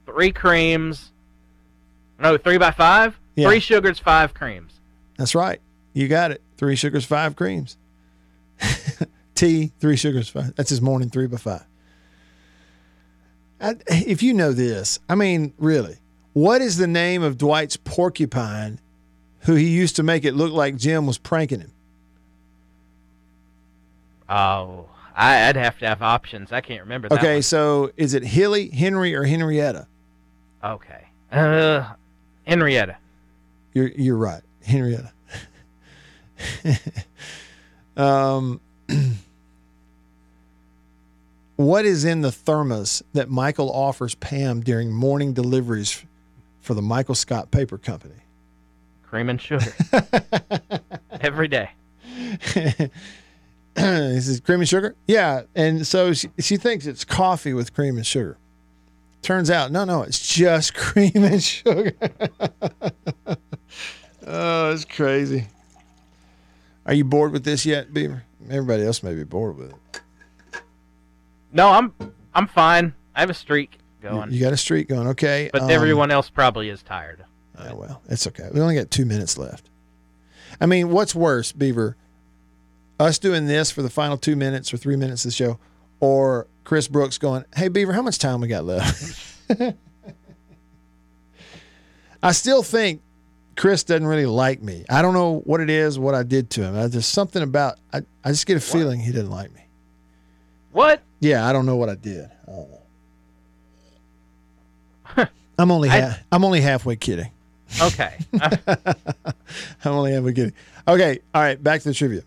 three 0.05 0.31
creams. 0.31 1.11
No, 2.19 2.37
three 2.37 2.59
by 2.59 2.69
five. 2.71 3.19
Yeah. 3.35 3.47
Three 3.47 3.59
sugars, 3.59 3.97
five 3.97 4.33
creams. 4.35 4.73
That's 5.17 5.33
right. 5.33 5.59
You 5.93 6.07
got 6.07 6.29
it. 6.31 6.41
Three 6.57 6.75
sugars, 6.75 7.03
five 7.03 7.35
creams. 7.35 7.77
Tea, 9.35 9.71
three 9.79 9.95
sugars, 9.95 10.29
five. 10.29 10.55
That's 10.55 10.69
his 10.69 10.81
morning 10.81 11.09
three 11.09 11.25
by 11.25 11.37
five. 11.37 11.65
I, 13.61 13.75
if 13.87 14.23
you 14.23 14.33
know 14.33 14.51
this, 14.51 14.99
I 15.07 15.15
mean, 15.15 15.53
really, 15.57 15.97
what 16.33 16.61
is 16.61 16.77
the 16.77 16.87
name 16.87 17.21
of 17.21 17.37
Dwight's 17.37 17.77
porcupine 17.77 18.79
who 19.41 19.55
he 19.55 19.67
used 19.67 19.95
to 19.97 20.03
make 20.03 20.25
it 20.25 20.33
look 20.33 20.51
like 20.51 20.75
Jim 20.75 21.05
was 21.05 21.17
pranking 21.17 21.59
him? 21.59 21.71
Oh, 24.27 24.87
I, 25.15 25.49
I'd 25.49 25.57
have 25.57 25.77
to 25.79 25.87
have 25.87 26.01
options. 26.01 26.51
I 26.51 26.61
can't 26.61 26.81
remember 26.81 27.09
that. 27.09 27.19
Okay, 27.19 27.35
one. 27.35 27.41
so 27.43 27.91
is 27.97 28.13
it 28.13 28.23
Hilly, 28.23 28.69
Henry, 28.69 29.13
or 29.13 29.23
Henrietta? 29.23 29.87
Okay. 30.63 31.05
Uh, 31.31 31.93
Henrietta. 32.47 32.97
You're 33.73 33.89
you're 33.89 34.17
right, 34.17 34.41
Henrietta. 34.65 35.11
um, 37.97 38.59
what 41.65 41.85
is 41.85 42.05
in 42.05 42.21
the 42.21 42.31
thermos 42.31 43.03
that 43.13 43.29
Michael 43.29 43.71
offers 43.71 44.15
Pam 44.15 44.61
during 44.61 44.91
morning 44.91 45.33
deliveries 45.33 46.03
for 46.61 46.73
the 46.73 46.81
Michael 46.81 47.15
Scott 47.15 47.51
Paper 47.51 47.77
Company? 47.77 48.15
Cream 49.03 49.29
and 49.29 49.41
sugar. 49.41 49.73
Every 51.21 51.47
day. 51.47 51.69
Is 53.75 54.29
it 54.29 54.43
cream 54.43 54.59
and 54.59 54.69
sugar? 54.69 54.95
Yeah, 55.07 55.43
and 55.55 55.85
so 55.87 56.13
she, 56.13 56.29
she 56.39 56.57
thinks 56.57 56.85
it's 56.85 57.05
coffee 57.05 57.53
with 57.53 57.73
cream 57.73 57.97
and 57.97 58.05
sugar. 58.05 58.37
Turns 59.21 59.51
out, 59.51 59.71
no, 59.71 59.85
no, 59.85 60.01
it's 60.03 60.33
just 60.33 60.73
cream 60.75 61.11
and 61.15 61.41
sugar. 61.41 61.93
oh, 64.27 64.71
it's 64.71 64.85
crazy. 64.85 65.47
Are 66.85 66.93
you 66.93 67.03
bored 67.03 67.31
with 67.31 67.43
this 67.43 67.65
yet, 67.65 67.93
Beaver? 67.93 68.23
Everybody 68.49 68.83
else 68.83 69.03
may 69.03 69.13
be 69.13 69.23
bored 69.23 69.57
with 69.57 69.69
it. 69.71 70.01
No, 71.51 71.69
I'm 71.69 71.93
I'm 72.33 72.47
fine. 72.47 72.93
I 73.15 73.19
have 73.19 73.29
a 73.29 73.33
streak 73.35 73.77
going. 74.01 74.31
you 74.31 74.39
got 74.39 74.53
a 74.53 74.57
streak 74.57 74.87
going, 74.87 75.07
okay? 75.09 75.49
but 75.51 75.63
um, 75.63 75.69
everyone 75.69 76.11
else 76.11 76.29
probably 76.29 76.69
is 76.69 76.81
tired. 76.81 77.23
Yeah, 77.59 77.73
well, 77.73 78.01
it's 78.09 78.25
okay. 78.27 78.49
We 78.53 78.59
only 78.61 78.75
got 78.75 78.89
two 78.89 79.05
minutes 79.05 79.37
left. 79.37 79.69
I 80.59 80.65
mean, 80.65 80.89
what's 80.89 81.13
worse, 81.13 81.51
Beaver? 81.51 81.95
Us 82.99 83.19
doing 83.19 83.45
this 83.45 83.69
for 83.71 83.81
the 83.81 83.89
final 83.89 84.17
two 84.17 84.35
minutes 84.35 84.73
or 84.73 84.77
three 84.77 84.95
minutes 84.95 85.25
of 85.25 85.29
the 85.31 85.35
show, 85.35 85.59
or 85.99 86.47
Chris 86.63 86.87
Brooks 86.87 87.17
going, 87.17 87.45
"Hey, 87.55 87.67
Beaver, 87.67 87.93
how 87.93 88.01
much 88.01 88.17
time 88.17 88.41
we 88.41 88.47
got 88.47 88.65
left?" 88.65 89.37
I 92.23 92.31
still 92.31 92.61
think 92.63 93.01
Chris 93.55 93.83
doesn't 93.83 94.05
really 94.05 94.25
like 94.25 94.61
me. 94.61 94.85
I 94.89 95.01
don't 95.01 95.13
know 95.13 95.39
what 95.45 95.61
it 95.61 95.69
is, 95.69 95.97
what 95.97 96.15
I 96.15 96.23
did 96.23 96.49
to 96.51 96.61
him. 96.63 96.75
I, 96.75 96.87
there's 96.87 97.05
something 97.05 97.41
about 97.41 97.79
I, 97.93 98.01
I 98.23 98.29
just 98.29 98.45
get 98.45 98.57
a 98.57 98.61
feeling 98.61 98.99
he 98.99 99.11
didn't 99.11 99.31
like 99.31 99.53
me. 99.53 99.65
What? 100.71 101.01
Yeah, 101.21 101.47
I 101.47 101.53
don't 101.53 101.65
know 101.65 101.77
what 101.77 101.87
I 101.87 101.95
did. 101.95 102.29
I. 102.47 102.65
I'm 105.57 105.71
only 105.71 105.89
I- 105.89 106.01
ha- 106.01 106.19
I'm 106.31 106.43
only 106.43 106.59
halfway 106.59 106.97
kidding. 106.97 107.31
Okay. 107.81 108.17
I'm 108.41 108.95
only 109.85 110.13
ever 110.13 110.31
kidding. 110.33 110.53
Okay, 110.87 111.19
all 111.33 111.41
right, 111.41 111.61
back 111.61 111.81
to 111.81 111.89
the 111.89 111.93
trivia. 111.93 112.21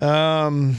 Um, 0.00 0.76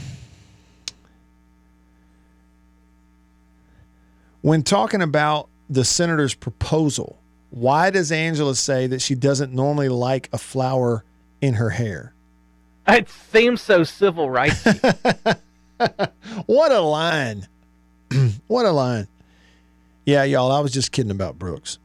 when 4.40 4.62
talking 4.62 5.02
about 5.02 5.48
the 5.68 5.84
senator's 5.84 6.34
proposal, 6.34 7.18
why 7.50 7.90
does 7.90 8.10
Angela 8.10 8.54
say 8.54 8.86
that 8.86 9.02
she 9.02 9.14
doesn't 9.14 9.52
normally 9.52 9.88
like 9.88 10.28
a 10.32 10.38
flower 10.38 11.04
in 11.40 11.54
her 11.54 11.70
hair? 11.70 12.14
it 12.88 13.08
seems 13.10 13.60
so 13.60 13.84
civil 13.84 14.30
rights. 14.30 14.66
What 16.46 16.72
a 16.72 16.80
line! 16.80 17.46
what 18.46 18.64
a 18.64 18.70
line! 18.70 19.08
Yeah, 20.04 20.24
y'all, 20.24 20.50
I 20.50 20.60
was 20.60 20.72
just 20.72 20.92
kidding 20.92 21.10
about 21.10 21.38
Brooks. 21.38 21.78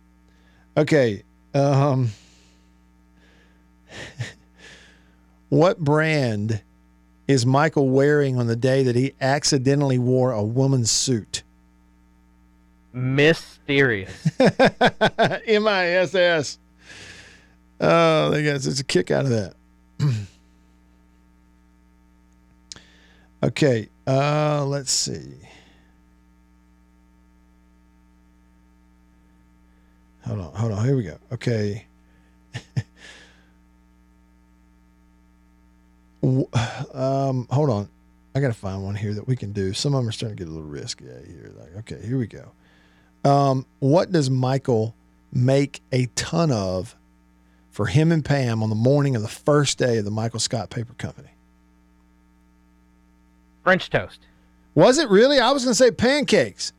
Okay, 0.77 1.23
um, 1.53 2.11
what 5.49 5.79
brand 5.79 6.61
is 7.27 7.45
Michael 7.45 7.89
wearing 7.89 8.37
on 8.37 8.47
the 8.47 8.55
day 8.55 8.83
that 8.83 8.95
he 8.95 9.13
accidentally 9.19 9.99
wore 9.99 10.31
a 10.31 10.43
woman's 10.43 10.91
suit? 10.91 11.43
Mysterious. 12.93 14.11
M 14.39 15.67
I 15.67 15.87
S 15.87 16.15
S. 16.15 16.59
Oh, 17.81 18.29
they 18.29 18.43
got 18.43 18.61
such 18.61 18.79
a 18.79 18.83
kick 18.83 19.11
out 19.11 19.25
of 19.25 19.31
that. 19.31 19.55
okay, 23.43 23.89
uh, 24.07 24.65
let's 24.65 24.91
see. 24.91 25.35
Hold 30.25 30.39
on, 30.39 30.53
hold 30.53 30.71
on. 30.71 30.85
Here 30.85 30.95
we 30.95 31.03
go. 31.03 31.17
Okay. 31.31 31.85
Um, 36.23 37.47
hold 37.49 37.69
on. 37.69 37.89
I 38.33 38.39
got 38.39 38.47
to 38.47 38.53
find 38.53 38.83
one 38.83 38.95
here 38.95 39.13
that 39.13 39.27
we 39.27 39.35
can 39.35 39.51
do. 39.51 39.73
Some 39.73 39.93
of 39.93 39.99
them 39.99 40.07
are 40.07 40.11
starting 40.13 40.37
to 40.37 40.43
get 40.43 40.49
a 40.49 40.53
little 40.53 40.69
risky 40.69 41.05
here. 41.05 41.51
Like, 41.59 41.75
okay, 41.79 42.05
here 42.05 42.17
we 42.17 42.27
go. 42.27 42.51
Um, 43.29 43.65
what 43.79 44.11
does 44.11 44.29
Michael 44.29 44.95
make 45.33 45.81
a 45.91 46.05
ton 46.15 46.51
of 46.51 46.95
for 47.71 47.87
him 47.87 48.11
and 48.11 48.23
Pam 48.23 48.63
on 48.63 48.69
the 48.69 48.75
morning 48.75 49.15
of 49.15 49.21
the 49.21 49.27
first 49.27 49.77
day 49.77 49.97
of 49.97 50.05
the 50.05 50.11
Michael 50.11 50.39
Scott 50.39 50.69
Paper 50.69 50.93
Company? 50.93 51.32
French 53.63 53.89
toast. 53.89 54.19
Was 54.75 54.97
it 54.97 55.09
really? 55.09 55.39
I 55.39 55.51
was 55.51 55.63
going 55.63 55.71
to 55.71 55.75
say 55.75 55.91
pancakes. 55.91 56.73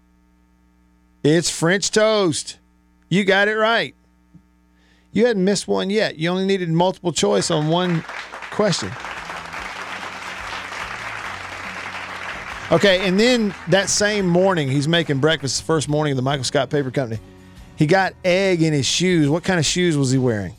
It's 1.22 1.48
French 1.48 1.90
toast. 1.90 2.58
You 3.08 3.24
got 3.24 3.48
it 3.48 3.54
right. 3.54 3.94
You 5.12 5.26
hadn't 5.26 5.44
missed 5.44 5.68
one 5.68 5.90
yet. 5.90 6.18
You 6.18 6.28
only 6.30 6.44
needed 6.44 6.68
multiple 6.68 7.12
choice 7.12 7.50
on 7.50 7.68
one 7.68 8.02
question. 8.50 8.90
Okay, 12.72 13.06
and 13.06 13.20
then 13.20 13.54
that 13.68 13.88
same 13.88 14.26
morning, 14.26 14.68
he's 14.68 14.88
making 14.88 15.20
breakfast 15.20 15.58
the 15.58 15.64
first 15.64 15.88
morning 15.88 16.12
of 16.12 16.16
the 16.16 16.22
Michael 16.22 16.44
Scott 16.44 16.70
Paper 16.70 16.90
Company. 16.90 17.20
He 17.76 17.86
got 17.86 18.14
egg 18.24 18.62
in 18.62 18.72
his 18.72 18.86
shoes. 18.86 19.28
What 19.28 19.44
kind 19.44 19.58
of 19.60 19.66
shoes 19.66 19.96
was 19.96 20.10
he 20.10 20.18
wearing? 20.18 20.54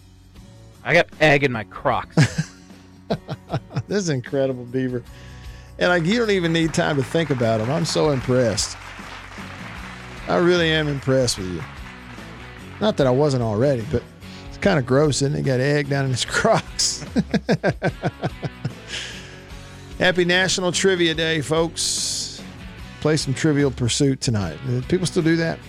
I 0.83 0.93
got 0.93 1.07
egg 1.19 1.43
in 1.43 1.51
my 1.51 1.63
Crocs. 1.65 2.15
This 3.87 3.99
is 3.99 4.09
incredible, 4.09 4.63
Beaver. 4.65 5.03
And 5.79 5.89
like 5.89 6.05
you 6.05 6.17
don't 6.19 6.29
even 6.31 6.53
need 6.53 6.73
time 6.73 6.95
to 6.97 7.03
think 7.03 7.29
about 7.29 7.59
them. 7.59 7.69
I'm 7.69 7.85
so 7.85 8.11
impressed. 8.11 8.77
I 10.27 10.37
really 10.37 10.69
am 10.71 10.87
impressed 10.87 11.37
with 11.37 11.47
you. 11.51 11.61
Not 12.81 12.97
that 12.97 13.07
I 13.07 13.11
wasn't 13.11 13.43
already, 13.43 13.85
but 13.91 14.03
it's 14.47 14.57
kind 14.57 14.79
of 14.79 14.85
gross, 14.85 15.21
isn't 15.21 15.35
it? 15.35 15.43
Got 15.43 15.59
egg 15.59 15.89
down 15.89 16.05
in 16.05 16.11
his 16.11 16.25
Crocs. 16.25 17.05
Happy 19.99 20.25
National 20.25 20.71
Trivia 20.71 21.13
Day, 21.13 21.41
folks. 21.41 22.41
Play 23.01 23.17
some 23.17 23.33
Trivial 23.33 23.71
Pursuit 23.71 24.19
tonight. 24.19 24.57
Uh, 24.67 24.81
People 24.89 25.05
still 25.05 25.23
do 25.23 25.35
that? 25.37 25.59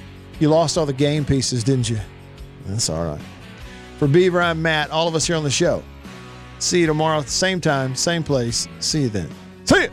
You 0.40 0.48
lost 0.48 0.76
all 0.78 0.86
the 0.86 0.92
game 0.92 1.24
pieces, 1.24 1.62
didn't 1.62 1.88
you? 1.88 1.98
That's 2.66 2.90
all 2.90 3.04
right. 3.04 3.20
For 3.98 4.08
Beaver, 4.08 4.40
I'm 4.42 4.60
Matt. 4.60 4.90
All 4.90 5.06
of 5.06 5.14
us 5.14 5.26
here 5.26 5.36
on 5.36 5.44
the 5.44 5.50
show. 5.50 5.82
See 6.58 6.80
you 6.80 6.86
tomorrow 6.86 7.18
at 7.18 7.26
the 7.26 7.30
same 7.30 7.60
time, 7.60 7.94
same 7.94 8.22
place. 8.22 8.66
See 8.80 9.02
you 9.02 9.08
then. 9.10 9.28
是 9.66 9.90